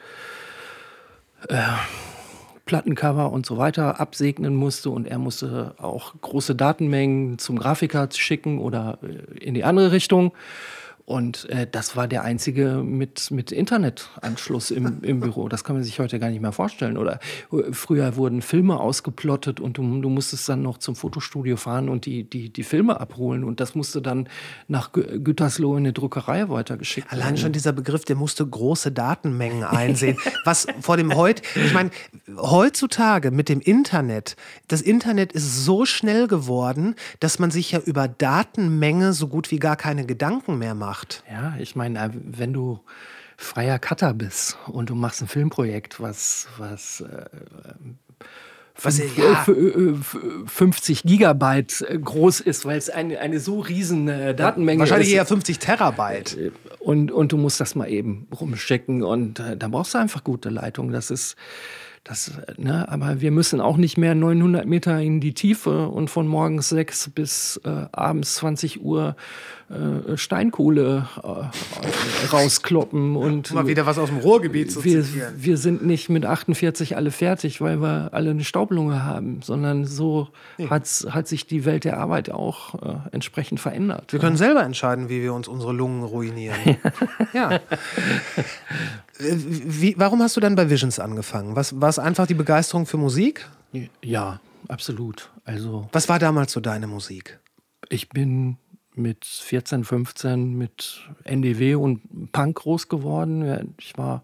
[1.49, 1.57] äh,
[2.65, 8.59] Plattencover und so weiter absegnen musste und er musste auch große Datenmengen zum Grafiker schicken
[8.59, 10.33] oder äh, in die andere Richtung.
[11.05, 15.49] Und äh, das war der einzige mit, mit Internetanschluss im, im Büro.
[15.49, 16.97] Das kann man sich heute gar nicht mehr vorstellen.
[16.97, 17.19] Oder
[17.51, 22.05] äh, früher wurden Filme ausgeplottet und du, du musstest dann noch zum Fotostudio fahren und
[22.05, 23.43] die, die, die Filme abholen.
[23.43, 24.29] Und das musste dann
[24.69, 27.21] nach Gütersloh in eine Druckerei weitergeschickt werden.
[27.21, 30.17] Allein schon dieser Begriff, der musste große Datenmengen einsehen.
[30.45, 31.91] Was vor dem heute, ich meine,
[32.37, 34.37] heutzutage mit dem Internet,
[34.69, 39.59] das Internet ist so schnell geworden, dass man sich ja über Datenmenge so gut wie
[39.59, 41.23] gar keine Gedanken mehr macht macht.
[41.31, 42.79] Ja, ich meine, äh, wenn du,
[43.35, 47.25] freier Cutter bist und du machst ein Filmprojekt, was, was äh,
[48.81, 49.45] Was, fünf- ja.
[49.47, 54.33] äh, f- äh, 50 Gigabyte äh, groß ist, weil es eine, eine so riesen äh,
[54.35, 55.15] Datenmenge Wahrscheinlich ist.
[55.15, 56.51] eher 50 Terabyte.
[56.79, 60.49] Und, und du musst das mal eben rumschicken und äh, da brauchst du einfach gute
[60.49, 60.91] Leitung.
[60.91, 61.35] Das ist,
[62.03, 66.09] das, äh, ne, aber wir müssen auch nicht mehr 900 Meter in die Tiefe und
[66.09, 69.15] von morgens 6 bis äh, abends 20 Uhr
[69.69, 75.33] äh, Steinkohle äh, rauskloppen und Mal wieder was aus dem Ruhrgebiet zu wir, zitieren.
[75.37, 80.29] wir sind nicht mit 48 alle fertig, weil wir alle eine Staublunge haben, sondern so
[80.69, 84.11] hat's, hat sich die Welt der Arbeit auch äh, entsprechend verändert.
[84.11, 86.77] Wir können selber entscheiden, wie wir uns unsere Lungen ruinieren.
[87.33, 87.59] ja.
[89.19, 91.55] Wie, warum hast du dann bei Visions angefangen?
[91.55, 93.47] Was, war es einfach die Begeisterung für Musik?
[94.01, 95.31] Ja, absolut.
[95.45, 97.39] Also Was war damals so deine Musik?
[97.89, 98.57] ich bin
[98.95, 103.75] mit 14, 15 mit NDW und Punk groß geworden.
[103.79, 104.23] Ich war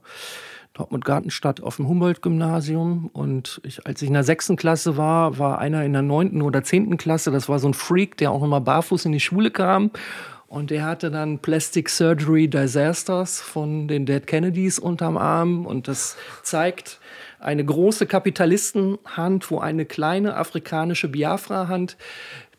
[0.73, 5.59] Dortmund Gartenstadt auf dem Humboldt-Gymnasium und ich, als ich in der sechsten Klasse war, war
[5.59, 8.61] einer in der neunten oder zehnten Klasse, das war so ein Freak, der auch immer
[8.61, 9.91] barfuß in die Schule kam.
[10.47, 15.67] Und der hatte dann Plastic Surgery Disasters von den Dead Kennedys unterm Arm.
[15.67, 16.99] Und das zeigt
[17.39, 21.97] eine große Kapitalistenhand, wo eine kleine afrikanische Biafra-Hand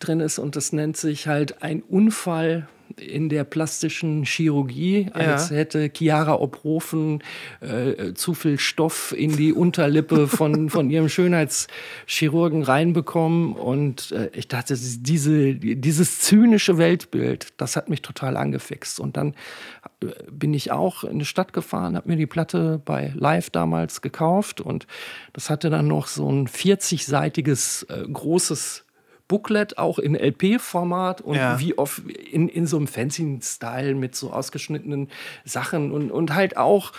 [0.00, 0.38] drin ist.
[0.38, 5.56] Und das nennt sich halt ein Unfall in der plastischen Chirurgie, als Ja.
[5.56, 7.22] hätte Chiara Obrofen
[7.60, 13.52] äh, zu viel Stoff in die Unterlippe von, von ihrem Schönheitschirurgen reinbekommen.
[13.52, 18.98] Und äh, ich dachte, diese, dieses zynische Weltbild, das hat mich total angefixt.
[19.00, 19.34] Und dann
[20.02, 24.00] äh, bin ich auch in die Stadt gefahren, habe mir die Platte bei Live damals
[24.02, 24.86] gekauft und
[25.32, 28.84] das hatte dann noch so ein 40-seitiges äh, großes
[29.30, 31.60] Booklet, auch in LP-Format und Ja.
[31.60, 35.08] wie oft in, in so einem Fancy-Style mit so ausgeschnittenen
[35.44, 36.90] Sachen und, und halt auch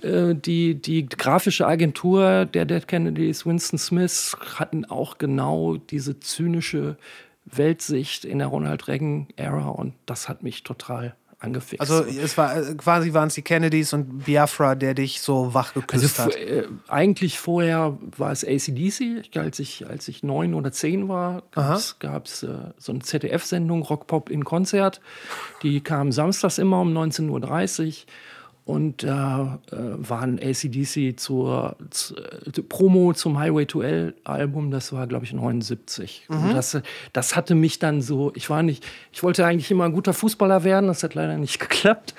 [0.00, 6.96] äh, die, die grafische Agentur der Dead Kennedys, Winston Smith, hatten auch genau diese zynische
[7.46, 11.80] Weltsicht in der Ronald Reagan-Ära und das hat mich total angefixt.
[11.80, 15.68] Also es war äh, quasi waren es die Kennedys und Biafra, der dich so wach
[15.74, 16.36] Also geküsst f- hat.
[16.36, 19.36] äh, eigentlich vorher war es ACDC.
[19.36, 21.42] Als, ich, als ich neun oder zehn war,
[21.98, 25.00] gab es äh, so eine ZDF-Sendung, Rockpop in Konzert.
[25.62, 27.92] Die kam samstags immer um 19.30 Uhr.
[28.64, 34.92] Und da äh, waren ACDC zur, zu, äh, Promo zum Highway to L Album, das
[34.92, 36.26] war, glaube ich, 79.
[36.28, 36.80] Und das,
[37.12, 40.62] das hatte mich dann so, ich war nicht, ich wollte eigentlich immer ein guter Fußballer
[40.62, 42.14] werden, das hat leider nicht geklappt.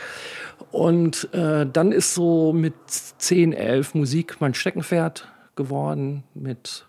[0.71, 6.23] Und äh, dann ist so mit 10, 11 Musik mein Steckenpferd geworden.
[6.33, 6.85] Mit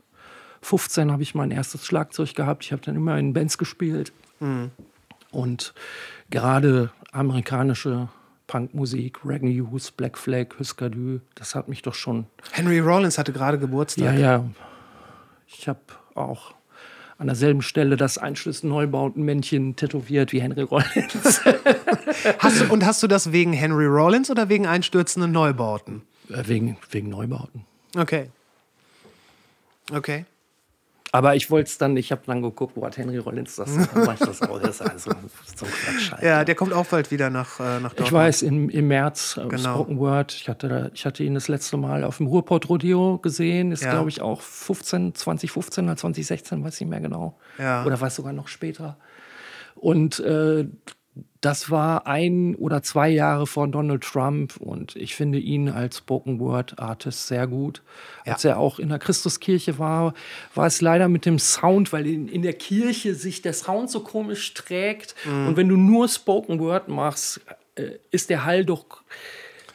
[0.62, 2.64] 15 habe ich mein erstes Schlagzeug gehabt.
[2.64, 4.12] Ich habe dann immer in Bands gespielt.
[5.30, 5.74] Und
[6.30, 8.08] gerade amerikanische
[8.46, 12.26] Punkmusik, Reagan Hughes, Black Flag, Husker Du, das hat mich doch schon.
[12.52, 14.04] Henry Rollins hatte gerade Geburtstag.
[14.04, 14.44] Ja, ja.
[15.46, 15.80] Ich habe
[16.14, 16.54] auch
[17.18, 21.40] an derselben Stelle das Einschluss-Neubautenmännchen tätowiert wie Henry Rollins.
[22.38, 26.02] Hast du, und hast du das wegen Henry Rollins oder wegen einstürzenden Neubauten?
[26.28, 27.64] Äh, wegen, wegen Neubauten.
[27.96, 28.30] Okay.
[29.92, 30.24] Okay.
[31.14, 33.72] Aber ich wollte es dann, ich habe dann geguckt, wo hat Henry Rollins das?
[33.72, 34.58] Dann war ich das auch.
[34.60, 35.10] Das ist also
[35.54, 36.10] so ein Quatsch.
[36.10, 36.22] halt.
[36.24, 38.06] Ja, der kommt auch bald wieder nach, äh, nach Dortmund.
[38.08, 39.74] Ich weiß, im, im März, äh, Genau.
[39.74, 43.70] Spoken Word, ich hatte, ich hatte ihn das letzte Mal auf dem Ruhrpott Rodeo gesehen,
[43.70, 43.92] ist Ja.
[43.92, 47.38] glaube ich auch 15, 2015 oder 2016, weiß nicht mehr genau.
[47.58, 47.84] Ja.
[47.84, 48.96] Oder war es sogar noch später.
[49.76, 50.66] Und äh,
[51.44, 56.40] das war ein oder zwei Jahre vor Donald Trump und ich finde ihn als Spoken
[56.40, 57.82] Word Artist sehr gut.
[58.24, 60.14] Als er auch in der Christuskirche war,
[60.54, 64.00] war es leider mit dem Sound, weil in, in der Kirche sich der Sound so
[64.00, 67.40] komisch trägt und wenn du nur Spoken Word machst,
[67.74, 69.02] äh, ist der Hall doch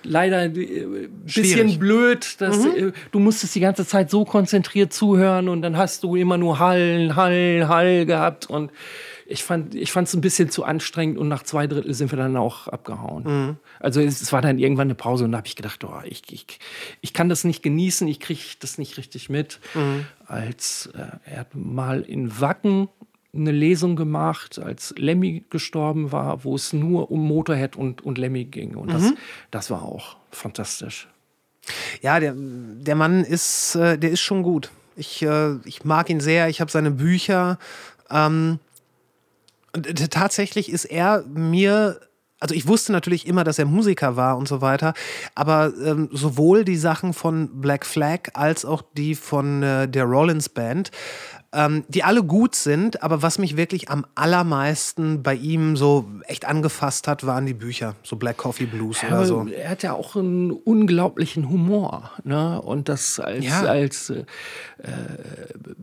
[0.03, 1.80] leider äh, bisschen Schwierig.
[1.80, 2.41] blöd.
[2.41, 6.38] Dass, äh, du musstest die ganze Zeit so konzentriert zuhören und dann hast du immer
[6.38, 8.72] nur Hall, Hall, Hall gehabt und
[9.30, 12.17] ich fand ich fand es ein bisschen zu anstrengend und nach zwei Drittel sind wir
[12.17, 13.57] dann auch abgehauen.
[13.80, 16.23] Also es, es war dann irgendwann eine Pause und da habe ich gedacht, oh, ich,
[16.32, 16.45] ich,
[17.01, 19.59] ich kann das nicht genießen, ich kriege das nicht richtig mit.
[20.25, 22.89] Als äh, er hat mal in Wacken
[23.34, 28.45] eine Lesung gemacht, als Lemmy gestorben war, wo es nur um Motorhead und, und Lemmy
[28.45, 28.75] ging.
[28.75, 29.13] Und das,
[29.51, 31.07] das war auch fantastisch.
[32.01, 34.71] Ja, der, der Mann ist, äh, der ist schon gut.
[34.95, 36.49] Ich, äh, ich mag ihn sehr.
[36.49, 37.59] Ich habe seine Bücher.
[38.09, 38.59] Ähm,
[39.74, 41.99] und t- tatsächlich ist er mir,
[42.39, 44.93] also ich wusste natürlich immer, dass er Musiker war und so weiter,
[45.36, 50.49] aber ähm, sowohl die Sachen von Black Flag als auch die von äh, der Rollins
[50.49, 50.91] Band
[51.51, 56.45] ähm, die alle gut sind, aber was mich wirklich am allermeisten bei ihm so echt
[56.45, 59.47] angefasst hat, waren die Bücher, so Black Coffee Blues oder Aber so.
[59.47, 62.11] Er hat ja auch einen unglaublichen Humor.
[62.23, 62.61] Ne?
[62.61, 63.61] Und das als, Ja.
[63.63, 64.23] als äh,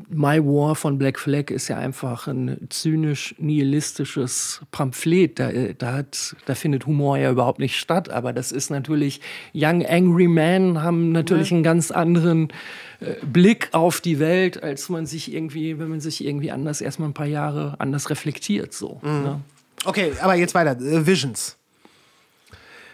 [0.09, 5.39] My War von Black Flag ist ja einfach ein zynisch-nihilistisches Pamphlet.
[5.39, 8.09] Da, äh, da, hat, da findet Humor ja überhaupt nicht statt.
[8.09, 9.21] Aber das ist natürlich,
[9.53, 12.96] Young Angry Men haben natürlich einen ganz anderen äh,
[13.31, 17.15] Blick auf die Welt, als man sich irgendwie, wenn man sich irgendwie anders erstmal ein
[17.15, 18.73] paar Jahre anders reflektiert.
[18.73, 19.41] So, ne?
[19.85, 20.81] Okay, aber jetzt weiter.
[20.81, 21.57] Äh, Visions.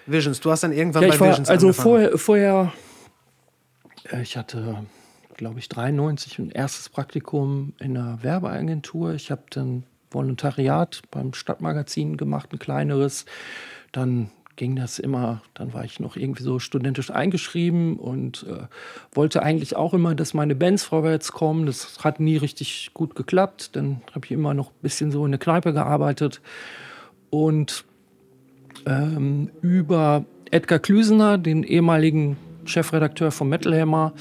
[0.07, 1.85] Visions, du hast dann irgendwann Ja, bei war, Visions also angefangen.
[1.85, 2.73] vorher, vorher,
[4.11, 4.85] äh, ich hatte,
[5.37, 9.15] glaube ich, 93 ein erstes Praktikum in einer Werbeagentur.
[9.15, 13.25] Ich habe dann Volontariat beim Stadtmagazin gemacht, ein kleineres.
[13.93, 18.67] Dann ging das immer, dann war ich noch irgendwie so studentisch eingeschrieben und äh,
[19.13, 21.67] wollte eigentlich auch immer, dass meine Bands vorwärts kommen.
[21.67, 23.77] Das hat nie richtig gut geklappt.
[23.77, 26.41] Dann habe ich immer noch ein bisschen so in der Kneipe gearbeitet.
[27.31, 27.85] Und
[28.87, 34.13] ähm, über Edgar Klüsener, den ehemaligen Chefredakteur von Metal Hammer,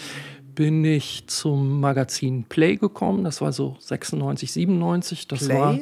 [0.55, 3.23] bin ich zum Magazin Play gekommen.
[3.23, 5.27] Das war so 96, 97.
[5.27, 5.55] Das Play?
[5.55, 5.79] war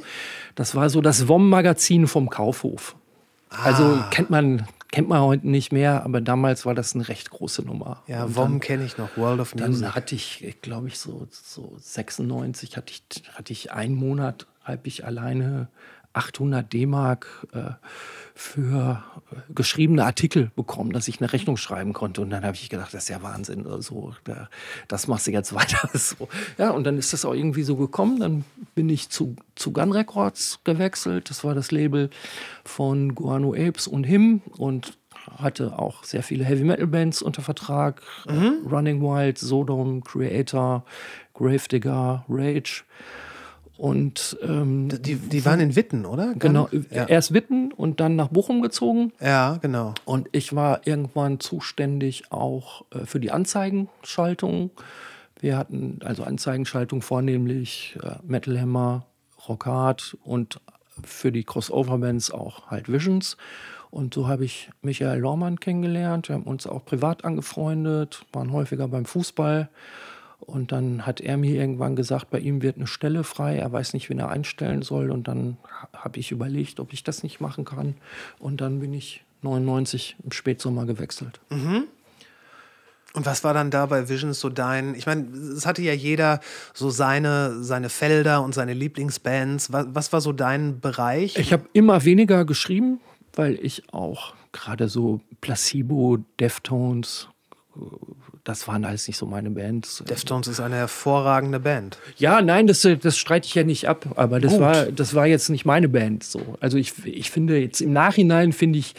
[0.55, 2.95] das war so das WOM-Magazin vom Kaufhof.
[3.49, 4.07] Also Ah.
[4.11, 8.01] kennt man kennt man heute nicht mehr, aber damals war das eine recht große Nummer.
[8.07, 9.93] Ja, WOM dann- kenne ich noch, World of dann Music.
[9.93, 15.05] hatte ich, glaube ich, so, so 96 hatte ich, hatte ich einen Monat, habe ich
[15.05, 15.67] alleine
[16.13, 17.69] 800 D-Mark äh,
[18.39, 22.21] für äh, geschriebene Artikel bekommen, dass ich eine Rechnung schreiben konnte.
[22.21, 23.65] Und dann habe ich gedacht, das ist ja Wahnsinn.
[23.65, 24.49] oder So, da,
[24.87, 25.89] das machst du jetzt weiter.
[25.93, 26.29] So.
[26.57, 28.21] Ja, und dann ist das auch irgendwie so gekommen.
[28.21, 31.29] Dann bin ich zu, zu Gun Records gewechselt.
[31.29, 32.09] Das war das Label
[32.63, 34.97] von Guano Apes und Him und
[35.37, 38.01] hatte auch sehr viele Heavy Metal Bands unter Vertrag.
[38.25, 38.31] Äh,
[38.71, 40.85] Running Wild, Sodom, Creator,
[41.33, 42.83] Gravedigger, Rage.
[43.79, 46.33] Und ähm, Die, die waren in Witten, oder?
[46.33, 49.13] genau, Ja, erst Witten und dann nach Bochum gezogen.
[49.21, 49.93] ja genau.
[50.03, 54.71] Und ich war irgendwann zuständig auch äh, für die Anzeigenschaltung.
[55.39, 59.05] Wir hatten also Anzeigenschaltung vornehmlich äh, Metal Hammer,
[59.47, 60.59] Rockhard und
[61.01, 63.37] für die Crossover-Bands auch halt Visions.
[63.91, 66.27] Und so habe ich Michael Lormann kennengelernt.
[66.27, 69.69] Wir haben uns auch privat angefreundet, waren häufiger beim Fußball.
[70.39, 73.93] Und dann hat er mir irgendwann gesagt, bei ihm wird eine Stelle frei, er weiß
[73.93, 75.11] nicht, wen er einstellen soll.
[75.11, 77.95] Und dann ha- habe ich überlegt, ob ich das nicht machen kann.
[78.39, 81.39] Und dann bin ich 99 im Spätsommer gewechselt.
[83.13, 86.39] Und was war dann da bei Visions so dein, ich meine, es hatte ja jeder
[86.73, 89.71] so seine, seine Felder und seine Lieblingsbands.
[89.73, 91.35] Was, was war so dein Bereich?
[91.37, 92.99] Ich habe immer weniger geschrieben,
[93.33, 97.27] weil ich auch gerade so Placebo, Deftones,
[98.43, 100.03] das waren alles nicht so meine Bands.
[100.09, 101.97] Deftones ist eine hervorragende Band.
[102.17, 104.61] Ja, nein, das, äh, das streite ich ja nicht ab, aber das Gut.
[104.61, 106.57] war, das war jetzt nicht meine Band so.
[106.59, 108.95] Also ich, ich finde jetzt im Nachhinein finde ich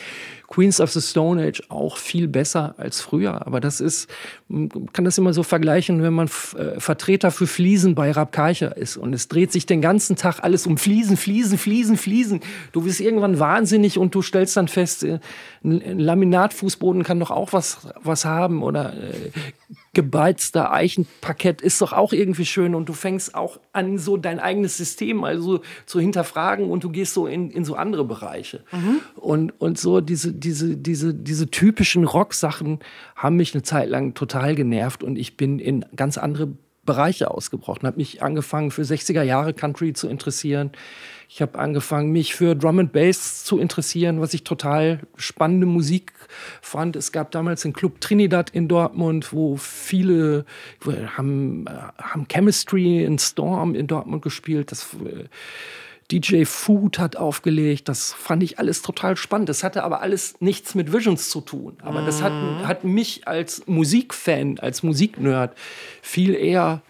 [0.51, 3.47] Queens of the Stone Age auch viel besser als früher.
[3.47, 4.11] Aber das ist,
[4.49, 8.97] man kann das immer so vergleichen, wenn man äh, Vertreter für Fliesen bei Rabkarcher ist
[8.97, 12.41] und es dreht sich den ganzen Tag alles um Fliesen, Fliesen, Fliesen, Fliesen.
[12.73, 15.21] Du wirst irgendwann wahnsinnig und du stellst dann fest, äh,
[15.63, 19.31] ein Laminatfußboden kann doch auch was, was haben oder äh,
[19.93, 24.77] gebeizter Eichenparkett ist doch auch irgendwie schön und du fängst auch an, so dein eigenes
[24.77, 28.63] System also zu hinterfragen und du gehst so in, in so andere Bereiche.
[29.17, 32.79] Und, und so diese, diese, diese, diese typischen Rock-Sachen
[33.17, 36.53] haben mich eine Zeit lang total genervt und ich bin in ganz andere
[36.85, 40.71] Bereiche ausgebrochen, habe mich angefangen für 60er Jahre Country zu interessieren.
[41.33, 46.13] Ich habe angefangen, mich für Drum and Bass zu interessieren, was ich total spannende Musik
[46.61, 46.97] fand.
[46.97, 50.45] Es gab damals den Club Trinidad in Dortmund, wo viele
[50.81, 51.71] wo haben, äh,
[52.03, 54.73] haben Chemistry in Storm in Dortmund gespielt.
[54.73, 55.29] Das äh,
[56.11, 57.89] DJ Food hat aufgelegt.
[57.89, 59.49] Das fand ich alles total spannend.
[59.49, 61.77] Das hatte aber alles nichts mit Visions zu tun.
[61.83, 62.33] Aber das hat,
[62.67, 65.57] hat mich als Musikfan, als Musiknerd
[66.03, 66.83] viel eher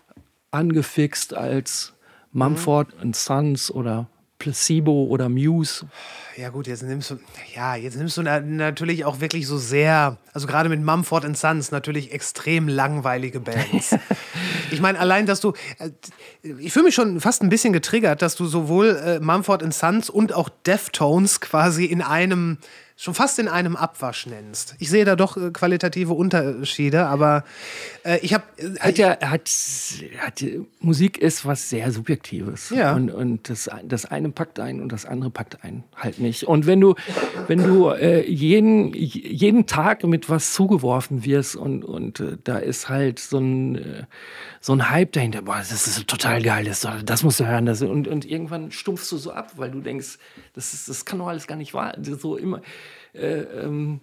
[0.51, 1.93] angefixt als
[2.32, 4.09] Mumford and Sons oder
[4.41, 5.86] Placebo oder Muse.
[6.41, 7.18] Ja gut, jetzt nimmst du,
[7.55, 11.70] ja, jetzt nimmst du na, natürlich auch wirklich so sehr, also gerade mit Mumford Sons
[11.70, 13.95] natürlich extrem langweilige Bands.
[14.70, 15.91] ich meine, allein, dass du, äh,
[16.59, 20.32] ich fühle mich schon fast ein bisschen getriggert, dass du sowohl äh, Mumford Sons und
[20.32, 22.57] auch Deftones quasi in einem,
[22.97, 24.76] schon fast in einem Abwasch nennst.
[24.78, 27.45] Ich sehe da doch äh, qualitative Unterschiede, aber
[28.05, 28.45] äh, ich habe,
[28.78, 29.51] Hat ja, hat,
[30.18, 30.45] hat,
[30.80, 32.70] Musik ist was sehr Subjektives.
[32.70, 32.95] Ja.
[32.95, 36.29] Und, und das, das eine packt ein und das andere packt ein halt nicht.
[36.30, 36.44] Nicht.
[36.44, 36.94] Und wenn du,
[37.48, 42.88] wenn du äh, jeden, jeden Tag mit was zugeworfen wirst und, und äh, da ist
[42.88, 44.04] halt so ein, äh,
[44.60, 47.66] so ein Hype dahinter, boah, das ist total geil, das, das musst du hören.
[47.66, 50.18] Das, und, und irgendwann stumpfst du so ab, weil du denkst,
[50.54, 51.96] das, ist, das kann doch alles gar nicht wahr.
[52.00, 52.62] So immer.
[53.12, 54.00] Äh, ähm,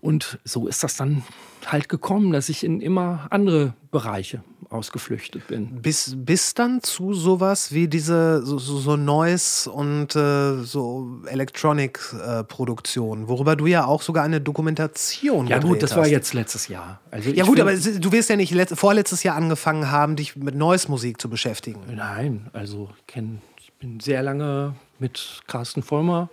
[0.00, 1.22] und so ist das dann
[1.66, 5.82] halt gekommen, dass ich in immer andere Bereiche ausgeflüchtet bin.
[5.82, 13.28] Bis, bis dann zu sowas wie diese so, so, Noise und äh, so Electronic-Produktion, äh,
[13.28, 15.98] worüber du ja auch sogar eine Dokumentation Ja gut, das hast.
[15.98, 17.00] war jetzt letztes Jahr.
[17.10, 20.54] Also Ja gut, aber du wirst ja nicht let- vorletztes Jahr angefangen haben, dich mit
[20.54, 21.80] Noise-Musik zu beschäftigen.
[21.94, 26.28] Nein, also kenn, ich bin sehr lange mit Carsten Vollmer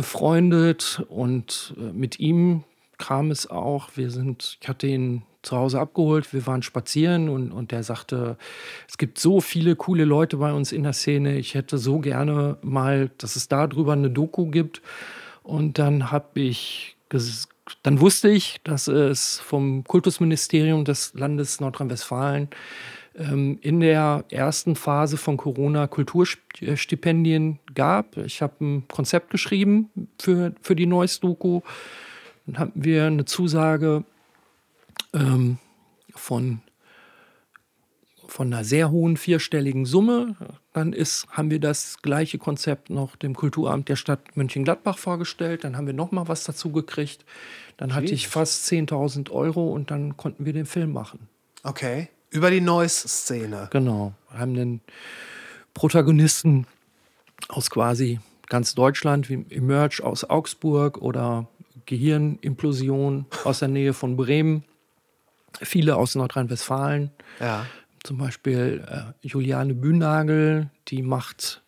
[0.00, 2.64] befreundet und äh, mit ihm
[2.96, 3.90] kam es auch.
[3.96, 8.38] Wir sind, ich hatte ihn zu Hause abgeholt, wir waren spazieren und, und der sagte,
[8.88, 11.36] es gibt so viele coole Leute bei uns in der Szene.
[11.36, 14.80] Ich hätte so gerne mal, dass es darüber eine Doku gibt.
[15.42, 16.96] Und dann habe ich
[17.82, 22.48] dann wusste ich, dass es vom Kultusministerium des Landes Nordrhein-Westfalen
[23.14, 28.16] in der ersten Phase von Corona Kulturstipendien gab.
[28.18, 29.90] Ich habe ein Konzept geschrieben
[30.20, 31.60] für, für die Neues-Doku.
[32.46, 34.04] Dann hatten wir eine Zusage
[35.12, 35.58] ähm,
[36.14, 36.60] von,
[38.28, 40.36] von einer sehr hohen vierstelligen Summe.
[40.72, 45.64] Dann ist, haben wir das gleiche Konzept noch dem Kulturamt der Stadt Mönchengladbach vorgestellt.
[45.64, 47.24] Dann haben wir noch mal was dazu gekriegt.
[47.76, 51.28] Dann hatte ich fast 10.000 Euro und dann konnten wir den Film machen.
[51.64, 52.08] Okay.
[52.30, 53.68] Über die Noise-Szene.
[53.72, 54.14] Genau.
[54.30, 54.80] Wir haben den
[55.74, 56.66] Protagonisten
[57.48, 61.48] aus quasi ganz Deutschland, wie Emerge aus Augsburg oder
[61.86, 64.64] Gehirnimplosion aus der Nähe von Bremen.
[65.60, 67.10] Viele aus Nordrhein-Westfalen.
[67.40, 67.66] Ja.
[68.04, 71.62] Zum Beispiel äh, Juliane Bühnagel, die macht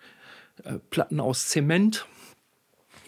[0.64, 2.06] äh, Platten aus Zement,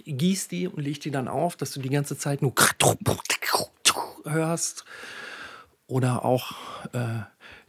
[0.04, 2.52] gießt die und legt die dann auf, dass du die ganze Zeit nur
[4.24, 4.84] hörst.
[5.86, 6.52] Oder auch
[6.92, 7.20] äh,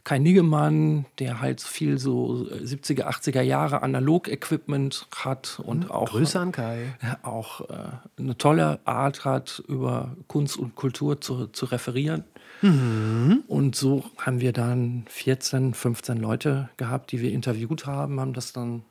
[0.06, 6.52] Kai Niggemann, der halt viel so 70er, 80er Jahre Analog-Equipment hat und auch, Grüße an
[6.52, 6.94] Kai.
[7.22, 12.22] auch äh, eine tolle Art hat, über Kunst und Kultur zu, zu referieren.
[13.48, 18.52] Und so haben wir dann 14, 15 Leute gehabt, die wir interviewt haben, haben das
[18.52, 18.84] dann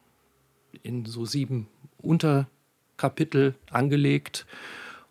[0.83, 4.45] in so sieben Unterkapitel angelegt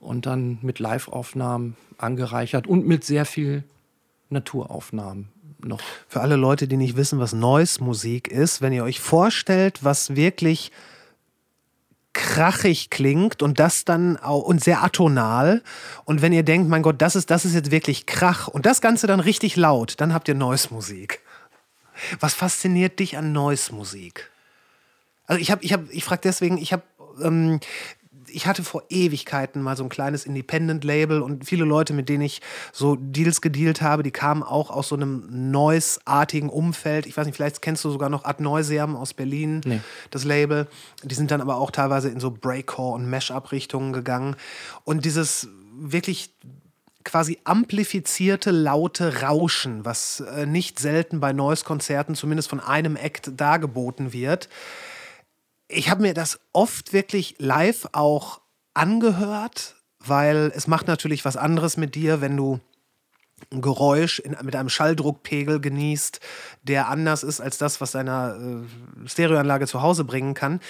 [0.01, 3.65] und dann mit Live-Aufnahmen angereichert und mit sehr viel
[4.29, 5.34] Naturaufnahmen
[5.67, 5.81] noch.
[6.09, 10.73] Für alle Leute, die nicht wissen, was Noise-Musik ist, wenn ihr euch vorstellt, was wirklich
[12.13, 15.63] krachig klingt und das dann auch und sehr atonal
[16.05, 18.81] und wenn ihr denkt, mein Gott, das ist das ist jetzt wirklich Krach und das
[18.81, 21.21] Ganze dann richtig laut, dann habt ihr Noise-Musik.
[22.21, 24.31] Was fasziniert dich an Noise-Musik?
[25.27, 26.83] Also ich habe, ich habe, ich frage deswegen, ich habe,
[27.23, 27.61] ähm,
[28.35, 32.41] ich hatte vor Ewigkeiten mal so ein kleines Independent-Label und viele Leute, mit denen ich
[32.73, 37.07] so Deals gedealt habe, die kamen auch aus so einem Noise-artigen Umfeld.
[37.07, 39.81] Ich weiß nicht, vielleicht kennst du sogar noch Ad Neuseam aus Berlin, Nee.
[40.11, 40.67] das Label.
[41.03, 44.37] Die sind dann aber auch teilweise in so Breakcore und Mash-up-Richtungen gegangen.
[44.85, 46.31] Und dieses wirklich
[47.05, 54.13] quasi amplifizierte, laute Rauschen, was äh, nicht selten bei Noise-Konzerten zumindest von einem Act dargeboten
[54.13, 54.49] wird.
[55.75, 58.41] Ich habe mir das oft wirklich live auch
[58.75, 62.61] angehört, weil es macht natürlich was anderes mit dir, wenn du
[63.53, 66.21] ein Geräusch in, mit einem Schalldruckpegel genießt,
[66.63, 70.61] der anders ist als das, was deiner äh, Stereoanlage zu Hause bringen kann.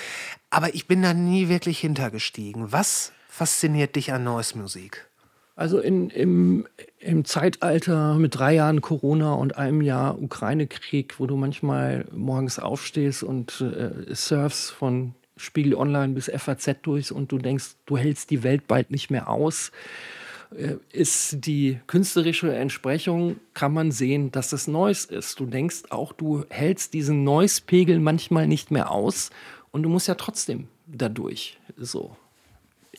[0.51, 2.73] Aber ich bin da nie wirklich hintergestiegen.
[2.73, 5.07] Was fasziniert dich an Noise-Musik?
[5.57, 6.67] Also in, im,
[6.99, 13.23] im Zeitalter mit drei Jahren Corona und einem Jahr Ukraine-Krieg, wo du manchmal morgens aufstehst
[13.23, 18.43] und äh, surfst von Spiegel Online bis FAZ durch und du denkst, du hältst die
[18.43, 19.71] Welt bald nicht mehr aus,
[20.57, 25.39] äh, ist die künstlerische Entsprechung, kann man sehen, dass es Noise ist.
[25.39, 29.31] Du denkst auch, du hältst diesen Noise-Pegel manchmal nicht mehr aus
[29.71, 32.17] und du musst ja trotzdem dadurch so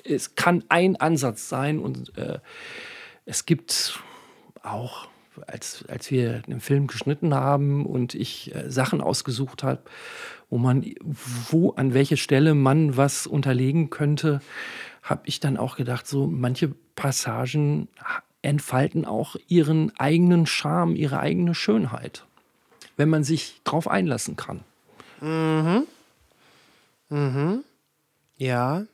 [0.05, 2.39] es kann ein Ansatz sein und äh,
[3.25, 3.99] es gibt
[4.61, 5.07] auch,
[5.47, 9.81] als, als wir den Film geschnitten haben und ich äh, Sachen ausgesucht habe,
[10.49, 10.85] wo man,
[11.49, 14.41] wo, an welche Stelle man was unterlegen könnte,
[15.01, 17.87] habe ich dann auch gedacht, so manche Passagen
[18.41, 22.25] entfalten auch ihren eigenen Charme, ihre eigene Schönheit,
[22.95, 24.61] wenn man sich drauf einlassen kann.
[28.37, 28.85] Ja,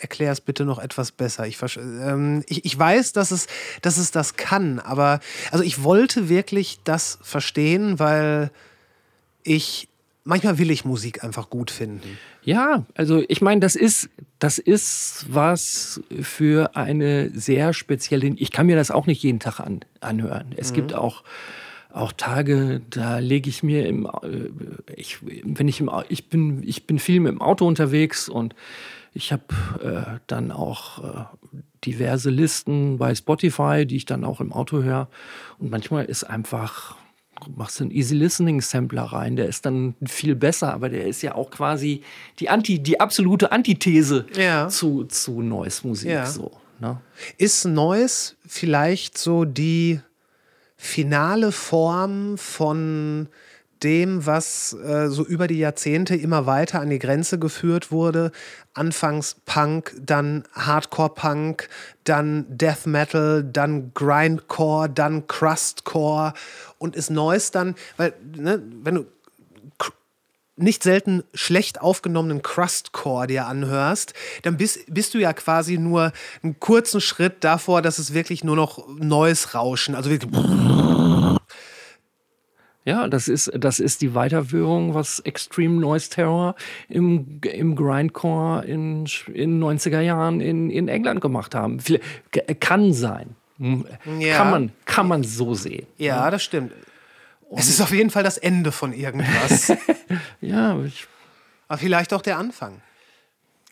[0.00, 1.46] erklär es bitte noch etwas besser.
[1.46, 3.46] Ich, ähm, ich, ich weiß, dass es,
[3.82, 5.20] dass es das kann, aber
[5.50, 8.50] also ich wollte wirklich das verstehen, weil
[9.42, 9.88] ich
[10.24, 12.18] manchmal will ich Musik einfach gut finden.
[12.42, 18.28] Ja, also ich meine, das ist, das ist was für eine sehr spezielle.
[18.36, 20.54] Ich kann mir das auch nicht jeden Tag an, anhören.
[20.56, 20.76] Es mhm.
[20.76, 21.22] gibt auch
[21.92, 26.86] auch Tage, da lege ich mir im, äh, ich, wenn ich im, ich bin, ich
[26.86, 28.54] bin viel mit dem Auto unterwegs und
[29.12, 29.44] ich habe
[29.82, 31.24] äh, dann auch äh,
[31.84, 35.08] diverse Listen bei Spotify, die ich dann auch im Auto höre.
[35.58, 36.96] Und manchmal ist einfach
[37.56, 41.22] machst du einen Easy Listening Sampler rein, der ist dann viel besser, aber der ist
[41.22, 42.02] ja auch quasi
[42.38, 44.68] die Anti, die absolute Antithese ja.
[44.68, 46.10] zu, zu Noise Musik.
[46.10, 46.26] Ja.
[46.26, 46.50] So,
[46.80, 47.00] ne?
[47.38, 50.00] Ist Noise vielleicht so die
[50.76, 53.28] finale Form von
[53.82, 58.32] dem, was äh, so über die Jahrzehnte immer weiter an die Grenze geführt wurde.
[58.74, 61.68] Anfangs Punk, dann Hardcore-Punk,
[62.04, 66.34] dann Death Metal, dann Grindcore, dann Crustcore
[66.78, 69.06] und ist Neues dann, weil, ne, wenn du
[70.60, 76.12] nicht selten schlecht aufgenommenen Crustcore dir anhörst, dann bist, bist du ja quasi nur
[76.42, 80.30] einen kurzen Schritt davor, dass es wirklich nur noch neues Rauschen, also wirklich
[82.84, 86.54] ja, das ist, das ist die Weiterführung, was Extreme Noise Terror
[86.88, 91.78] im, im Grindcore in, in 90er Jahren in, in England gemacht haben.
[92.60, 93.36] Kann sein.
[93.58, 94.36] Ja.
[94.36, 95.86] Kann, man, kann man so sehen.
[95.98, 96.72] Ja, das stimmt.
[97.50, 99.72] Und es ist auf jeden Fall das Ende von irgendwas.
[100.40, 100.78] ja.
[101.68, 102.80] Aber vielleicht auch der Anfang.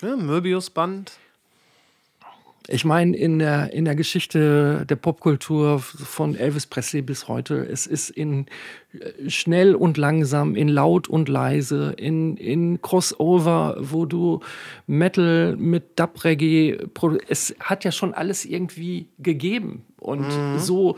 [0.03, 1.13] Ja, Möbius-Band.
[2.71, 7.87] Ich meine, in der, in der Geschichte der Popkultur von Elvis Presley bis heute, es
[7.87, 8.45] ist in
[8.93, 14.41] äh, schnell und langsam, in laut und leise, in, in Crossover, wo du
[14.87, 16.77] Metal mit Dub-Reggae,
[17.29, 19.87] es hat ja schon alles irgendwie gegeben.
[19.99, 20.59] Und mhm.
[20.59, 20.97] so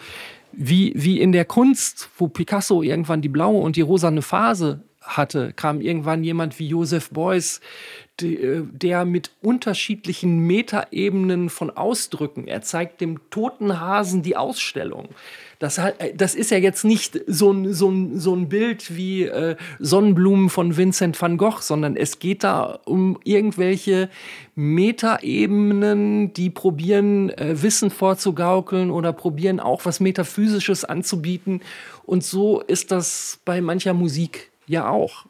[0.50, 5.52] wie, wie in der Kunst, wo Picasso irgendwann die blaue und die rosane Phase hatte,
[5.54, 7.60] kam irgendwann jemand wie Joseph Beuys,
[8.22, 15.08] äh, der mit unterschiedlichen Metaebenen von Ausdrücken, er zeigt dem toten Hasen die Ausstellung.
[15.58, 19.24] Das, äh, das ist ja jetzt nicht so ein, so ein, so ein Bild wie
[19.24, 24.10] äh, Sonnenblumen von Vincent van Gogh, sondern es geht da um irgendwelche
[24.54, 31.62] Metaebenen, die probieren, äh, Wissen vorzugaukeln oder probieren auch was Metaphysisches anzubieten.
[32.04, 35.26] Und so ist das bei mancher Musik ja auch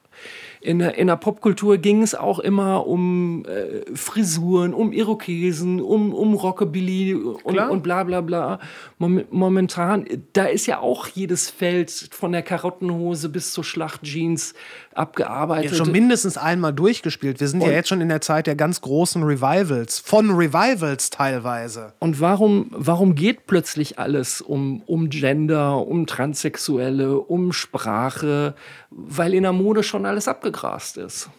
[0.63, 6.13] in der, in der Popkultur ging es auch immer um äh, Frisuren, um Irokesen, um,
[6.13, 8.61] um Rockabilly und, und bla bla bla.
[8.99, 14.53] Momentan, da ist ja auch jedes Feld von der Karottenhose bis zur Schlachtjeans
[14.93, 15.71] abgearbeitet.
[15.71, 17.41] Ja, schon mindestens einmal durchgespielt.
[17.41, 21.09] Wir sind und ja jetzt schon in der Zeit der ganz großen Revivals, von Revivals
[21.09, 21.95] teilweise.
[22.01, 28.55] Und warum, warum geht plötzlich alles um, um Gender, um Transsexuelle, um Sprache?
[28.91, 31.31] Weil in der Mode schon alles abgegrast ist.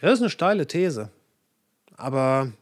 [0.00, 1.10] das ist eine steile These.
[1.96, 2.52] Aber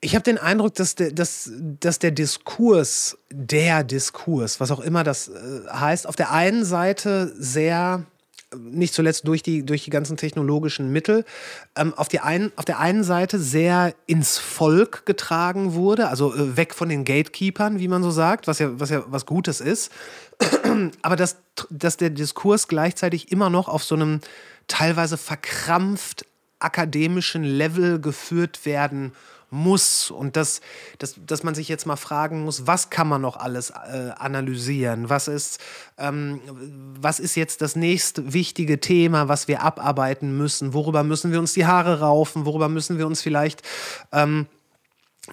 [0.00, 5.02] ich habe den Eindruck, dass der, dass, dass der Diskurs, der Diskurs, was auch immer
[5.02, 8.04] das äh, heißt, auf der einen Seite sehr,
[8.56, 11.24] nicht zuletzt durch die, durch die ganzen technologischen Mittel,
[11.76, 16.56] ähm, auf, die ein, auf der einen Seite sehr ins Volk getragen wurde, also äh,
[16.56, 19.92] weg von den Gatekeepers, wie man so sagt, was ja was, ja was Gutes ist.
[21.02, 21.36] Aber dass,
[21.70, 24.20] dass der Diskurs gleichzeitig immer noch auf so einem
[24.66, 26.24] teilweise verkrampft
[26.58, 29.12] akademischen Level geführt werden
[29.50, 30.60] muss und dass,
[30.98, 35.08] dass, dass man sich jetzt mal fragen muss, was kann man noch alles äh, analysieren?
[35.08, 35.58] Was ist,
[35.96, 36.40] ähm,
[37.00, 40.74] was ist jetzt das nächste wichtige Thema, was wir abarbeiten müssen?
[40.74, 42.44] Worüber müssen wir uns die Haare raufen?
[42.44, 43.62] Worüber müssen wir uns vielleicht
[44.12, 44.46] ähm,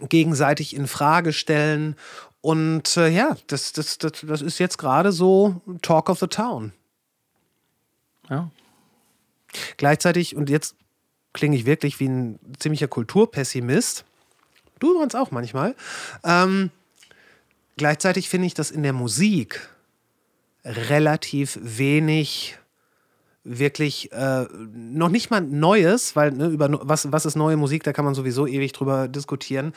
[0.07, 1.95] gegenseitig in Frage stellen?
[2.39, 6.73] Und äh, ja, das, das, das, das ist jetzt gerade so Talk of the Town.
[8.29, 8.49] Ja.
[9.77, 10.75] Gleichzeitig, und jetzt
[11.35, 14.05] klinge ich wirklich wie ein ziemlicher Kulturpessimist.
[14.79, 15.75] Du übrigens auch manchmal.
[16.23, 16.71] Ähm,
[17.77, 19.69] gleichzeitig finde ich, dass in der Musik
[20.63, 22.57] relativ wenig
[23.43, 27.93] wirklich äh, noch nicht mal Neues, weil ne, über was, was ist neue Musik, da
[27.93, 29.73] kann man sowieso ewig drüber diskutieren.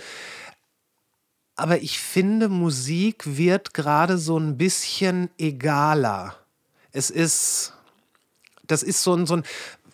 [1.55, 6.37] Aber ich finde, Musik wird gerade so ein bisschen egaler.
[6.93, 7.75] Es ist,
[8.67, 9.43] das ist so ein, so ein,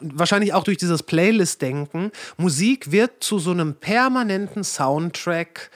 [0.01, 5.71] wahrscheinlich auch durch dieses Playlist-Denken, Musik wird zu so einem permanenten Soundtrack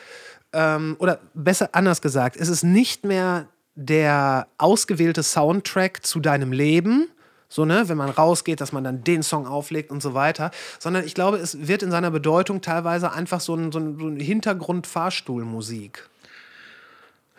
[0.53, 7.09] ähm, oder besser anders gesagt, es ist nicht mehr der ausgewählte Soundtrack zu deinem Leben,
[7.51, 11.05] so, ne, wenn man rausgeht, dass man dann den Song auflegt und so weiter, sondern
[11.05, 16.07] ich glaube, es wird in seiner Bedeutung teilweise einfach so ein, so ein, Hintergrund-Fahrstuhlmusik.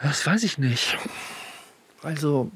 [0.02, 0.98] Das weiß ich nicht.
[2.02, 2.52] Also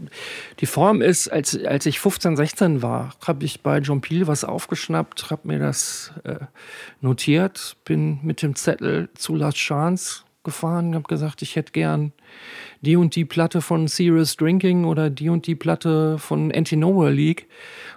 [0.60, 4.46] die Form ist, als, als ich 15, 16 war, habe ich bei John Peel was
[4.46, 6.40] aufgeschnappt, habe mir das äh,
[7.02, 12.14] notiert, bin mit dem Zettel zu Last Chance gefahren, habe gesagt, ich hätte gern
[12.84, 17.48] die und die Platte von Serious Drinking oder die und die Platte von Anti-Nowhere League.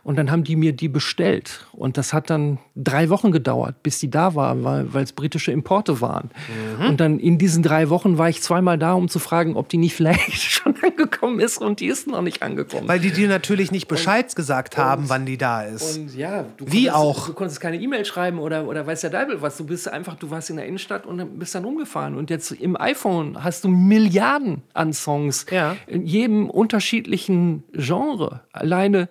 [0.05, 1.67] Und dann haben die mir die bestellt.
[1.73, 6.01] Und das hat dann drei Wochen gedauert, bis die da war, weil es britische Importe
[6.01, 6.31] waren.
[6.79, 6.87] Mhm.
[6.87, 9.79] Und dann in diesen drei Wochen war ich zweimal da, um zu fragen, ob die
[9.79, 11.59] nicht vielleicht schon angekommen ist.
[11.59, 12.87] Und die ist noch nicht angekommen.
[12.87, 15.99] Weil die dir natürlich nicht Bescheid und, gesagt haben, und, wann die da ist.
[15.99, 17.27] Und ja, du Wie konntest, auch.
[17.27, 19.57] Du konntest keine E-Mail schreiben oder, oder weiß der Deibel was.
[19.57, 22.17] Du bist einfach, du warst in der Innenstadt und bist dann rumgefahren.
[22.17, 25.47] Und jetzt im iPhone hast du Milliarden an Songs.
[25.51, 25.77] Ja.
[25.87, 28.43] In jedem unterschiedlichen Genre.
[28.53, 29.09] Alleine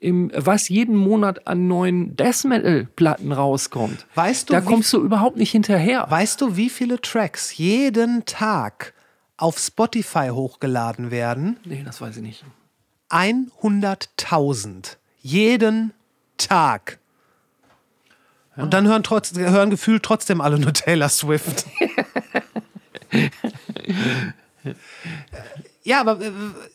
[0.00, 4.06] im, was jeden Monat an neuen Death Metal Platten rauskommt.
[4.14, 6.06] Weißt du, da kommst du überhaupt nicht hinterher.
[6.08, 8.92] Weißt du, wie viele Tracks jeden Tag
[9.36, 11.58] auf Spotify hochgeladen werden?
[11.64, 12.44] Nee, das weiß ich nicht.
[13.10, 15.92] 100.000 jeden
[16.38, 16.98] Tag.
[18.56, 18.62] Ja.
[18.64, 21.66] Und dann hören, trotz, hören gefühlt trotzdem alle nur Taylor Swift.
[25.86, 26.32] Ja, aber äh,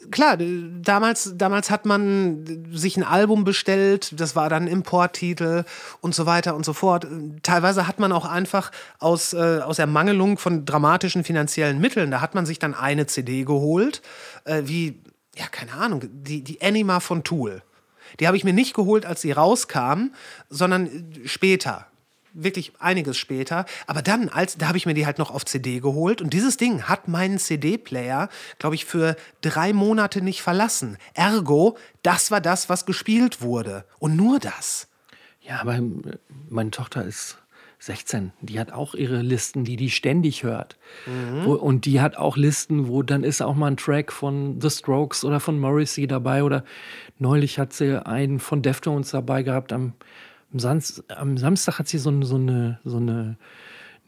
[0.09, 5.65] klar, damals, damals hat man sich ein Album bestellt, das war dann Importtitel
[5.99, 7.05] und so weiter und so fort.
[7.43, 12.35] Teilweise hat man auch einfach aus, äh, aus Ermangelung von dramatischen finanziellen Mitteln, da hat
[12.35, 14.01] man sich dann eine CD geholt,
[14.45, 15.01] äh, wie,
[15.35, 17.63] ja, keine Ahnung, die, die Anima von Tool.
[18.21, 20.11] Die habe ich mir nicht geholt, als sie rauskam,
[20.49, 20.89] sondern
[21.25, 21.90] später
[22.34, 23.65] wirklich einiges später.
[23.88, 26.57] Aber dann, als, da habe ich mir die halt noch auf CD geholt und dieses
[26.57, 28.29] Ding hat meinen CD-Player,
[28.59, 30.97] glaube ich, für drei Monate nicht verlassen.
[31.13, 33.86] Ergo, das war das, was gespielt wurde.
[33.99, 34.88] Und nur das.
[35.41, 35.82] Ja, aber äh,
[36.49, 37.38] meine Tochter ist
[37.79, 38.32] 16.
[38.41, 40.77] Die hat auch ihre Listen, die die ständig hört.
[41.07, 41.45] Mhm.
[41.45, 44.69] Wo, und die hat auch Listen, wo dann ist auch mal ein Track von The
[44.69, 46.43] Strokes oder von Morrissey dabei.
[46.43, 46.63] Oder
[47.17, 49.93] neulich hat sie einen von Deftones dabei gehabt am
[50.54, 53.38] am, Samstag, am Samstag hat sie so, so eine, so eine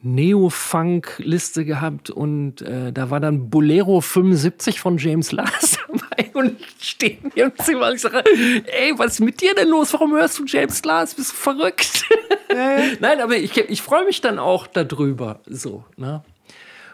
[0.01, 6.89] Neo-Funk-Liste gehabt und äh, da war dann Bolero 75 von James Last dabei und ich
[6.89, 9.93] stehe mir im Zimmer und ich sage, ey, was ist mit dir denn los?
[9.93, 11.15] Warum hörst du James Last?
[11.15, 12.05] Bist du verrückt?
[12.53, 12.79] Ja.
[12.99, 15.39] Nein, aber ich, ich freue mich dann auch darüber.
[15.45, 16.23] So, ne?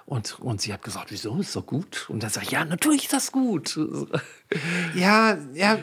[0.05, 2.05] Und, und sie hat gesagt, wieso, ist doch gut?
[2.09, 3.79] Und dann sage ich, ja, natürlich ist das gut.
[4.95, 5.77] Ja, ja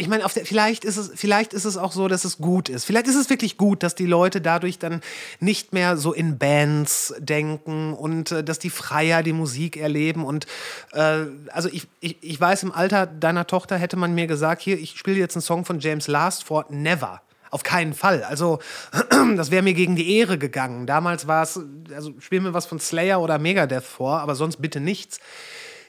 [0.00, 2.84] ich meine, vielleicht ist es, vielleicht ist es auch so, dass es gut ist.
[2.84, 5.00] Vielleicht ist es wirklich gut, dass die Leute dadurch dann
[5.40, 10.24] nicht mehr so in Bands denken und äh, dass die freier die Musik erleben.
[10.24, 10.46] Und
[10.92, 14.78] äh, also ich, ich, ich weiß, im Alter deiner Tochter hätte man mir gesagt, hier,
[14.78, 17.20] ich spiele jetzt einen Song von James Last vor Never.
[17.50, 18.22] Auf keinen Fall.
[18.22, 18.60] Also,
[19.36, 20.86] das wäre mir gegen die Ehre gegangen.
[20.86, 21.58] Damals war es,
[21.92, 25.18] also spiel mir was von Slayer oder Megadeth vor, aber sonst bitte nichts.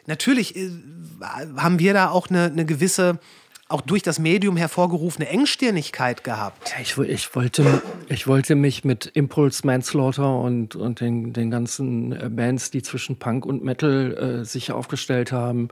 [0.07, 0.71] Natürlich äh,
[1.57, 3.19] haben wir da auch eine, eine gewisse
[3.69, 6.71] auch durch das Medium hervorgerufene Engstirnigkeit gehabt.
[6.71, 12.11] Ja, ich, ich, wollte, ich wollte mich mit Impulse Manslaughter und, und den, den ganzen
[12.11, 15.69] äh, Bands, die zwischen Punk und Metal äh, sich aufgestellt haben,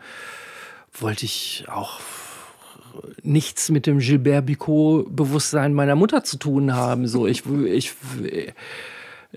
[0.94, 2.00] wollte ich auch
[3.24, 7.08] nichts mit dem Gilbert Bicot-Bewusstsein meiner Mutter zu tun haben.
[7.08, 7.94] So, ich, ich,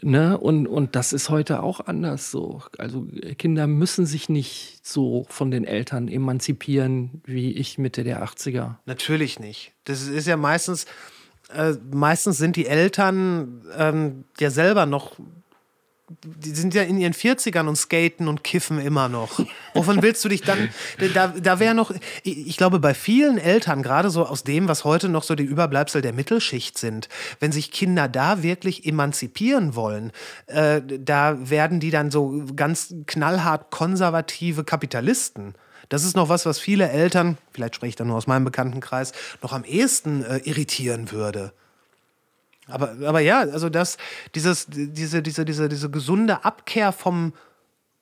[0.03, 0.38] Ne?
[0.38, 2.62] Und, und das ist heute auch anders so.
[2.78, 3.07] Also
[3.38, 8.76] Kinder müssen sich nicht so von den Eltern emanzipieren wie ich Mitte der 80er.
[8.86, 9.72] Natürlich nicht.
[9.84, 10.86] Das ist ja meistens,
[11.53, 15.16] äh, meistens sind die Eltern ähm, ja selber noch
[16.25, 19.41] die sind ja in ihren 40ern und skaten und kiffen immer noch.
[19.75, 20.71] Wovon willst du dich dann?
[21.15, 21.93] Da, da wäre noch,
[22.25, 26.03] ich glaube, bei vielen Eltern, gerade so aus dem, was heute noch so die Überbleibsel
[26.03, 27.09] der Mittelschicht sind,
[27.39, 30.11] wenn sich Kinder da wirklich emanzipieren wollen,
[30.47, 35.55] äh, da werden die dann so ganz knallhart konservative Kapitalisten.
[35.91, 39.13] Das ist noch was, was viele Eltern, vielleicht spreche ich da nur aus meinem Bekanntenkreis,
[39.43, 41.53] noch am ehesten äh, irritieren würde.
[42.71, 43.97] Aber, aber ja, also das,
[44.35, 47.33] dieses, diese, diese, diese, diese gesunde Abkehr vom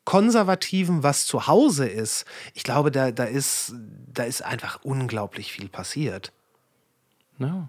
[0.05, 3.75] Konservativen, was zu Hause ist, ich glaube, da, da, ist,
[4.07, 6.33] da ist einfach unglaublich viel passiert.
[7.39, 7.69] Ja.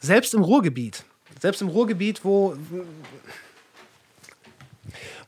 [0.00, 1.04] Selbst im Ruhrgebiet,
[1.38, 2.56] selbst im Ruhrgebiet, wo,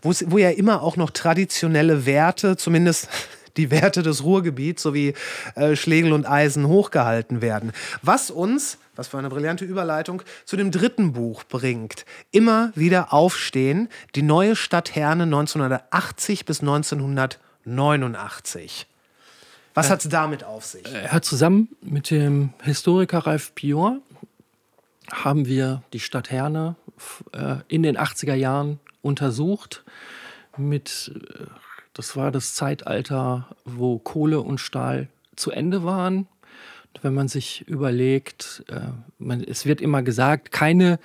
[0.00, 3.08] wo ja immer auch noch traditionelle Werte, zumindest
[3.58, 5.14] die Werte des Ruhrgebiets sowie
[5.54, 7.72] äh, Schlegel und Eisen hochgehalten werden.
[8.00, 12.04] Was uns was für eine brillante Überleitung, zu dem dritten Buch bringt.
[12.30, 18.86] Immer wieder aufstehen, die neue Stadt Herne 1980 bis 1989.
[19.74, 20.84] Was hat es damit auf sich?
[21.08, 23.98] Hat zusammen mit dem Historiker Ralf Pior
[25.12, 26.76] haben wir die Stadt Herne
[27.32, 29.84] äh, in den 80er Jahren untersucht
[30.56, 31.46] mit äh,
[31.92, 36.26] Das war das Zeitalter, wo Kohle und Stahl zu Ende waren.
[37.02, 38.80] Wenn man sich überlegt, äh,
[39.18, 40.98] man, es wird immer gesagt, keine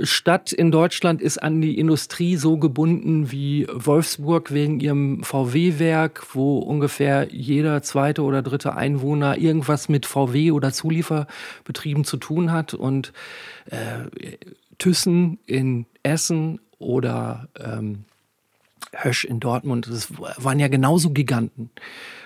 [0.00, 6.58] Stadt in Deutschland ist an die Industrie so gebunden wie Wolfsburg wegen ihrem VW-Werk, wo
[6.58, 12.74] ungefähr jeder zweite oder dritte Einwohner irgendwas mit VW oder Zulieferbetrieben zu tun hat.
[12.74, 13.12] Und
[13.66, 14.36] äh,
[14.78, 18.04] Thyssen in Essen oder ähm,
[18.92, 21.70] Hösch in Dortmund, das waren ja genauso Giganten.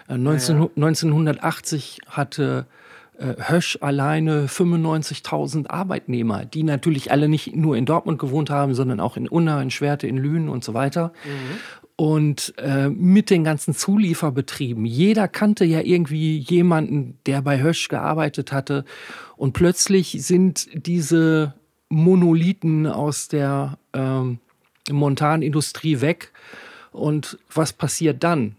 [0.09, 0.70] Äh, 19, ja, ja.
[0.76, 2.88] 1980 hatte äh,
[3.19, 9.16] Hösch alleine 95.000 Arbeitnehmer, die natürlich alle nicht nur in Dortmund gewohnt haben, sondern auch
[9.16, 11.12] in Unna, in Schwerte, in Lünen und so weiter.
[11.24, 11.59] Mhm.
[11.97, 14.85] Und äh, mit den ganzen Zulieferbetrieben.
[14.85, 18.85] Jeder kannte ja irgendwie jemanden, der bei Hösch gearbeitet hatte.
[19.36, 21.55] Und plötzlich sind diese
[21.89, 24.39] Monolithen aus der ähm,
[24.89, 26.32] Montanindustrie weg.
[26.93, 28.55] Und was passiert dann?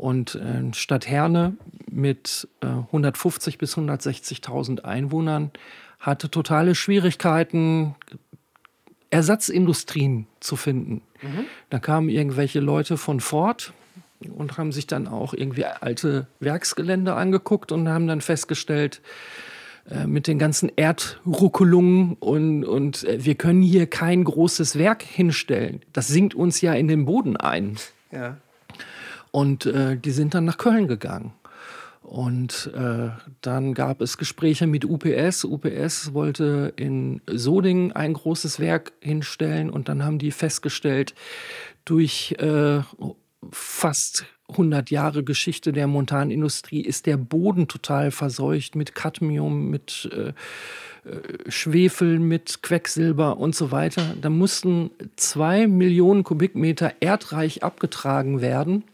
[0.00, 1.58] Und äh, Stadt Herne
[1.90, 5.50] mit äh, 150 bis 160.000 Einwohnern
[5.98, 7.94] hatte totale Schwierigkeiten,
[9.10, 11.02] Ersatzindustrien zu finden.
[11.20, 11.44] Mhm.
[11.68, 13.74] Da kamen irgendwelche Leute von Ford
[14.34, 19.02] und haben sich dann auch irgendwie alte Werksgelände angeguckt und haben dann festgestellt,
[19.90, 25.82] äh, mit den ganzen Erdruckelungen und, und äh, wir können hier kein großes Werk hinstellen.
[25.92, 27.76] Das sinkt uns ja in den Boden ein.
[28.10, 28.38] Ja.
[29.30, 31.32] Und äh, die sind dann nach Köln gegangen.
[32.02, 35.44] Und äh, dann gab es Gespräche mit UPS.
[35.44, 41.14] UPS wollte in Soding ein großes Werk hinstellen und dann haben die festgestellt,
[41.84, 42.80] durch äh,
[43.52, 50.28] fast 100 Jahre Geschichte der Montanindustrie ist der Boden total verseucht mit Cadmium, mit äh,
[51.08, 54.14] äh Schwefel, mit Quecksilber und so weiter.
[54.20, 58.84] Da mussten zwei Millionen Kubikmeter Erdreich abgetragen werden.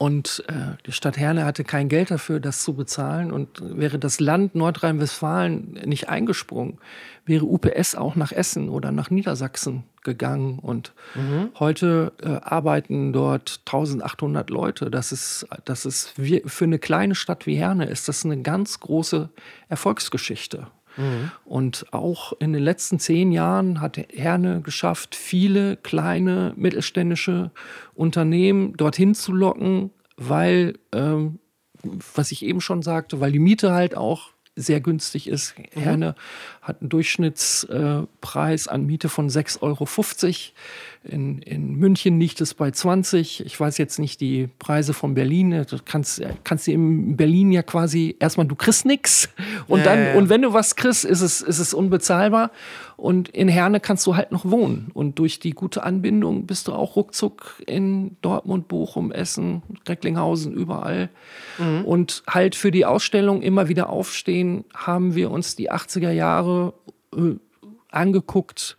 [0.00, 3.30] Und äh, die Stadt Herne hatte kein Geld dafür, das zu bezahlen.
[3.30, 6.78] Und wäre das Land Nordrhein-Westfalen nicht eingesprungen,
[7.26, 10.58] wäre UPS auch nach Essen oder nach Niedersachsen gegangen.
[10.58, 11.50] Und mhm.
[11.58, 14.90] heute äh, arbeiten dort 1800 Leute.
[14.90, 19.28] Das ist, das ist für eine kleine Stadt wie Herne ist das eine ganz große
[19.68, 20.68] Erfolgsgeschichte.
[20.96, 21.30] Mhm.
[21.44, 27.50] Und auch in den letzten zehn Jahren hat Herne geschafft, viele kleine mittelständische
[27.94, 31.38] Unternehmen dorthin zu locken, weil, ähm,
[32.14, 35.58] was ich eben schon sagte, weil die Miete halt auch sehr günstig ist.
[35.58, 35.80] Mhm.
[35.80, 36.14] Herne
[36.70, 39.86] hat einen Durchschnittspreis äh, an Miete von 6,50 Euro.
[41.02, 43.44] In, in München liegt es bei 20.
[43.46, 45.50] Ich weiß jetzt nicht die Preise von Berlin.
[45.50, 49.30] Du kannst, kannst dir in Berlin ja quasi erstmal, du kriegst nichts.
[49.66, 50.14] Und dann, ja.
[50.14, 52.50] und wenn du was kriegst, ist es, ist es unbezahlbar.
[52.98, 54.90] Und in Herne kannst du halt noch wohnen.
[54.92, 61.08] Und durch die gute Anbindung bist du auch ruckzuck in Dortmund, Bochum, Essen, Recklinghausen, überall.
[61.56, 61.86] Mhm.
[61.86, 66.59] Und halt für die Ausstellung immer wieder aufstehen, haben wir uns die 80er Jahre
[67.14, 67.34] äh,
[67.90, 68.76] angeguckt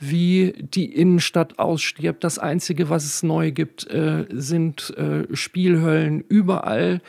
[0.00, 2.24] wie die Innenstadt ausstirbt.
[2.24, 7.02] Das Einzige, was es neu gibt, äh, sind äh, Spielhöllen überall.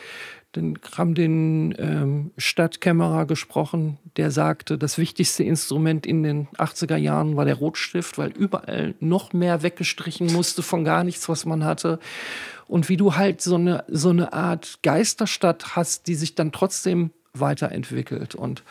[0.52, 7.38] Dann haben den ähm, Stadtkämmerer gesprochen, der sagte, das wichtigste Instrument in den 80er Jahren
[7.38, 12.00] war der Rotstift, weil überall noch mehr weggestrichen musste von gar nichts, was man hatte.
[12.68, 17.12] Und wie du halt so eine, so eine Art Geisterstadt hast, die sich dann trotzdem
[17.34, 18.36] weiterentwickelt.
[18.36, 18.64] Und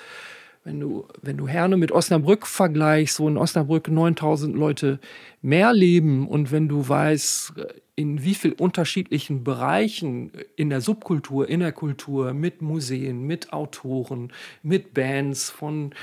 [0.70, 5.01] wenn du, wenn du Herne mit Osnabrück vergleichst, wo in Osnabrück 9000 Leute
[5.42, 7.55] mehr leben und wenn du weißt,
[7.96, 14.32] in wie vielen unterschiedlichen Bereichen in der Subkultur, in der Kultur, mit Museen, mit Autoren,
[14.62, 15.94] mit Bands von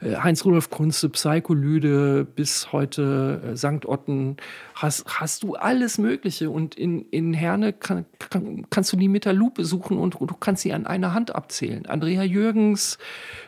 [0.00, 3.86] äh, Heinz-Rudolf Kunze, Psycholyde bis heute äh, St.
[3.86, 4.36] Otten,
[4.74, 6.50] hast, hast du alles Mögliche.
[6.50, 10.30] Und in, in Herne kann, kann, kannst du die mit der Lupe suchen und, und,
[10.30, 11.86] du kannst sie an einer Hand abzählen.
[11.86, 12.98] Andrea Jürgens,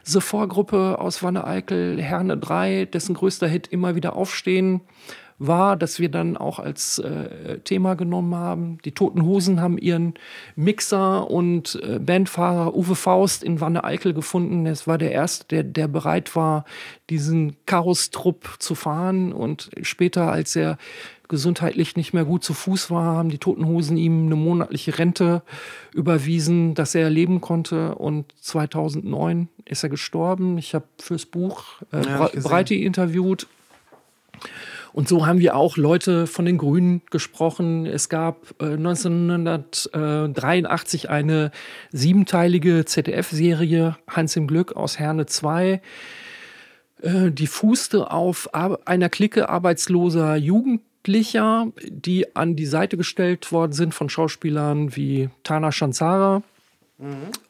[0.05, 4.81] The Vorgruppe aus Wanne-Eickel, Herne 3, dessen größter Hit immer wieder aufstehen
[5.47, 8.79] war, dass wir dann auch als äh, Thema genommen haben.
[8.85, 10.15] Die Toten Hosen haben ihren
[10.57, 14.67] Mixer und äh, Bandfahrer Uwe Faust in Wanne-Eickel gefunden.
[14.67, 16.65] Es war der Erste, der, der bereit war,
[17.11, 19.33] diesen Karostrupp zu fahren.
[19.33, 20.79] Und später, als er
[21.29, 25.43] gesundheitlich nicht mehr gut zu Fuß war, haben die Toten Hosen ihm eine monatliche Rente
[25.95, 27.95] überwiesen, dass er leben konnte.
[27.95, 30.59] Und 2009 ist er gestorben.
[30.59, 33.47] Ich habe fürs Buch äh, ja, Breite interviewt.
[34.93, 37.87] Und so haben wir auch Leute von den Grünen gesprochen.
[37.87, 41.51] Es gab äh, 1983 eine
[41.91, 45.81] siebenteilige ZDF-Serie Hans im Glück aus Herne 2.
[47.01, 53.73] Äh, die fußte auf einer Clique arbeitsloser Jugend Jugendlicher, die an die Seite gestellt worden
[53.73, 56.45] sind von Schauspielern wie Tana Shanzara.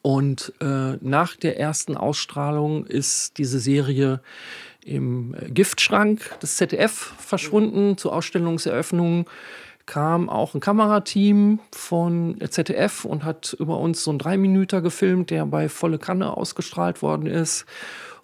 [0.00, 4.22] Und äh, nach der ersten Ausstrahlung ist diese Serie
[4.84, 7.96] im Giftschrank des ZDF verschwunden.
[7.96, 9.26] Zur Ausstellungseröffnung
[9.86, 15.46] kam auch ein Kamerateam von ZDF und hat über uns so einen Dreiminüter gefilmt, der
[15.46, 17.66] bei volle Kanne ausgestrahlt worden ist.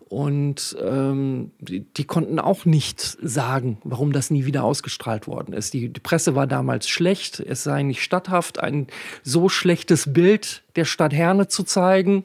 [0.08, 5.74] Und ähm, die, die, konnten auch nicht sagen, warum das nie wieder ausgestrahlt worden ist.
[5.74, 8.86] Die, die, Presse war damals schlecht, es sei nicht statthaft, ein
[9.22, 12.24] so schlechtes Bild der Stadt Herne zu zeigen.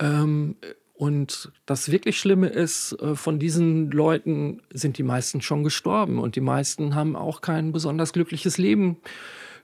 [0.00, 0.56] Ähm,
[1.00, 6.36] und das wirklich Schlimme ist, äh, von diesen Leuten sind die meisten schon gestorben und
[6.36, 8.98] die meisten haben auch kein besonders glückliches Leben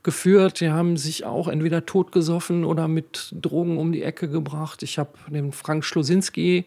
[0.03, 0.63] geführt.
[0.63, 4.83] Die haben sich auch entweder totgesoffen oder mit Drogen um die Ecke gebracht.
[4.83, 6.65] Ich habe den Frank Schlosinski,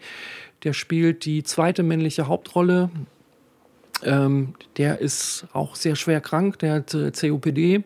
[0.62, 2.92] der spielt die zweite männliche Hauptrolle.
[4.04, 7.86] Ähm, der ist auch sehr schwer krank, der hat COPD.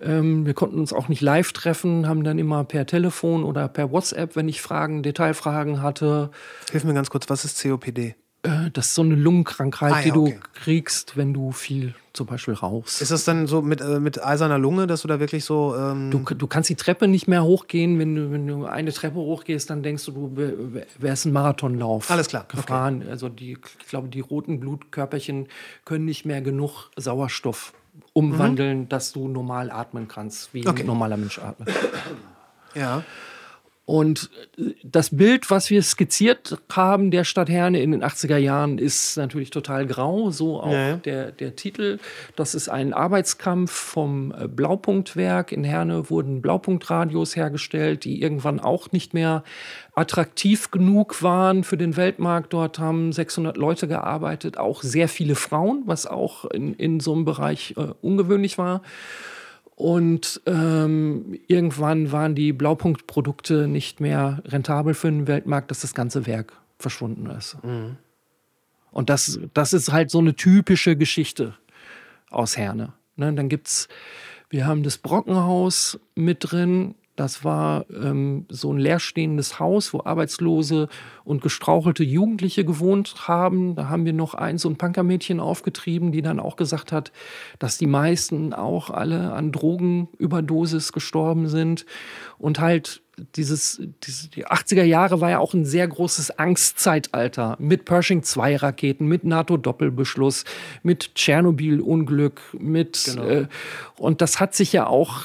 [0.00, 3.90] Ähm, wir konnten uns auch nicht live treffen, haben dann immer per Telefon oder per
[3.90, 6.30] WhatsApp, wenn ich Fragen, Detailfragen hatte.
[6.70, 8.14] Hilf mir ganz kurz, was ist COPD?
[8.42, 10.40] Äh, das ist so eine Lungenkrankheit, ah, ja, die du okay.
[10.54, 13.02] kriegst, wenn du viel zum Beispiel rauchst.
[13.02, 15.76] Ist das dann so mit, äh, mit eiserner Lunge, dass du da wirklich so.
[15.76, 17.98] Ähm du, du kannst die Treppe nicht mehr hochgehen.
[17.98, 22.10] Wenn du, wenn du eine Treppe hochgehst, dann denkst du, du wärst ein Marathonlauf.
[22.10, 22.46] Alles klar.
[22.48, 23.02] Gefahren.
[23.02, 23.10] Okay.
[23.10, 25.48] Also die, ich glaube, die roten Blutkörperchen
[25.84, 27.74] können nicht mehr genug Sauerstoff
[28.12, 28.88] umwandeln, mhm.
[28.88, 30.82] dass du normal atmen kannst, wie okay.
[30.82, 31.68] ein normaler Mensch atmet.
[32.74, 33.02] Ja.
[33.90, 38.78] Und äh, das Bild, was wir skizziert haben der Stadt Herne in den 80er Jahren,
[38.78, 40.96] ist natürlich total grau, so auch ja.
[40.98, 41.98] der, der Titel.
[42.36, 45.50] Das ist ein Arbeitskampf vom äh, Blaupunktwerk.
[45.50, 49.42] In Herne wurden Blaupunktradios hergestellt, die irgendwann auch nicht mehr
[49.96, 52.52] attraktiv genug waren für den Weltmarkt.
[52.52, 57.24] Dort haben 600 Leute gearbeitet, auch sehr viele Frauen, was auch in, in so einem
[57.24, 58.82] Bereich äh, ungewöhnlich war.
[59.80, 66.26] Und ähm, irgendwann waren die Blaupunktprodukte nicht mehr rentabel für den Weltmarkt, dass das ganze
[66.26, 67.56] Werk verschwunden ist.
[67.64, 67.96] Mhm.
[68.90, 71.54] Und das, das ist halt so eine typische Geschichte
[72.28, 72.92] aus Herne.
[73.16, 73.88] Ne, dann gibt's,
[74.50, 80.88] wir haben das Brockenhaus mit drin, das war ähm, so ein leerstehendes Haus, wo Arbeitslose
[81.22, 83.74] und gestrauchelte Jugendliche gewohnt haben.
[83.74, 87.12] Da haben wir noch ein so ein Punkermädchen aufgetrieben, die dann auch gesagt hat,
[87.58, 91.84] dass die meisten auch alle an Drogenüberdosis gestorben sind
[92.38, 93.02] und halt
[93.36, 98.56] dieses, diese, die 80er Jahre war ja auch ein sehr großes Angstzeitalter mit Pershing 2
[98.56, 100.44] Raketen, mit NATO-Doppelbeschluss,
[100.82, 103.24] mit Tschernobyl-Unglück, mit genau.
[103.24, 103.46] äh,
[103.96, 105.24] und das hat sich ja auch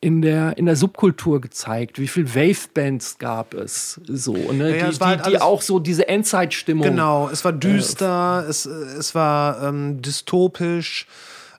[0.00, 1.98] in der, in der Subkultur gezeigt.
[1.98, 4.70] Wie viele Wave-Bands gab es so, ne?
[4.70, 6.84] Ja, ja, die, die, halt die auch so diese Endzeitstimmung.
[6.84, 11.06] Genau, es war düster, äh, es, es war ähm, dystopisch.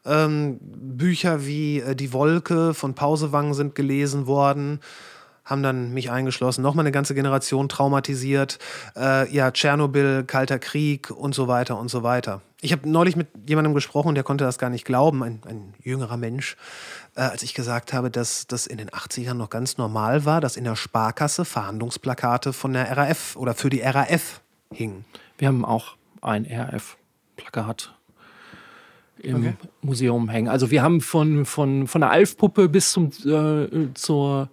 [0.06, 4.80] Ähm, Bücher wie äh, Die Wolke von Pausewang sind gelesen worden
[5.46, 8.58] haben dann mich eingeschlossen, nochmal eine ganze Generation traumatisiert.
[8.96, 12.42] Äh, ja, Tschernobyl, Kalter Krieg und so weiter und so weiter.
[12.62, 16.18] Ich habe neulich mit jemandem gesprochen, der konnte das gar nicht glauben, ein, ein jüngerer
[16.18, 16.58] Mensch,
[17.16, 20.58] äh, als ich gesagt habe, dass das in den 80ern noch ganz normal war, dass
[20.58, 24.42] in der Sparkasse Verhandlungsplakate von der RAF oder für die RAF
[24.72, 25.06] hingen.
[25.38, 27.94] Wir haben auch ein RAF-Plakat
[29.20, 29.54] im okay.
[29.82, 30.48] Museum hängen.
[30.48, 34.50] Also wir haben von, von, von der Alf-Puppe bis zum, äh, zur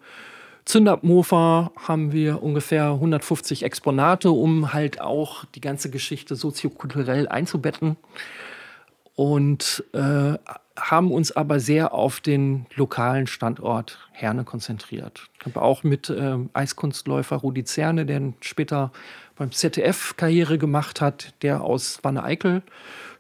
[0.64, 7.97] Zündermofa haben wir ungefähr 150 Exponate, um halt auch die ganze Geschichte soziokulturell einzubetten.
[9.14, 10.39] Und äh,
[10.76, 15.28] haben uns aber sehr auf den lokalen Standort Herne konzentriert.
[15.39, 18.90] Ich habe auch mit äh, Eiskunstläufer Rudi Zerne, der später
[19.36, 22.62] beim ZDF Karriere gemacht hat, der aus Wanne-Eickel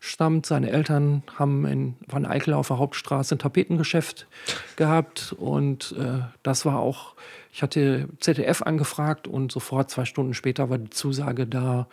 [0.02, 0.46] stammt.
[0.46, 4.26] Seine Eltern haben in Wanne-Eickel auf der Hauptstraße ein Tapetengeschäft
[4.74, 7.14] gehabt und äh, das war auch,
[7.52, 11.86] ich hatte ZDF angefragt und sofort zwei Stunden später war die Zusage da,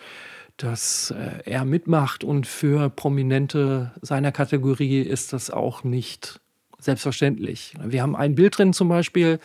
[0.57, 6.41] dass äh, er mitmacht und für Prominente seiner Kategorie ist das auch nicht
[6.79, 7.75] selbstverständlich.
[7.79, 9.39] Wir haben ein Bild drin zum Beispiel,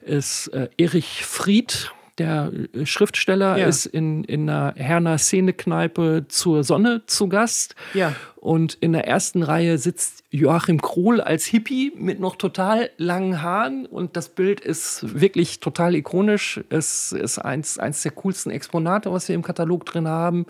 [0.00, 3.66] ist äh, Erich Fried, der äh, Schriftsteller ja.
[3.66, 7.74] ist in, in einer Herner Szenekneipe zur Sonne zu Gast.
[7.92, 8.14] Ja.
[8.36, 13.86] Und in der ersten Reihe sitzt Joachim Krohl als Hippie mit noch total langen Haaren.
[13.86, 16.60] Und das Bild ist wirklich total ikonisch.
[16.68, 20.46] Es ist eins, eins der coolsten Exponate, was wir im Katalog drin haben.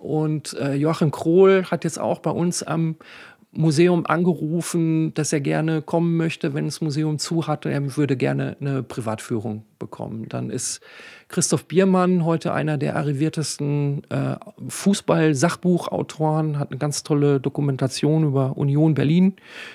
[0.00, 2.96] Und äh, Joachim Krohl hat jetzt auch bei uns am
[3.52, 7.68] Museum angerufen, dass er gerne kommen möchte, wenn das Museum zu hatte.
[7.68, 10.28] Er würde gerne eine Privatführung bekommen.
[10.28, 10.80] Dann ist
[11.26, 14.36] Christoph Biermann heute einer der arriviertesten äh,
[14.68, 19.34] Fußball-Sachbuchautoren, hat eine ganz tolle Dokumentation über Union Berlin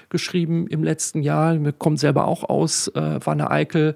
[0.10, 1.58] geschrieben im letzten Jahr.
[1.74, 3.96] Kommt selber auch aus äh, Wanne Eickel.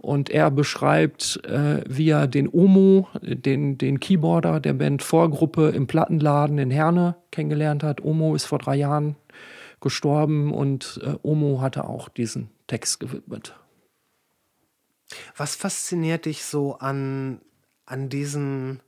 [0.00, 5.86] Und er beschreibt, äh, wie er den Omo, den, den Keyboarder der Band Vorgruppe im
[5.86, 8.02] Plattenladen in Herne kennengelernt hat.
[8.02, 9.16] Omo ist vor drei Jahren
[9.82, 13.54] gestorben und äh, Omo hatte auch diesen Text gewidmet.
[15.36, 17.42] Was fasziniert dich so an,
[17.84, 18.80] an diesen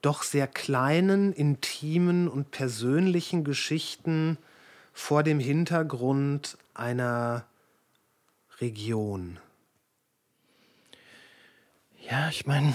[0.00, 4.38] doch sehr kleinen, intimen und persönlichen Geschichten
[4.94, 7.44] vor dem Hintergrund einer
[8.60, 9.38] Region?
[12.10, 12.72] Ja, ich meine,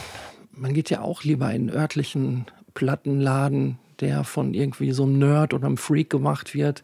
[0.51, 2.45] man geht ja auch lieber in einen örtlichen
[2.75, 6.83] Plattenladen, der von irgendwie so einem Nerd oder einem Freak gemacht wird,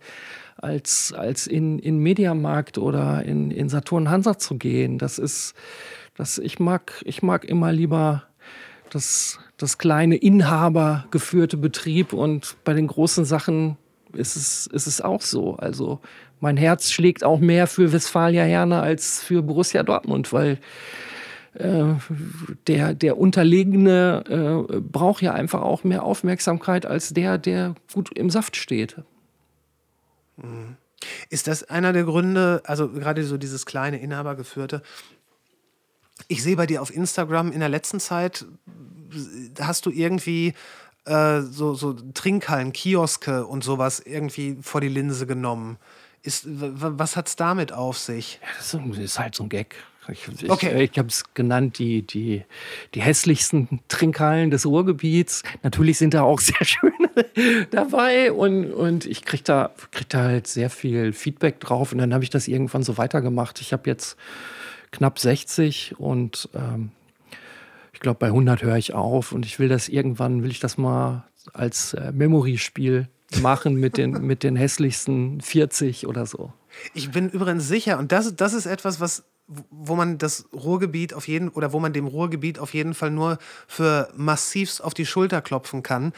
[0.57, 4.97] als, als in, in Mediamarkt oder in, in Saturn Hansa zu gehen.
[4.97, 5.53] Das ist,
[6.15, 8.23] das, ich mag, ich mag immer lieber
[8.89, 13.77] das, das kleine Inhaber geführte Betrieb und bei den großen Sachen
[14.13, 15.55] ist es, ist es auch so.
[15.57, 15.99] Also
[16.39, 20.57] mein Herz schlägt auch mehr für Westfalia Herne als für Borussia Dortmund, weil
[21.59, 24.23] der, der Unterlegene
[24.69, 28.95] äh, braucht ja einfach auch mehr Aufmerksamkeit als der, der gut im Saft steht.
[30.37, 30.77] Mhm.
[31.29, 34.81] Ist das einer der Gründe, also gerade so dieses kleine Inhabergeführte?
[36.27, 38.45] Ich sehe bei dir auf Instagram in der letzten Zeit,
[39.59, 40.53] hast du irgendwie
[41.05, 45.77] äh, so, so Trinkhallen, Kioske und sowas irgendwie vor die Linse genommen.
[46.21, 48.39] Ist, was hat es damit auf sich?
[48.41, 49.75] Ja, das ist halt so ein Gag.
[50.11, 50.83] Ich, ich, okay.
[50.83, 52.43] ich habe es genannt, die, die,
[52.93, 55.43] die hässlichsten Trinkhallen des Ruhrgebiets.
[55.63, 57.09] Natürlich sind da auch sehr schöne
[57.71, 62.13] dabei und, und ich kriege da, krieg da halt sehr viel Feedback drauf und dann
[62.13, 63.61] habe ich das irgendwann so weitergemacht.
[63.61, 64.17] Ich habe jetzt
[64.91, 66.91] knapp 60 und ähm,
[67.93, 70.77] ich glaube, bei 100 höre ich auf und ich will das irgendwann, will ich das
[70.77, 73.07] mal als äh, Memory-Spiel
[73.41, 76.53] machen mit den, mit den hässlichsten 40 oder so.
[76.93, 79.25] Ich bin übrigens sicher, und das, das ist etwas, was
[79.71, 83.39] wo man das Ruhrgebiet auf jeden oder wo man dem Ruhrgebiet auf jeden Fall nur
[83.67, 86.13] für massivst auf die Schulter klopfen kann.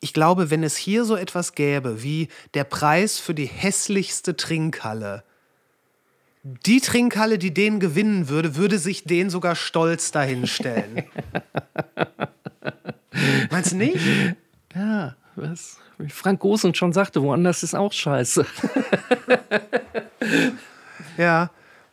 [0.00, 5.24] Ich glaube, wenn es hier so etwas gäbe wie der Preis für die hässlichste Trinkhalle,
[6.42, 11.04] die Trinkhalle, die den gewinnen würde, würde sich den sogar stolz dahinstellen.
[13.50, 13.98] Meinst du nicht?
[14.74, 15.76] Ja, was?
[15.98, 18.46] Wie Frank Gosen schon sagte, woanders ist auch scheiße.
[21.18, 21.50] ja.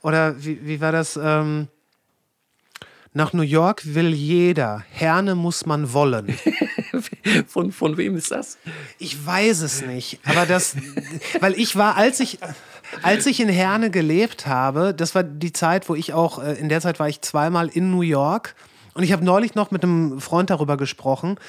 [0.07, 1.19] Oder wie, wie war das?
[1.21, 1.67] Ähm,
[3.11, 4.85] nach New York will jeder.
[4.89, 6.33] Herne muss man wollen.
[7.47, 8.57] von, von wem ist das?
[8.99, 10.21] Ich weiß es nicht.
[10.23, 10.77] Aber das,
[11.41, 12.39] weil ich war, als ich,
[13.01, 16.69] als ich in Herne gelebt habe, das war die Zeit, wo ich auch, äh, in
[16.69, 18.55] der Zeit war ich zweimal in New York
[18.97, 21.39] und ich habe neulich noch mit einem Freund darüber gesprochen.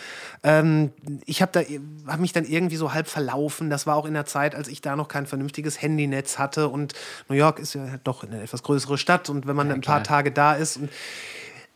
[0.43, 0.93] Ähm,
[1.25, 1.65] ich habe
[2.07, 3.71] hab mich dann irgendwie so halb verlaufen.
[3.71, 6.69] Das war auch in der Zeit, als ich da noch kein vernünftiges Handynetz hatte.
[6.69, 6.93] Und
[7.31, 9.31] New York ist ja doch eine etwas größere Stadt.
[9.31, 10.79] Und wenn man ja, ein paar Tage da ist.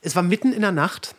[0.03, 1.15] Es war mitten in der Nacht.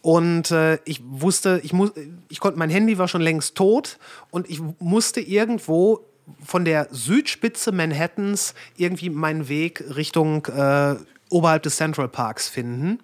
[0.00, 1.92] Und äh, ich wusste, ich, muss,
[2.30, 3.98] ich konnte, mein Handy war schon längst tot.
[4.30, 6.06] Und ich musste irgendwo
[6.42, 10.96] von der Südspitze Manhattans irgendwie meinen Weg Richtung äh,
[11.28, 13.00] oberhalb des Central Parks finden.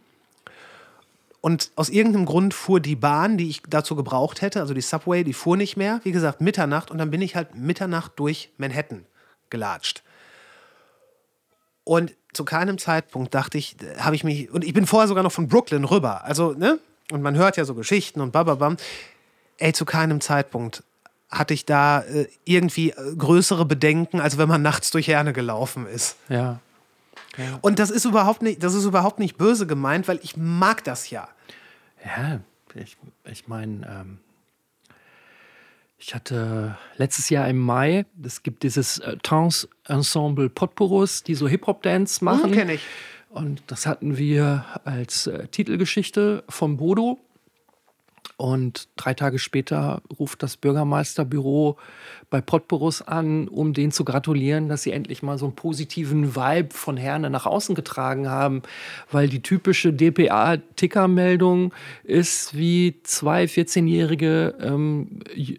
[1.45, 5.25] Und aus irgendeinem Grund fuhr die Bahn, die ich dazu gebraucht hätte, also die Subway,
[5.25, 6.01] die fuhr nicht mehr.
[6.03, 6.91] Wie gesagt, Mitternacht.
[6.91, 9.05] Und dann bin ich halt Mitternacht durch Manhattan
[9.51, 10.03] gelatscht.
[11.85, 15.33] Und zu keinem Zeitpunkt dachte ich, habe ich mich, und ich bin vorher sogar noch
[15.33, 16.25] von Brooklyn rüber.
[16.25, 16.79] Also, ne?
[17.11, 18.79] Und man hört ja so Geschichten und bababam.
[19.59, 20.83] Ey, zu keinem Zeitpunkt
[21.29, 25.87] hatte ich da äh, irgendwie äh, größere Bedenken, als wenn man nachts durch Herne gelaufen
[25.87, 26.17] ist.
[26.31, 26.61] Ja.
[27.39, 27.59] Ja.
[27.63, 31.11] Und das ist überhaupt nicht, das ist überhaupt nicht böse gemeint, weil ich mag das
[31.11, 31.29] ja.
[32.05, 32.41] Ja,
[32.75, 32.97] ich,
[33.31, 34.19] ich meine, ähm,
[35.99, 41.49] ich hatte letztes Jahr im Mai, es gibt dieses äh, Trance Ensemble Potporus, die so
[41.49, 42.51] Hip-Hop-Dance hm, machen.
[42.51, 42.83] Mhm, kenne ich.
[43.31, 47.19] Und das hatten wir als äh, Titelgeschichte vom Bodo.
[48.37, 51.77] Und drei Tage später ruft das Bürgermeisterbüro
[52.31, 56.75] bei Potporus an, um denen zu gratulieren, dass sie endlich mal so einen positiven Vibe
[56.75, 58.63] von Herne nach außen getragen haben.
[59.11, 61.73] Weil die typische DPA-Tickermeldung
[62.03, 65.55] ist, wie zwei 14-jährige ähm, äh,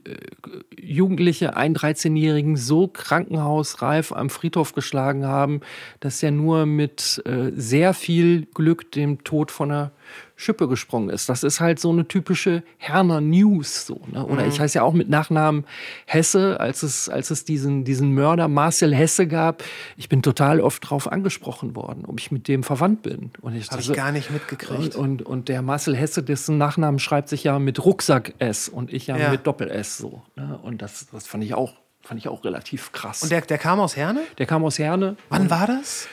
[0.77, 5.61] Jugendliche einen 13-jährigen so krankenhausreif am Friedhof geschlagen haben,
[6.01, 9.91] dass er nur mit äh, sehr viel Glück dem Tod von einer
[10.37, 11.29] Schippe gesprungen ist.
[11.29, 13.85] Das ist halt so eine typische Herner News.
[13.85, 14.25] So, ne?
[14.25, 15.65] Oder ich heiße ja auch mit Nachnamen
[16.05, 19.63] Hesse, als es, als es diesen, diesen Mörder Marcel Hesse gab.
[19.95, 23.31] Ich bin total oft drauf angesprochen worden, ob ich mit dem verwandt bin.
[23.41, 24.95] Und ich Habe ich dachte, gar nicht mitgekriegt.
[24.95, 28.91] und, und, und der Marcel Hesse, dessen Nachnamen schreibt sich ja mit Rucksack S und
[28.91, 29.29] ich ja, Ja.
[29.31, 30.21] mit Doppel S so.
[30.35, 30.59] Ne?
[30.61, 33.23] Und das, das fand ich auch, fand ich auch relativ krass.
[33.23, 34.21] Und der, der kam aus Herne?
[34.37, 36.07] der kam aus Herne, Wann war das?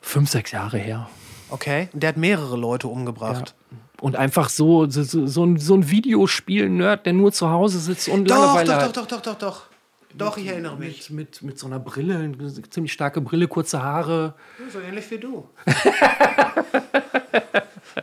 [0.00, 1.10] fünf, sechs Jahre her.
[1.50, 1.88] Okay.
[1.92, 3.54] Und der hat mehrere Leute umgebracht.
[4.00, 8.08] Und einfach so, so, so, so ein, so ein Videospiel-Nerd, der nur zu Hause sitzt
[8.08, 8.96] und Doch, Langeweile doch, hat.
[8.96, 9.62] doch, doch, doch, doch, doch.
[10.14, 11.10] Doch, ich erinnere mich.
[11.10, 14.34] Mit, mit, mit so einer Brille, eine ziemlich starke Brille, kurze Haare.
[14.72, 15.48] So ähnlich wie du.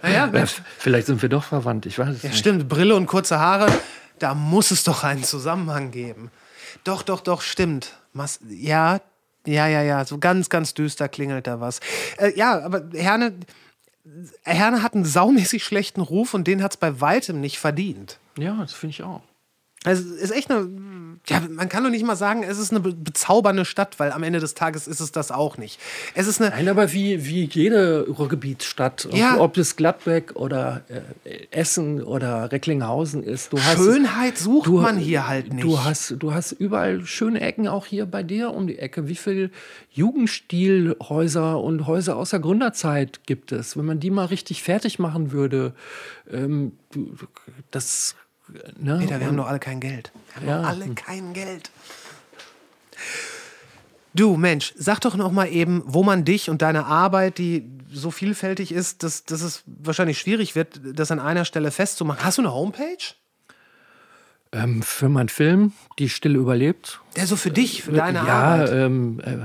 [0.02, 0.62] naja, Mensch.
[0.78, 2.40] Vielleicht sind wir doch verwandt, ich weiß es Ja, nicht.
[2.40, 2.68] stimmt.
[2.70, 3.68] Brille und kurze Haare,
[4.20, 6.32] da muss es doch einen Zusammenhang geben.
[6.84, 7.94] Doch, doch, doch, stimmt.
[8.14, 9.02] Mas ja,
[9.46, 10.06] ja, ja, ja.
[10.06, 11.80] So ganz, ganz düster klingelt da was.
[12.18, 13.34] Äh, ja, aber Herne,
[14.44, 18.20] Herne hat einen saumäßig schlechten Ruf und den hat es bei weitem nicht verdient.
[18.38, 19.22] Ja, das finde ich auch.
[19.86, 20.70] Also es ist echt eine.
[21.28, 24.24] Ja, man kann doch nicht mal sagen, es ist eine be- bezaubernde Stadt, weil am
[24.24, 25.80] Ende des Tages ist es das auch nicht.
[26.16, 26.50] Es ist eine.
[26.50, 29.40] Nein, aber wie, wie jede Ruhrgebietsstadt, ob, Ja.
[29.40, 30.82] ob es Gladbeck oder
[31.24, 33.78] äh, Essen oder Recklinghausen ist, du hast.
[33.78, 35.64] Schönheit sucht du, man hier halt nicht.
[35.64, 39.08] Du hast, du hast überall schöne Ecken, auch hier bei dir um die Ecke.
[39.08, 39.50] Wie viel
[39.92, 43.78] Jugendstilhäuser und Häuser aus der Gründerzeit gibt es?
[43.78, 45.74] Wenn man die mal richtig fertig machen würde,
[46.30, 46.74] ähm,
[47.72, 48.16] das.
[48.78, 48.98] Ne?
[49.00, 50.12] Peter, wir haben doch alle kein Geld.
[50.34, 50.62] Wir haben Ja.
[50.62, 51.72] doch alle kein Geld.
[54.16, 58.12] Du, Mensch, sag doch noch mal eben, wo man dich und deine Arbeit, die so
[58.12, 62.24] vielfältig ist, dass, dass es wahrscheinlich schwierig wird, das an einer Stelle festzumachen.
[62.24, 63.16] Hast du eine Homepage?
[64.52, 68.70] ähm, für meinen Film, Die Stille überlebt, Der so für dich, für deine ja, Arbeit.
[68.72, 69.38] Ähm, äh,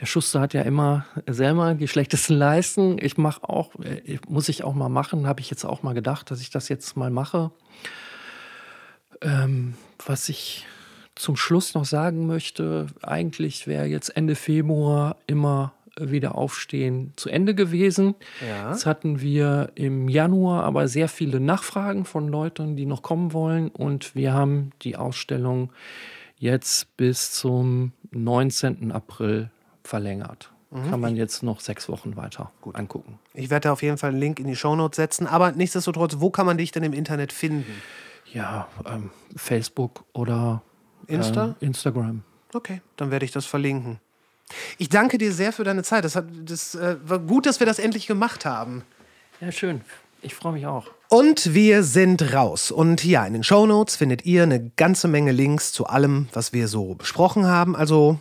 [0.00, 2.96] der Schuster hat ja immer selber die schlechtesten Leisten.
[3.00, 6.28] Ich mache auch, äh, muss ich auch mal machen, habe ich jetzt auch mal gedacht,
[6.32, 7.52] dass ich das jetzt mal mache.
[9.22, 9.74] Ähm,
[10.04, 10.66] was ich
[11.14, 17.54] zum Schluss noch sagen möchte, eigentlich wäre jetzt Ende Februar immer wieder aufstehen zu Ende
[17.54, 18.14] gewesen.
[18.46, 18.70] Ja.
[18.70, 23.68] Jetzt hatten wir im Januar aber sehr viele Nachfragen von Leuten, die noch kommen wollen.
[23.68, 25.70] Und wir haben die Ausstellung
[26.38, 28.90] jetzt bis zum 19.
[28.90, 29.50] April
[29.84, 30.50] verlängert.
[30.88, 33.18] Kann man jetzt noch sechs Wochen weiter angucken.
[33.34, 35.26] Ich werde da auf jeden Fall einen Link in die Shownotes setzen.
[35.26, 37.82] Aber nichtsdestotrotz, wo kann man dich denn im Internet finden?
[38.32, 40.62] Ja, ähm, Facebook oder
[41.06, 41.44] Insta?
[41.44, 42.22] ähm, Instagram.
[42.54, 43.98] Okay, dann werde ich das verlinken.
[44.78, 46.04] Ich danke dir sehr für deine Zeit.
[46.04, 48.82] Das, hat, das äh, war gut, dass wir das endlich gemacht haben.
[49.40, 49.80] Ja, schön.
[50.20, 50.86] Ich freue mich auch.
[51.08, 52.70] Und wir sind raus.
[52.70, 56.68] Und ja, in den Shownotes findet ihr eine ganze Menge Links zu allem, was wir
[56.68, 57.74] so besprochen haben.
[57.74, 58.18] Also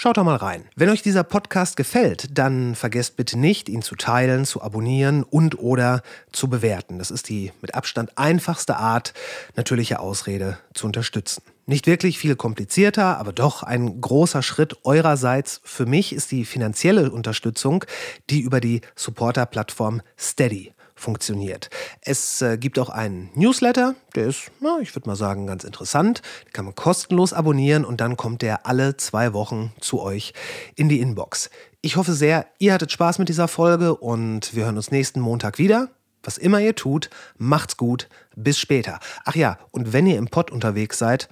[0.00, 0.64] schaut doch mal rein.
[0.76, 5.58] Wenn euch dieser Podcast gefällt, dann vergesst bitte nicht, ihn zu teilen, zu abonnieren und
[5.58, 6.00] oder
[6.32, 6.98] zu bewerten.
[6.98, 9.12] Das ist die mit Abstand einfachste Art,
[9.56, 11.42] natürliche Ausrede zu unterstützen.
[11.66, 15.60] Nicht wirklich viel komplizierter, aber doch ein großer Schritt eurerseits.
[15.64, 17.84] Für mich ist die finanzielle Unterstützung,
[18.30, 21.70] die über die Supporter-Plattform Steady funktioniert.
[22.02, 26.22] Es äh, gibt auch einen Newsletter, der ist, na, ich würde mal sagen, ganz interessant.
[26.46, 30.34] Den kann man kostenlos abonnieren und dann kommt der alle zwei Wochen zu euch
[30.76, 31.50] in die Inbox.
[31.80, 35.58] Ich hoffe sehr, ihr hattet Spaß mit dieser Folge und wir hören uns nächsten Montag
[35.58, 35.88] wieder.
[36.22, 37.08] Was immer ihr tut,
[37.38, 38.08] macht's gut.
[38.36, 39.00] Bis später.
[39.24, 41.28] Ach ja, und wenn ihr im Pott unterwegs seid,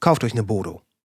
[0.00, 0.82] kauft euch eine Bodo.